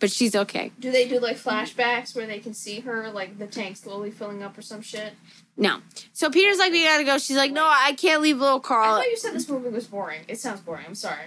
but 0.00 0.10
she's 0.10 0.34
okay. 0.34 0.72
Do 0.78 0.90
they 0.90 1.08
do 1.08 1.18
like 1.18 1.36
flashbacks 1.36 2.14
where 2.14 2.26
they 2.26 2.38
can 2.38 2.54
see 2.54 2.80
her, 2.80 3.10
like 3.10 3.38
the 3.38 3.46
tank 3.46 3.76
slowly 3.76 4.10
filling 4.10 4.42
up 4.42 4.56
or 4.58 4.62
some 4.62 4.82
shit? 4.82 5.14
No. 5.56 5.78
So 6.12 6.30
Peter's 6.30 6.58
like, 6.58 6.72
We 6.72 6.84
gotta 6.84 7.04
go. 7.04 7.18
She's 7.18 7.36
like, 7.36 7.52
No, 7.52 7.64
I 7.64 7.94
can't 7.96 8.22
leave 8.22 8.38
little 8.38 8.60
Carl. 8.60 8.94
I 8.94 9.02
thought 9.02 9.10
you 9.10 9.16
said 9.16 9.32
this 9.32 9.48
movie 9.48 9.70
was 9.70 9.86
boring. 9.86 10.22
It 10.28 10.38
sounds 10.38 10.60
boring. 10.60 10.84
I'm 10.86 10.94
sorry. 10.94 11.26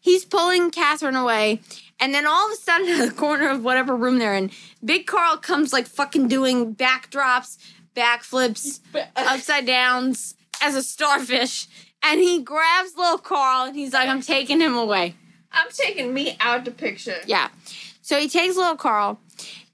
He's 0.00 0.24
pulling 0.24 0.70
Catherine 0.70 1.16
away. 1.16 1.60
And 1.98 2.14
then 2.14 2.26
all 2.26 2.46
of 2.46 2.52
a 2.52 2.56
sudden, 2.56 2.88
in 3.00 3.00
the 3.00 3.14
corner 3.14 3.48
of 3.48 3.64
whatever 3.64 3.96
room 3.96 4.18
they're 4.18 4.34
in, 4.34 4.50
Big 4.84 5.06
Carl 5.06 5.36
comes 5.38 5.72
like 5.72 5.86
fucking 5.86 6.28
doing 6.28 6.74
backdrops, 6.74 7.58
backflips, 7.94 8.80
upside 9.16 9.66
downs 9.66 10.34
as 10.62 10.74
a 10.74 10.82
starfish. 10.82 11.66
And 12.02 12.20
he 12.20 12.42
grabs 12.42 12.96
little 12.96 13.18
Carl 13.18 13.66
and 13.66 13.76
he's 13.76 13.92
like, 13.92 14.08
I'm 14.08 14.20
taking 14.20 14.60
him 14.60 14.76
away. 14.76 15.16
I'm 15.50 15.68
taking 15.70 16.12
me 16.12 16.36
out 16.38 16.64
the 16.64 16.70
picture. 16.70 17.16
Yeah. 17.26 17.48
So 18.06 18.20
he 18.20 18.28
takes 18.28 18.54
little 18.54 18.76
Carl. 18.76 19.18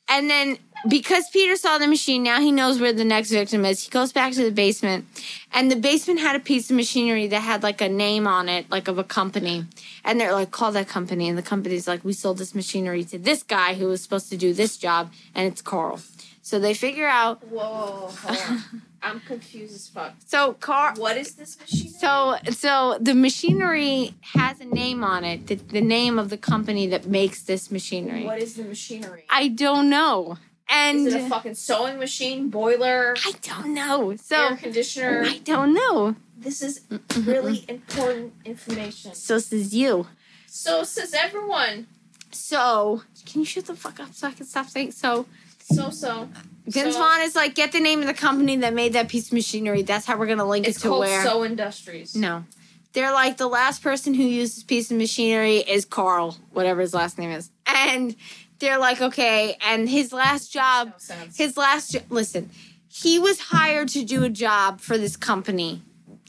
And 0.08 0.30
then 0.30 0.56
because 0.88 1.28
Peter 1.28 1.54
saw 1.54 1.76
the 1.76 1.86
machine, 1.86 2.22
now 2.22 2.40
he 2.40 2.50
knows 2.50 2.80
where 2.80 2.94
the 2.94 3.04
next 3.04 3.30
victim 3.30 3.66
is. 3.66 3.84
He 3.84 3.90
goes 3.90 4.10
back 4.10 4.32
to 4.32 4.42
the 4.42 4.50
basement. 4.50 5.04
And 5.52 5.70
the 5.70 5.76
basement 5.76 6.18
had 6.18 6.34
a 6.34 6.40
piece 6.40 6.70
of 6.70 6.76
machinery 6.76 7.26
that 7.26 7.40
had 7.40 7.62
like 7.62 7.82
a 7.82 7.90
name 7.90 8.26
on 8.26 8.48
it, 8.48 8.70
like 8.70 8.88
of 8.88 8.96
a 8.96 9.04
company. 9.04 9.66
And 10.02 10.18
they're 10.18 10.32
like, 10.32 10.50
call 10.50 10.72
that 10.72 10.88
company. 10.88 11.28
And 11.28 11.36
the 11.36 11.42
company's 11.42 11.86
like, 11.86 12.06
we 12.06 12.14
sold 12.14 12.38
this 12.38 12.54
machinery 12.54 13.04
to 13.04 13.18
this 13.18 13.42
guy 13.42 13.74
who 13.74 13.88
was 13.88 14.02
supposed 14.02 14.30
to 14.30 14.38
do 14.38 14.54
this 14.54 14.78
job. 14.78 15.12
And 15.34 15.52
it's 15.52 15.60
Carl. 15.60 16.00
So 16.40 16.58
they 16.58 16.72
figure 16.72 17.08
out. 17.08 17.46
Whoa. 17.48 18.12
I'm 19.02 19.20
confused 19.20 19.74
as 19.74 19.88
fuck. 19.88 20.14
So 20.24 20.54
car. 20.54 20.94
What 20.96 21.16
is 21.16 21.34
this 21.34 21.58
machine? 21.58 21.90
So, 21.90 22.36
so 22.50 22.98
the 23.00 23.14
machinery 23.14 24.14
has 24.34 24.60
a 24.60 24.64
name 24.64 25.02
on 25.02 25.24
it, 25.24 25.46
the, 25.48 25.56
the 25.56 25.80
name 25.80 26.18
of 26.18 26.30
the 26.30 26.38
company 26.38 26.86
that 26.88 27.06
makes 27.06 27.42
this 27.42 27.70
machinery. 27.70 28.24
what 28.24 28.40
is 28.40 28.54
the 28.54 28.64
machinery? 28.64 29.24
I 29.28 29.48
don't 29.48 29.90
know. 29.90 30.38
And 30.68 31.06
is 31.06 31.14
it 31.14 31.22
a 31.22 31.28
fucking 31.28 31.54
sewing 31.54 31.98
machine, 31.98 32.48
boiler, 32.48 33.14
I 33.26 33.32
don't 33.42 33.74
know. 33.74 34.16
So 34.16 34.36
air 34.36 34.50
So 34.50 34.56
conditioner? 34.56 35.22
I 35.26 35.38
don't 35.38 35.74
know. 35.74 36.16
This 36.38 36.62
is 36.62 36.80
really 37.18 37.64
important 37.68 38.32
information. 38.44 39.14
So 39.14 39.38
says 39.38 39.74
you. 39.74 40.06
So 40.46 40.82
says 40.84 41.12
everyone. 41.14 41.88
So 42.30 43.02
can 43.26 43.42
you 43.42 43.44
shut 43.44 43.66
the 43.66 43.74
fuck 43.74 44.00
up 44.00 44.14
so 44.14 44.28
I 44.28 44.32
can 44.32 44.46
stop 44.46 44.66
saying 44.68 44.92
so? 44.92 45.26
So 45.60 45.90
so. 45.90 46.28
Vince 46.66 46.94
So- 46.94 47.00
Vaughn 47.00 47.20
is 47.22 47.34
like, 47.34 47.54
get 47.54 47.72
the 47.72 47.80
name 47.80 48.00
of 48.00 48.06
the 48.06 48.14
company 48.14 48.56
that 48.56 48.72
made 48.74 48.92
that 48.92 49.08
piece 49.08 49.26
of 49.28 49.32
machinery. 49.32 49.82
That's 49.82 50.06
how 50.06 50.16
we're 50.16 50.26
gonna 50.26 50.48
link 50.48 50.66
it 50.68 50.74
to 50.76 50.88
called 50.88 51.00
where. 51.00 51.24
Sew 51.24 51.44
Industries. 51.44 52.14
no, 52.14 52.44
they're 52.92 53.12
like 53.12 53.36
the 53.36 53.48
last 53.48 53.82
person 53.82 54.14
who 54.14 54.22
used 54.22 54.56
this 54.56 54.64
piece 54.64 54.90
of 54.90 54.96
machinery 54.96 55.56
is 55.58 55.84
Carl, 55.84 56.36
whatever 56.52 56.80
his 56.80 56.94
last 56.94 57.18
name 57.18 57.30
is, 57.30 57.50
and 57.66 58.14
they're 58.58 58.78
like, 58.78 59.00
okay, 59.00 59.56
and 59.60 59.88
his 59.88 60.12
last 60.12 60.52
job 60.52 60.94
No 61.08 61.14
his 61.36 61.56
last 61.56 61.92
jo- 61.92 62.00
listen 62.10 62.50
he 62.94 63.18
was 63.18 63.40
hired 63.40 63.88
to 63.88 64.04
do 64.04 64.22
a 64.22 64.28
job 64.28 64.78
for 64.78 64.98
this 64.98 65.16
company 65.16 65.80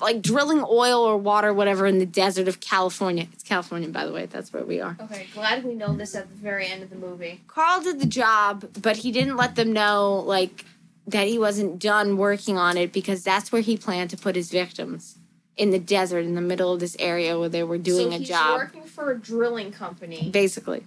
like 0.04 0.22
drilling 0.22 0.64
oil 0.70 1.02
or 1.02 1.18
water 1.18 1.54
whatever 1.54 1.86
in 1.86 1.98
the 2.00 2.06
desert 2.06 2.48
of 2.48 2.60
california 2.60 3.28
it's 3.34 3.44
california 3.44 3.90
by 3.90 4.06
the 4.06 4.12
way 4.12 4.26
that's 4.26 4.54
where 4.54 4.64
we 4.64 4.80
are 4.80 4.96
Okay, 5.02 5.26
glad 5.34 5.64
we 5.64 5.74
know 5.74 5.94
this 5.96 6.14
at 6.16 6.30
the 6.30 6.36
very 6.36 6.68
end 6.68 6.84
of 6.84 6.90
the 6.90 6.96
movie. 6.96 7.42
carl 7.48 7.82
did 7.82 8.00
the 8.00 8.06
job 8.06 8.66
but 8.82 8.98
he 8.98 9.12
didn't 9.12 9.36
let 9.38 9.56
them 9.56 9.74
know 9.74 10.24
like 10.26 10.66
that 11.08 11.28
he 11.28 11.38
wasn't 11.38 11.80
done 11.80 12.18
working 12.18 12.58
on 12.58 12.78
it 12.78 12.94
because 12.94 13.24
that's 13.24 13.52
where 13.52 13.62
he 13.62 13.78
planned 13.78 14.10
to 14.12 14.18
put 14.18 14.36
his 14.36 14.50
victims 14.52 15.18
in 15.58 15.70
the 15.72 15.80
desert 15.80 16.20
in 16.26 16.34
the 16.36 16.42
middle 16.42 16.74
of 16.74 16.80
this 16.80 16.96
area 16.98 17.38
where 17.38 17.50
they 17.50 17.64
were 17.64 17.78
doing 17.78 18.10
so 18.12 18.16
a 18.16 18.20
he's 18.20 18.28
job 18.30 18.58
working 18.58 18.84
for 18.84 19.12
a 19.12 19.20
drilling 19.20 19.72
company 19.72 20.30
basically 20.32 20.84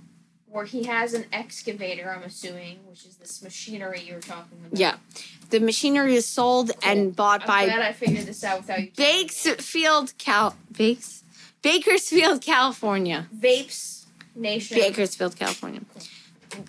where 0.49 0.65
he 0.65 0.85
has 0.85 1.13
an 1.13 1.27
excavator. 1.35 2.11
I'm 2.11 2.23
assuming, 2.23 2.79
which 2.89 3.05
is 3.05 3.17
this 3.17 3.43
machinery 3.43 4.01
you 4.01 4.15
were 4.15 4.21
talking 4.21 4.57
about. 4.65 4.79
yeah 4.79 4.97
the 5.51 5.61
machinery 5.61 6.15
is 6.15 6.27
sold 6.27 6.73
and 6.83 7.15
bought 7.15 7.43
I'm 7.43 7.47
by 7.47 7.65
glad 7.67 7.83
I 7.83 7.93
figured 7.93 8.27
this 8.27 8.43
out 8.45 8.61
without 8.61 8.81
you. 8.83 8.91
Bakersfield, 8.97 10.17
Cal, 10.19 10.57
Bakes, 10.77 11.25
Bakersfield, 11.63 12.43
California. 12.43 13.27
Vapes 13.37 14.05
Nation. 14.35 14.77
Bakersfield, 14.79 15.37
California. 15.37 15.81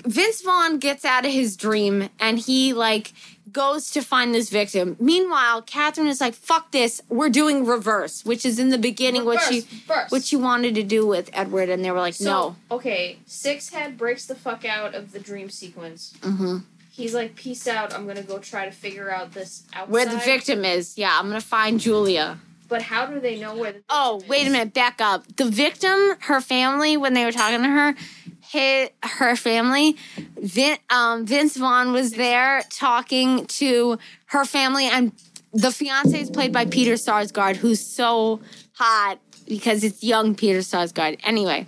Vince 0.06 0.42
Vaughn 0.42 0.80
gets 0.80 1.06
out 1.06 1.26
of 1.26 1.32
his 1.32 1.56
dream 1.56 2.10
and 2.20 2.40
he 2.40 2.74
like 2.74 3.14
goes 3.52 3.90
to 3.92 4.02
find 4.02 4.34
this 4.36 4.50
victim. 4.50 4.98
Meanwhile, 5.00 5.62
Catherine 5.62 6.08
is 6.08 6.20
like, 6.20 6.34
"Fuck 6.34 6.72
this, 6.72 7.02
we're 7.08 7.30
doing 7.30 7.66
reverse," 7.66 8.26
which 8.26 8.46
is 8.46 8.60
in 8.60 8.70
the 8.70 8.78
beginning 8.78 9.24
what 9.24 9.40
she 9.42 9.62
Reverse, 9.62 9.72
reverse. 9.88 10.12
what 10.12 10.24
she 10.26 10.36
wanted 10.36 10.76
to 10.76 10.84
do 10.84 11.06
with 11.08 11.30
Edward, 11.32 11.70
and 11.70 11.84
they 11.86 11.92
were 11.92 12.00
like, 12.00 12.16
So, 12.16 12.24
"No." 12.26 12.56
Okay, 12.72 13.20
Six 13.26 13.70
Head 13.70 13.98
breaks 13.98 14.26
the 14.26 14.36
fuck 14.36 14.66
out 14.66 14.94
of 14.94 15.12
the 15.14 15.20
dream 15.20 15.50
sequence. 15.50 16.14
hmm 16.22 16.58
He's 16.98 17.14
like, 17.14 17.36
"Peace 17.36 17.68
out. 17.68 17.94
I'm 17.94 18.08
gonna 18.08 18.24
go 18.24 18.40
try 18.40 18.66
to 18.66 18.72
figure 18.72 19.12
out 19.12 19.32
this 19.32 19.62
outside." 19.72 19.92
Where 19.92 20.06
the 20.08 20.18
victim 20.18 20.66
is? 20.66 20.98
Yeah, 20.98 21.16
I'm 21.20 21.28
gonna 21.28 21.42
find 21.42 21.80
Julia. 21.80 22.40
But 22.68 22.82
how 22.82 23.06
do 23.06 23.20
they 23.20 23.40
know 23.40 23.56
where 23.56 23.74
the? 23.74 23.84
Oh, 23.88 24.20
wait 24.28 24.48
a 24.48 24.50
minute, 24.50 24.74
back 24.74 25.00
up. 25.00 25.24
The 25.36 25.46
victim, 25.46 26.16
her 26.22 26.42
family, 26.42 26.98
when 26.98 27.14
they 27.14 27.24
were 27.24 27.32
talking 27.32 27.62
to 27.62 27.70
her, 27.70 27.94
hit 28.42 28.96
her 29.04 29.36
family. 29.36 29.96
Vin, 30.42 30.80
um, 30.90 31.24
Vince 31.24 31.56
Vaughn 31.56 31.94
was 31.94 32.14
there 32.14 32.64
talking 32.72 33.46
to 33.46 34.00
her 34.26 34.44
family, 34.44 34.88
and 34.88 35.12
the 35.54 35.72
fiance 35.72 36.20
is 36.20 36.32
played 36.32 36.52
by 36.52 36.66
Peter 36.66 36.94
Sarsgaard, 36.94 37.58
who's 37.58 37.80
so 37.80 38.40
hot 38.74 39.20
because 39.48 39.84
it's 39.84 40.04
young 40.04 40.34
Peter 40.34 40.60
Sarsgaard. 40.60 41.20
Anyway, 41.24 41.68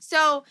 so. 0.00 0.44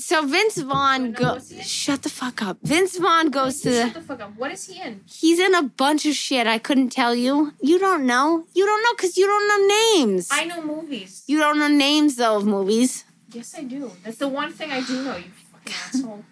So 0.00 0.24
Vince 0.26 0.58
Vaughn 0.58 1.12
go. 1.12 1.34
in? 1.34 1.60
Shut 1.60 2.02
the 2.02 2.08
fuck 2.08 2.42
up. 2.42 2.56
Vince 2.62 2.96
Vaughn 2.98 3.28
goes 3.30 3.60
to. 3.60 3.70
Shut 3.82 3.94
the 3.94 4.00
fuck 4.00 4.20
up. 4.20 4.36
What 4.36 4.50
is 4.50 4.66
he 4.66 4.80
in? 4.80 5.02
He's 5.06 5.38
in 5.38 5.54
a 5.54 5.62
bunch 5.62 6.06
of 6.06 6.14
shit. 6.14 6.46
I 6.46 6.58
couldn't 6.58 6.88
tell 6.90 7.14
you. 7.14 7.52
You 7.60 7.78
don't 7.78 8.06
know. 8.06 8.46
You 8.54 8.64
don't 8.64 8.82
know 8.82 8.94
because 8.96 9.16
you 9.18 9.26
don't 9.26 9.46
know 9.46 9.66
names. 10.02 10.28
I 10.32 10.44
know 10.44 10.62
movies. 10.62 11.22
You 11.26 11.38
don't 11.38 11.58
know 11.58 11.68
names 11.68 12.16
though 12.16 12.36
of 12.38 12.46
movies. 12.46 13.04
Yes, 13.32 13.54
I 13.56 13.62
do. 13.64 13.92
That's 14.02 14.16
the 14.16 14.28
one 14.28 14.52
thing 14.52 14.72
I 14.72 14.80
do 14.80 15.04
know. 15.04 15.16
You 15.16 15.24
fucking 15.52 15.74
asshole. 15.86 16.24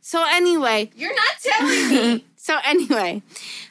So 0.00 0.24
anyway, 0.28 0.90
You're 0.96 1.14
not 1.14 1.34
telling 1.42 1.88
me. 1.90 2.24
so 2.36 2.58
anyway, 2.64 3.22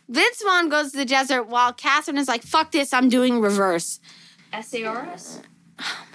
Vince 0.08 0.42
Vaughn 0.44 0.70
goes 0.70 0.92
to 0.92 0.98
the 0.98 1.06
desert 1.06 1.44
while 1.44 1.74
Catherine 1.74 2.18
is 2.18 2.28
like, 2.28 2.44
"Fuck 2.44 2.72
this, 2.72 2.94
I'm 2.94 3.10
doing 3.10 3.42
reverse." 3.42 4.00
SARS. 4.54 5.40
Oh 5.80 5.84
my 5.84 5.84
god. 5.84 6.11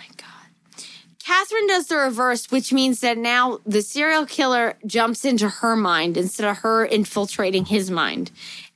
Catherine 1.26 1.66
does 1.66 1.88
the 1.88 1.96
reverse, 1.96 2.52
which 2.52 2.72
means 2.72 3.00
that 3.00 3.18
now 3.18 3.58
the 3.66 3.82
serial 3.82 4.26
killer 4.26 4.74
jumps 4.86 5.24
into 5.24 5.48
her 5.48 5.74
mind 5.74 6.16
instead 6.16 6.48
of 6.48 6.58
her 6.58 6.84
infiltrating 6.84 7.64
his 7.64 7.90
mind. 7.90 8.30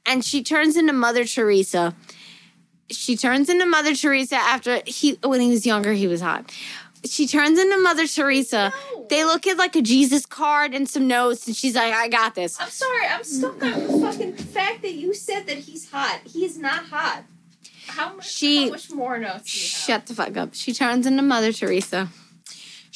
And 0.05 0.25
she 0.25 0.43
turns 0.43 0.77
into 0.77 0.93
Mother 0.93 1.25
Teresa. 1.25 1.95
She 2.91 3.17
turns 3.17 3.49
into 3.49 3.67
Mother 3.67 3.95
Teresa 3.95 4.35
after 4.35 4.83
he 4.85 5.13
when 5.23 5.41
he 5.41 5.51
was 5.51 5.65
younger, 5.65 5.93
he 5.93 6.09
was 6.09 6.21
hot. 6.23 6.53
She 7.05 7.29
turns 7.29 7.57
into 7.57 7.79
Mother 7.79 8.09
Teresa. 8.09 8.73
No. 8.95 9.07
They 9.09 9.25
look 9.25 9.47
at 9.47 9.57
like 9.57 9.77
a 9.77 9.83
Jesus 9.83 10.27
card 10.27 10.75
and 10.75 10.89
some 10.89 11.07
notes, 11.07 11.47
and 11.47 11.55
she's 11.55 11.77
like, 11.77 11.95
I 11.95 12.09
got 12.09 12.35
this. 12.35 12.61
I'm 12.61 12.69
sorry. 12.69 13.07
I'm 13.07 13.23
stuck 13.23 13.63
on 13.63 13.87
the 13.87 13.99
fucking 14.01 14.33
fact 14.35 14.83
that 14.83 14.95
you 14.95 15.15
said 15.15 15.47
that 15.47 15.59
he's 15.59 15.89
hot. 15.89 16.23
He 16.25 16.45
is 16.45 16.59
not 16.59 16.87
hot. 16.87 17.23
How 17.87 18.15
much? 18.15 18.29
She- 18.29 18.65
how 18.65 18.71
much 18.73 18.91
more 18.91 19.19
notes 19.19 19.53
do 19.53 19.59
you 19.61 19.65
have? 19.67 20.03
Shut 20.03 20.07
the 20.07 20.15
fuck 20.15 20.37
up. 20.37 20.55
She 20.55 20.73
turns 20.75 21.07
into 21.07 21.23
Mother 21.23 21.53
Teresa. 21.53 22.09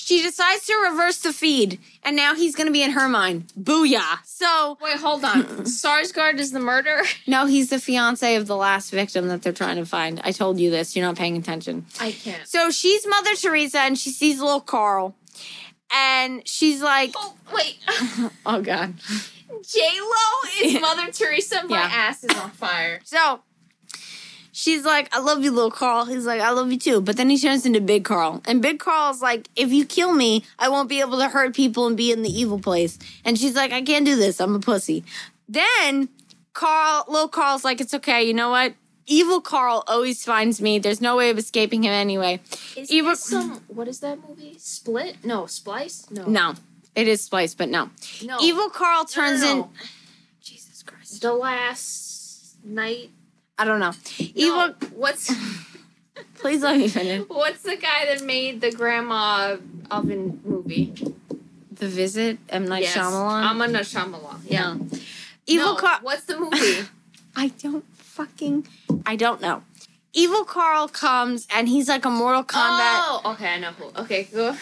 She 0.04 0.20
decides 0.20 0.66
to 0.66 0.74
reverse 0.76 1.16
the 1.16 1.32
feed, 1.32 1.80
and 2.02 2.14
now 2.14 2.34
he's 2.34 2.54
gonna 2.54 2.70
be 2.70 2.82
in 2.82 2.90
her 2.90 3.08
mind. 3.08 3.50
Booyah. 3.58 4.18
So, 4.26 4.76
Wait, 4.82 4.96
hold 4.98 5.24
on. 5.24 5.44
Sarsgaard 5.64 6.38
is 6.38 6.50
the 6.52 6.60
murderer. 6.60 7.04
no, 7.26 7.46
he's 7.46 7.70
the 7.70 7.78
fiance 7.80 8.34
of 8.36 8.46
the 8.46 8.54
last 8.56 8.90
victim 8.90 9.28
that 9.28 9.40
they're 9.40 9.52
trying 9.54 9.76
to 9.76 9.86
find. 9.86 10.20
I 10.22 10.32
told 10.32 10.60
you 10.60 10.70
this. 10.70 10.94
You're 10.94 11.06
not 11.06 11.16
paying 11.16 11.38
attention. 11.38 11.86
I 11.98 12.12
can't. 12.12 12.46
So 12.46 12.70
she's 12.70 13.06
Mother 13.06 13.34
Teresa, 13.34 13.80
and 13.80 13.96
she 13.98 14.10
sees 14.10 14.40
little 14.40 14.60
Carl. 14.60 15.14
And 15.90 16.46
she's 16.46 16.82
like, 16.82 17.14
Oh 17.16 17.34
wait, 17.54 17.78
oh, 18.46 18.60
God. 18.60 18.94
J 19.66 19.80
Lo 20.00 20.66
is 20.68 20.80
Mother 20.82 21.10
Teresa. 21.12 21.66
My 21.66 21.76
Yeah. 21.80 21.88
ass 21.90 22.24
is 22.24 22.36
on 22.36 22.50
fire. 22.50 23.00
So 23.04 23.40
she's 24.54 24.84
like, 24.84 25.12
I 25.14 25.18
love 25.18 25.42
you, 25.42 25.50
little 25.50 25.70
Carl. 25.70 26.04
He's 26.06 26.24
like, 26.24 26.40
I 26.40 26.50
love 26.52 26.70
you 26.72 26.78
too. 26.78 27.00
But 27.00 27.16
then 27.16 27.28
he 27.28 27.36
turns 27.38 27.66
into 27.66 27.80
Big 27.80 28.04
Carl. 28.04 28.40
And 28.46 28.62
Big 28.62 28.78
Carl's 28.78 29.20
like, 29.20 29.48
if 29.56 29.72
you 29.72 29.84
kill 29.84 30.12
me, 30.12 30.44
I 30.58 30.68
won't 30.68 30.88
be 30.88 31.00
able 31.00 31.18
to 31.18 31.28
hurt 31.28 31.54
people 31.54 31.86
and 31.88 31.96
be 31.96 32.12
in 32.12 32.22
the 32.22 32.30
evil 32.30 32.60
place. 32.60 32.98
And 33.24 33.36
she's 33.38 33.56
like, 33.56 33.72
I 33.72 33.82
can't 33.82 34.06
do 34.06 34.14
this. 34.16 34.40
I'm 34.40 34.54
a 34.54 34.60
pussy. 34.60 35.02
Then 35.48 36.08
Carl, 36.54 37.04
little 37.08 37.28
Carl's 37.28 37.64
like, 37.64 37.80
it's 37.80 37.92
okay. 37.94 38.22
You 38.22 38.32
know 38.32 38.50
what? 38.50 38.74
Evil 39.06 39.40
Carl 39.42 39.82
always 39.88 40.24
finds 40.24 40.62
me. 40.62 40.78
There's 40.78 41.00
no 41.00 41.16
way 41.16 41.28
of 41.30 41.36
escaping 41.36 41.82
him 41.82 41.90
anyway. 41.92 42.40
Is 42.76 42.90
Evil- 42.90 43.16
some? 43.16 43.60
What 43.66 43.88
is 43.88 44.00
that 44.00 44.18
movie? 44.26 44.54
Split? 44.58 45.16
No, 45.24 45.44
Splice? 45.46 46.06
No. 46.10 46.24
No, 46.24 46.54
it 46.94 47.06
is 47.08 47.20
Splice, 47.22 47.54
but 47.54 47.68
no. 47.68 47.90
No. 48.24 48.38
Evil 48.40 48.70
Carl 48.70 49.00
No, 49.00 49.22
no, 49.22 49.28
turns 49.28 49.42
no. 49.42 49.52
in. 49.52 49.68
Jesus 50.40 50.82
Christ. 50.82 51.20
The 51.20 51.34
last 51.34 52.56
night. 52.64 53.10
I 53.58 53.64
don't 53.64 53.80
know. 53.80 53.92
Evil. 54.18 54.68
No, 54.68 54.74
what's 54.94 55.32
Please 56.36 56.62
let 56.62 56.76
me 56.76 56.88
finish. 56.88 57.26
what's 57.28 57.62
the 57.62 57.76
guy 57.76 58.06
that 58.06 58.22
made 58.22 58.60
the 58.60 58.70
grandma 58.70 59.56
oven 59.90 60.40
movie? 60.44 60.92
The 61.72 61.88
Visit, 61.88 62.38
M. 62.48 62.66
Night 62.66 62.84
Shyamalan. 62.84 63.42
I'm 63.42 63.60
a 63.60 63.66
Shyamalan. 63.66 64.40
Yeah. 64.44 64.74
No. 64.74 64.88
Evil 65.46 65.74
no, 65.74 65.76
Carl. 65.76 65.98
What's 66.02 66.24
the 66.24 66.38
movie? 66.38 66.88
I 67.36 67.48
don't 67.48 67.84
fucking. 67.96 68.66
I 69.04 69.16
don't 69.16 69.40
know. 69.40 69.62
Evil 70.12 70.44
Carl 70.44 70.86
comes 70.88 71.46
and 71.54 71.68
he's 71.68 71.88
like 71.88 72.04
a 72.04 72.10
Mortal 72.10 72.44
Kombat. 72.44 72.54
Oh, 72.56 73.32
okay, 73.32 73.54
I 73.54 73.58
know 73.58 73.72
who. 73.72 74.02
Okay, 74.02 74.24
go. 74.24 74.56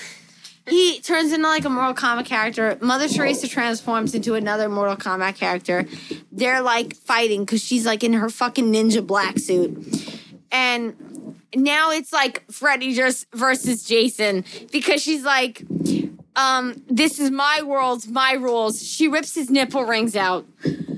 He 0.69 1.01
turns 1.01 1.33
into 1.33 1.47
like 1.47 1.65
a 1.65 1.71
Mortal 1.71 1.95
Kombat 1.95 2.27
character. 2.27 2.79
Mother 2.81 3.09
Teresa 3.09 3.49
transforms 3.49 4.15
into 4.15 4.35
another 4.35 4.69
Mortal 4.69 4.97
Kombat 4.97 5.37
character. 5.37 5.87
They're 6.31 6.63
like 6.63 6.95
fighting 6.95 7.45
because 7.45 7.63
she's 7.63 7.85
like 7.85 8.05
in 8.05 8.13
her 8.13 8.29
fucking 8.29 8.73
ninja 8.73 9.05
black 9.05 9.39
suit. 9.39 10.15
And 10.53 11.43
now 11.55 11.91
it's 11.91 12.13
like 12.13 12.51
Freddy 12.51 12.95
just 12.95 13.27
versus 13.35 13.85
Jason 13.85 14.45
because 14.71 15.03
she's 15.03 15.25
like, 15.25 15.65
um, 16.37 16.83
this 16.89 17.19
is 17.19 17.31
my 17.31 17.63
world, 17.63 18.09
my 18.09 18.33
rules. 18.33 18.83
She 18.83 19.09
rips 19.09 19.35
his 19.35 19.51
nipple 19.51 19.85
rings 19.85 20.15
out. 20.17 20.47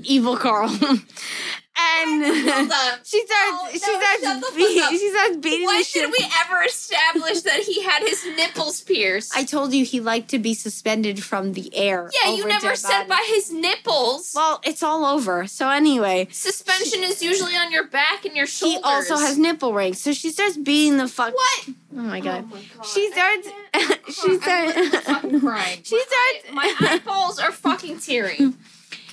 Evil 0.03 0.37
Carl. 0.37 0.77
and 1.77 2.23
she 3.03 3.25
starts 3.25 3.35
Oh, 3.37 3.69
she 3.71 3.79
no, 3.79 3.99
the 3.99 4.05
starts 4.21 4.25
up. 4.45 4.53
she 4.91 5.09
starts 5.11 5.37
beating 5.37 5.65
Why 5.65 5.81
shit. 5.81 6.09
we 6.09 6.25
ever 6.45 6.63
establish 6.63 7.41
that 7.41 7.59
he 7.61 7.83
had 7.83 8.01
his 8.03 8.25
nipples 8.37 8.81
pierced? 8.81 9.35
I 9.35 9.43
told 9.43 9.73
you 9.73 9.83
he 9.85 9.99
liked 9.99 10.29
to 10.29 10.39
be 10.39 10.53
suspended 10.53 11.23
from 11.23 11.53
the 11.53 11.75
air. 11.75 12.09
yeah, 12.23 12.31
you 12.31 12.47
never 12.47 12.75
said 12.75 13.07
bodies. 13.07 13.09
by 13.09 13.25
his 13.27 13.51
nipples. 13.51 14.31
Well, 14.35 14.61
it's 14.63 14.83
all 14.83 15.05
over. 15.05 15.47
So 15.47 15.69
anyway, 15.69 16.27
Suspension 16.31 17.03
is 17.03 17.21
usually 17.21 17.55
on 17.55 17.71
your 17.71 17.87
back 17.87 18.25
and 18.25 18.35
your 18.35 18.47
shoulders. 18.47 18.77
he 18.77 18.83
also 18.83 19.17
has 19.17 19.37
nipple 19.37 19.73
rings. 19.73 20.01
So 20.01 20.13
she 20.13 20.31
starts 20.31 20.57
beating 20.57 20.97
the 20.97 21.07
fuck. 21.07 21.33
what? 21.33 21.69
Oh 21.97 22.01
my 22.01 22.19
god. 22.21 22.45
Oh 22.51 22.55
my 22.55 22.61
God. 22.75 22.85
She 22.85 23.11
starts. 23.11 23.49
she 24.21 24.37
starts. 24.39 24.97
fucking 25.05 25.39
crying. 25.41 25.79
She 25.83 25.95
My 25.97 26.03
starts- 26.07 26.49
eye- 26.49 26.53
My 26.53 26.75
eyeballs 26.89 27.39
are 27.39 27.51
fucking 27.51 27.99
tearing. 27.99 28.55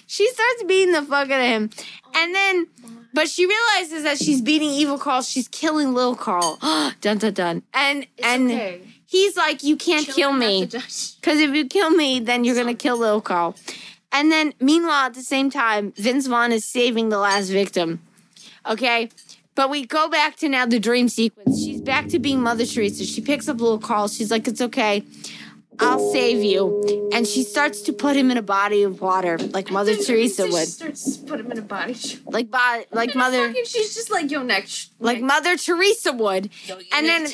she 0.07 0.29
starts 0.31 0.63
beating 0.65 0.93
the 0.93 1.03
fuck 1.03 1.31
out 1.31 1.41
of 1.41 1.47
him, 1.47 1.71
and 2.15 2.35
then. 2.35 2.67
But 3.15 3.29
she 3.29 3.45
realizes 3.47 4.05
that 4.05 4.17
she's 4.17 4.41
beating 4.41 4.71
evil 4.71 4.97
Carl. 4.97 5.21
She's 5.21 5.47
killing 5.47 5.93
little 5.93 6.15
Carl. 6.17 6.59
dun 7.03 7.19
dun 7.19 7.35
dun. 7.35 7.63
And 7.75 8.07
It's 8.17 8.27
and 8.27 8.51
okay. 8.51 8.81
he's 9.07 9.37
like, 9.37 9.63
"You 9.63 9.77
can't 9.77 10.07
kill 10.07 10.33
me." 10.33 10.61
have 10.61 10.71
to 10.71 10.79
die. 10.79 10.85
Because 11.21 11.39
if 11.41 11.55
you 11.55 11.67
kill 11.67 11.91
me, 11.91 12.21
then 12.21 12.45
you're 12.45 12.55
gonna 12.57 12.75
kill 12.75 12.97
little 12.97 13.21
Carl. 13.21 13.55
And 14.13 14.31
then, 14.33 14.55
meanwhile, 14.61 15.07
at 15.07 15.15
the 15.15 15.23
same 15.23 15.51
time, 15.51 15.93
Vince 15.97 16.27
Vaughn 16.27 16.53
is 16.53 16.65
saving 16.65 17.09
the 17.11 17.19
last 17.19 17.49
victim. 17.49 18.01
Okay? 18.67 19.09
But 19.55 19.69
we 19.69 19.85
go 19.87 20.09
back 20.09 20.37
to 20.37 20.49
now 20.49 20.65
the 20.65 20.79
dream 20.79 21.09
sequence. 21.11 21.59
She's 21.63 21.81
back 21.83 22.09
to 22.09 22.19
being 22.19 22.41
Mother 22.41 22.65
Teresa. 22.65 23.05
She 23.05 23.21
picks 23.21 23.49
up 23.49 23.61
little 23.61 23.79
Carl. 23.79 24.09
She's 24.09 24.31
like, 24.31 24.49
It's 24.49 24.61
okay. 24.63 25.05
I'll 25.83 26.13
save 26.13 26.43
you. 26.43 27.11
And 27.13 27.27
she 27.27 27.43
starts 27.43 27.83
to 27.83 27.93
put 27.93 28.17
him 28.17 28.31
in 28.31 28.37
a 28.39 28.43
body 28.43 28.83
of 28.85 29.01
water, 29.01 29.37
like 29.39 29.71
Mother 29.71 29.95
Teresa 29.97 30.47
She 30.47 30.53
would. 30.53 30.69
starts 30.69 31.17
to 31.19 31.27
put 31.27 31.41
him 31.41 31.51
in 31.53 31.59
a 31.59 31.63
body. 31.63 31.97
Like, 32.27 32.51
bo- 32.51 32.85
like 32.93 33.15
Mother. 33.15 33.53
she's 33.65 33.95
just 33.95 34.11
like, 34.11 34.31
yo, 34.31 34.43
next. 34.43 34.91
Like 35.01 35.21
Mother 35.21 35.57
Teresa 35.57 36.13
would. 36.13 36.49
and 36.93 37.07
then 37.07 37.27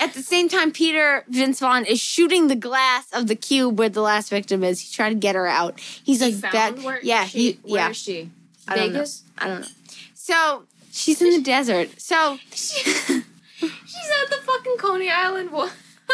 at 0.00 0.14
the 0.14 0.22
same 0.22 0.48
time, 0.48 0.72
Peter 0.72 1.24
Vince 1.28 1.60
Vaughn 1.60 1.84
is 1.84 2.00
shooting 2.00 2.48
the 2.48 2.56
glass 2.56 3.10
of 3.12 3.26
the 3.28 3.36
cube 3.36 3.78
where 3.78 3.88
the 3.88 4.02
last 4.02 4.30
victim 4.30 4.64
is. 4.64 4.80
He's 4.80 4.92
trying 4.92 5.12
to 5.12 5.18
get 5.18 5.34
her 5.36 5.46
out. 5.46 5.78
He's 5.80 6.20
like, 6.20 6.40
back. 6.40 6.76
where 6.82 6.98
yeah, 7.02 7.24
she, 7.26 7.52
he, 7.52 7.58
where 7.62 7.82
yeah. 7.82 7.90
is 7.90 7.96
she? 7.96 8.30
I 8.66 8.76
don't 8.76 8.86
know. 8.88 8.92
Vegas? 8.94 9.22
I 9.38 9.46
don't 9.48 9.60
know. 9.60 9.66
So 10.14 10.64
she's 10.92 11.20
in 11.22 11.30
the 11.30 11.42
desert. 11.42 12.00
So 12.00 12.38
She, 12.52 12.82
she's 12.82 14.10
at 14.22 14.30
the 14.30 14.36
fucking 14.42 14.76
Coney 14.78 15.10
Island 15.10 15.50
wa- 15.50 15.68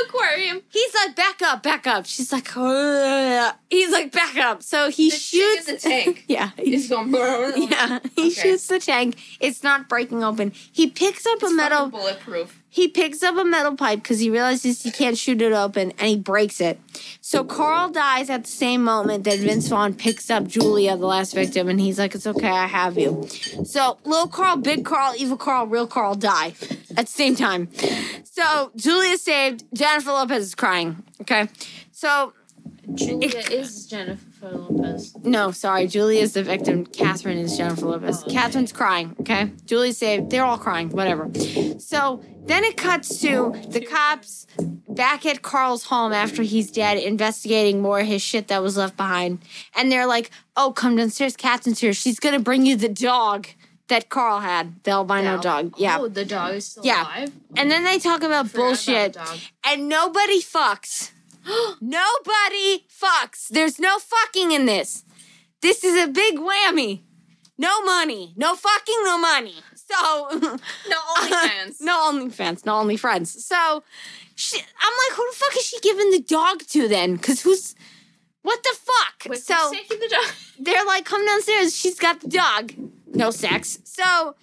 aquarium. 0.08 0.62
he's 0.70 0.94
like, 0.94 1.14
back 1.16 1.40
up, 1.42 1.62
back 1.62 1.86
up. 1.86 2.06
She's 2.06 2.32
like, 2.32 2.48
oh, 2.56 3.46
"Ugh." 3.48 3.54
he's 3.70 3.90
like, 3.92 4.12
back 4.12 4.36
up. 4.36 4.62
So 4.62 4.90
he 4.90 5.10
The 5.10 5.16
shoots 5.16 5.66
the 5.66 5.76
tank. 5.78 6.24
Yeah. 6.28 6.50
He's 6.56 6.88
going. 6.88 7.12
Yeah, 7.14 8.00
he 8.14 8.28
Okay. 8.28 8.30
shoots 8.30 8.66
the 8.66 8.78
tank. 8.78 9.16
It's 9.40 9.62
not 9.62 9.88
breaking 9.88 10.22
open. 10.24 10.52
He 10.72 10.88
picks 10.88 11.26
up 11.26 11.42
a 11.42 11.50
metal. 11.50 11.88
bulletproof. 11.88 12.55
He 12.76 12.88
picks 12.88 13.22
up 13.22 13.38
a 13.38 13.42
metal 13.42 13.74
pipe 13.74 14.02
because 14.02 14.20
he 14.20 14.28
realizes 14.28 14.82
he 14.82 14.90
can't 14.90 15.16
shoot 15.16 15.40
it 15.40 15.54
open 15.54 15.92
and 15.92 16.08
he 16.08 16.16
breaks 16.18 16.60
it. 16.60 16.78
So 17.22 17.42
Carl 17.42 17.88
dies 17.88 18.28
at 18.28 18.44
the 18.44 18.50
same 18.50 18.84
moment 18.84 19.24
that 19.24 19.38
Vince 19.38 19.68
Vaughn 19.68 19.94
picks 19.94 20.28
up 20.28 20.46
Julia, 20.46 20.94
the 20.94 21.06
last 21.06 21.32
victim, 21.32 21.70
and 21.70 21.80
he's 21.80 21.98
like, 21.98 22.14
It's 22.14 22.26
okay, 22.26 22.50
I 22.50 22.66
have 22.66 22.98
you. 22.98 23.26
So 23.64 23.96
little 24.04 24.28
Carl, 24.28 24.58
big 24.58 24.84
Carl, 24.84 25.14
evil 25.16 25.38
Carl, 25.38 25.66
real 25.66 25.86
Carl 25.86 26.16
die 26.16 26.52
at 26.98 27.06
the 27.06 27.12
same 27.12 27.34
time. 27.34 27.70
So 28.24 28.72
Julia's 28.76 29.22
saved. 29.22 29.64
Jennifer 29.72 30.10
Lopez 30.10 30.42
is 30.42 30.54
crying. 30.54 31.02
Okay. 31.22 31.48
So 31.92 32.34
Julia 32.94 33.40
is 33.50 33.86
Jennifer 33.86 34.25
Lopez. 34.42 35.14
no, 35.22 35.50
sorry, 35.50 35.86
Julie 35.86 36.18
is 36.18 36.32
the 36.34 36.42
victim. 36.42 36.84
Catherine 36.86 37.38
is 37.38 37.56
Jennifer 37.56 37.86
Lopez. 37.86 38.22
Oh, 38.22 38.26
okay. 38.26 38.34
Catherine's 38.34 38.72
crying, 38.72 39.16
okay? 39.20 39.52
Julie's 39.64 39.98
saved. 39.98 40.30
They're 40.30 40.44
all 40.44 40.58
crying, 40.58 40.90
whatever. 40.90 41.30
So 41.78 42.22
then 42.44 42.64
it 42.64 42.76
cuts 42.76 43.20
to 43.22 43.54
the 43.68 43.80
cops 43.80 44.46
back 44.88 45.26
at 45.26 45.42
Carl's 45.42 45.84
home 45.84 46.12
after 46.12 46.42
he's 46.42 46.70
dead, 46.70 46.98
investigating 46.98 47.80
more 47.82 48.00
of 48.00 48.06
his 48.06 48.22
shit 48.22 48.48
that 48.48 48.62
was 48.62 48.76
left 48.76 48.96
behind. 48.96 49.40
And 49.74 49.90
they're 49.90 50.06
like, 50.06 50.30
oh, 50.56 50.72
come 50.72 50.96
downstairs. 50.96 51.36
Catherine's 51.36 51.80
here. 51.80 51.92
She's 51.92 52.20
going 52.20 52.34
to 52.34 52.40
bring 52.42 52.66
you 52.66 52.76
the 52.76 52.88
dog 52.88 53.48
that 53.88 54.08
Carl 54.08 54.40
had, 54.40 54.82
the 54.82 54.90
albino 54.90 55.36
Now- 55.36 55.40
dog. 55.40 55.74
Yeah. 55.76 55.98
Oh, 56.00 56.08
the 56.08 56.24
dog 56.24 56.54
is 56.54 56.66
still 56.66 56.84
Yeah. 56.84 57.02
alive. 57.02 57.32
And 57.56 57.70
then 57.70 57.84
they 57.84 57.98
talk 57.98 58.22
about 58.24 58.46
about 58.46 58.52
bullshit. 58.52 59.12
the 59.12 59.18
dog. 59.20 59.38
And 59.64 59.88
nobody 59.88 60.40
fucks. 60.42 61.12
Nobody 61.80 62.86
fucks. 62.88 63.48
There's 63.48 63.78
no 63.78 63.98
fucking 63.98 64.52
in 64.52 64.66
this. 64.66 65.04
This 65.62 65.84
is 65.84 65.96
a 66.02 66.08
big 66.10 66.36
whammy. 66.38 67.02
No 67.58 67.82
money. 67.82 68.34
No 68.36 68.54
fucking 68.54 69.02
no 69.04 69.18
money. 69.18 69.54
So 69.74 70.28
No, 70.88 70.96
OnlyFans. 71.16 71.76
no 71.80 72.10
OnlyFans, 72.12 72.66
no 72.66 72.74
OnlyFriends. 72.74 73.28
So 73.28 73.82
She, 74.34 74.58
I'm 74.58 74.92
like, 75.08 75.16
who 75.16 75.26
the 75.30 75.36
fuck 75.36 75.56
is 75.56 75.64
she 75.64 75.78
giving 75.80 76.10
the 76.10 76.20
dog 76.20 76.62
to 76.68 76.88
then? 76.88 77.16
Because 77.16 77.42
who's 77.42 77.74
what 78.42 78.62
the 78.62 78.76
fuck? 78.76 79.30
Wait, 79.30 79.40
so 79.40 79.72
the 79.72 80.08
dog? 80.08 80.32
they're 80.60 80.84
like, 80.84 81.04
come 81.04 81.26
downstairs. 81.26 81.76
She's 81.76 81.98
got 81.98 82.20
the 82.20 82.28
dog. 82.28 82.72
No 83.12 83.30
sex. 83.32 83.80
So 83.84 84.36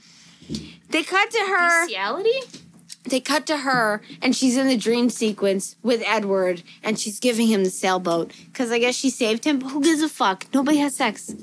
they 0.89 1.03
cut 1.03 1.31
to 1.31 1.39
her. 1.39 1.85
Bestiality? 1.85 2.62
They 3.05 3.19
cut 3.19 3.45
to 3.47 3.57
her, 3.57 4.01
and 4.21 4.35
she's 4.35 4.55
in 4.55 4.67
the 4.67 4.77
dream 4.77 5.09
sequence 5.09 5.75
with 5.83 6.01
Edward, 6.05 6.63
and 6.81 6.97
she's 6.97 7.19
giving 7.19 7.47
him 7.47 7.63
the 7.63 7.69
sailboat 7.69 8.31
because 8.45 8.71
I 8.71 8.79
guess 8.79 8.95
she 8.95 9.09
saved 9.09 9.43
him. 9.45 9.59
But 9.59 9.69
who 9.69 9.83
gives 9.83 10.01
a 10.01 10.09
fuck? 10.09 10.45
Nobody 10.53 10.77
has 10.77 10.95
sex. 10.95 11.33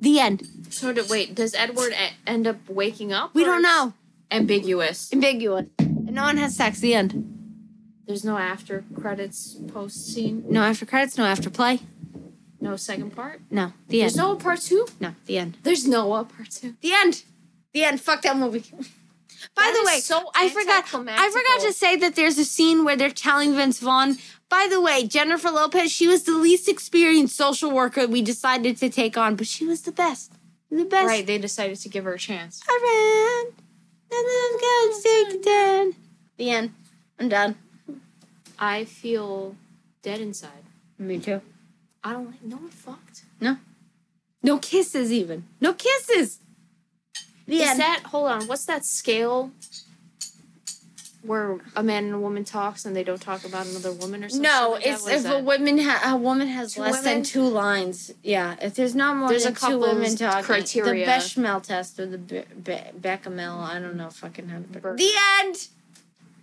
The 0.00 0.18
end. 0.20 0.48
So 0.70 0.92
do, 0.92 1.04
wait, 1.08 1.34
does 1.34 1.54
Edward 1.54 1.92
e- 1.92 2.16
end 2.26 2.46
up 2.46 2.56
waking 2.68 3.12
up? 3.12 3.34
We 3.34 3.44
don't 3.44 3.62
know. 3.62 3.92
Ambiguous. 4.30 5.12
Ambiguous. 5.12 5.66
And 5.78 6.12
no 6.12 6.22
one 6.22 6.38
has 6.38 6.56
sex. 6.56 6.80
The 6.80 6.94
end. 6.94 7.32
There's 8.06 8.24
no 8.24 8.38
after 8.38 8.84
credits 8.98 9.56
post 9.68 10.12
scene. 10.12 10.44
No 10.48 10.62
after 10.62 10.86
credits. 10.86 11.18
No 11.18 11.24
after 11.24 11.50
play. 11.50 11.80
No 12.60 12.76
second 12.76 13.10
part. 13.14 13.40
No. 13.50 13.72
The 13.88 14.00
There's 14.00 14.02
end. 14.02 14.02
There's 14.02 14.16
no 14.16 14.36
part 14.36 14.60
two. 14.60 14.86
No. 15.00 15.14
The 15.26 15.38
end. 15.38 15.58
There's 15.62 15.86
no 15.86 16.24
part 16.24 16.50
two. 16.50 16.74
The 16.80 16.92
end. 16.94 17.22
The 17.74 17.84
end. 17.84 18.00
Fuck 18.00 18.22
that 18.22 18.36
movie. 18.36 18.64
By 19.54 19.62
That 19.62 19.78
the 19.78 19.86
way, 19.86 20.00
so 20.00 20.30
I 20.34 20.48
forgot. 20.48 20.84
I 20.92 21.30
forgot 21.30 21.66
to 21.66 21.72
say 21.72 21.96
that 21.96 22.14
there's 22.14 22.38
a 22.38 22.44
scene 22.44 22.84
where 22.84 22.96
they're 22.96 23.10
telling 23.10 23.54
Vince 23.54 23.80
Vaughn. 23.80 24.16
By 24.48 24.68
the 24.70 24.80
way, 24.80 25.06
Jennifer 25.06 25.50
Lopez, 25.50 25.90
she 25.90 26.06
was 26.06 26.22
the 26.22 26.36
least 26.36 26.68
experienced 26.68 27.36
social 27.36 27.70
worker 27.70 28.06
we 28.06 28.22
decided 28.22 28.76
to 28.78 28.88
take 28.88 29.16
on, 29.16 29.36
but 29.36 29.46
she 29.46 29.64
was 29.66 29.82
the 29.82 29.92
best. 29.92 30.32
The 30.70 30.84
best. 30.84 31.06
Right, 31.06 31.26
they 31.26 31.38
decided 31.38 31.78
to 31.78 31.88
give 31.88 32.04
her 32.04 32.14
a 32.14 32.18
chance. 32.18 32.62
I 32.68 33.50
ran. 33.50 33.52
Nothing 34.10 34.58
good. 34.60 34.94
Stick 34.94 35.42
down. 35.42 35.94
The 36.36 36.50
end. 36.50 36.74
I'm 37.18 37.28
done. 37.28 37.56
I 38.58 38.84
feel 38.84 39.56
dead 40.02 40.20
inside. 40.20 40.64
Me 40.98 41.18
too. 41.18 41.40
I 42.02 42.12
don't 42.12 42.26
like. 42.26 42.42
No 42.42 42.56
one 42.56 42.70
fucked. 42.70 43.24
No. 43.40 43.58
No 44.42 44.58
kisses, 44.58 45.12
even. 45.12 45.44
No 45.60 45.74
kisses. 45.74 46.38
The 47.46 47.56
Is 47.62 47.68
end. 47.70 47.80
that 47.80 48.02
hold 48.06 48.28
on? 48.28 48.46
What's 48.48 48.64
that 48.66 48.84
scale 48.84 49.50
where 51.22 51.58
a 51.74 51.82
man 51.82 52.04
and 52.04 52.14
a 52.14 52.18
woman 52.18 52.44
talks 52.44 52.84
and 52.84 52.94
they 52.94 53.02
don't 53.02 53.20
talk 53.20 53.44
about 53.44 53.66
another 53.66 53.92
woman 53.92 54.22
or 54.24 54.28
something? 54.28 54.42
no, 54.42 54.72
like 54.72 54.86
it's 54.86 55.06
if 55.08 55.24
a 55.26 55.40
woman 55.40 55.78
ha- 55.78 56.12
a 56.12 56.16
woman 56.16 56.46
has 56.48 56.74
Two 56.74 56.80
less 56.82 57.02
than 57.02 57.22
two 57.22 57.42
lines. 57.48 58.12
Yeah, 58.22 58.56
if 58.62 58.74
there's 58.74 58.94
not 58.94 59.16
more 59.16 59.28
There's 59.28 59.44
than 59.44 59.52
a 59.54 59.56
two 59.56 59.78
women 59.78 60.14
talking, 60.16 60.44
criteria. 60.44 61.04
the 61.04 61.10
Bechamel 61.10 61.60
test 61.60 61.98
or 61.98 62.06
the 62.06 62.18
Be- 62.18 62.44
Be- 62.62 62.90
Bechamel, 62.94 63.58
I 63.60 63.78
don't 63.80 63.96
know 63.96 64.10
fucking 64.10 64.48
how 64.48 64.58
to. 64.58 64.96
The 64.96 65.10
end. 65.40 65.68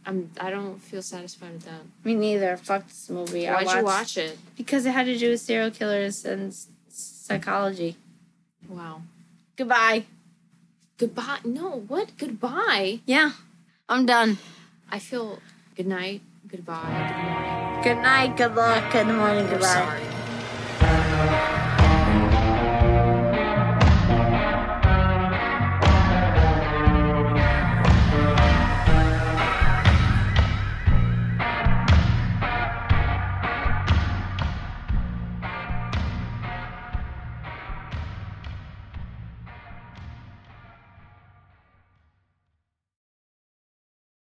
I'm. 0.05 0.31
I 0.39 0.49
don't 0.49 0.81
feel 0.81 1.01
satisfied 1.01 1.53
with 1.53 1.63
that. 1.65 1.81
Me 2.03 2.13
neither. 2.13 2.57
Fuck 2.57 2.87
this 2.87 3.09
movie. 3.09 3.47
I 3.47 3.53
Why'd 3.53 3.61
you 3.77 3.83
watched- 3.83 3.85
watch 3.85 4.17
it? 4.17 4.37
Because 4.57 4.85
it 4.85 4.91
had 4.91 5.05
to 5.05 5.17
do 5.17 5.29
with 5.29 5.39
serial 5.39 5.71
killers 5.71 6.25
and 6.25 6.49
s- 6.51 6.67
psychology. 6.89 7.95
Wow. 8.67 9.01
Goodbye. 9.55 10.03
Goodbye. 10.97 11.39
No. 11.43 11.83
What? 11.87 12.17
Goodbye. 12.17 12.99
Yeah, 13.05 13.31
I'm 13.89 14.05
done. 14.05 14.37
I 14.91 14.99
feel. 14.99 15.39
Good 15.75 15.87
night. 15.87 16.21
Goodbye. 16.47 16.85
Good 16.85 17.17
morning. 17.25 17.83
Good 17.83 18.01
night. 18.01 18.37
Good 18.37 18.55
luck. 18.55 18.91
Good 18.93 19.07
morning. 19.07 19.47
Goodbye. 19.49 20.12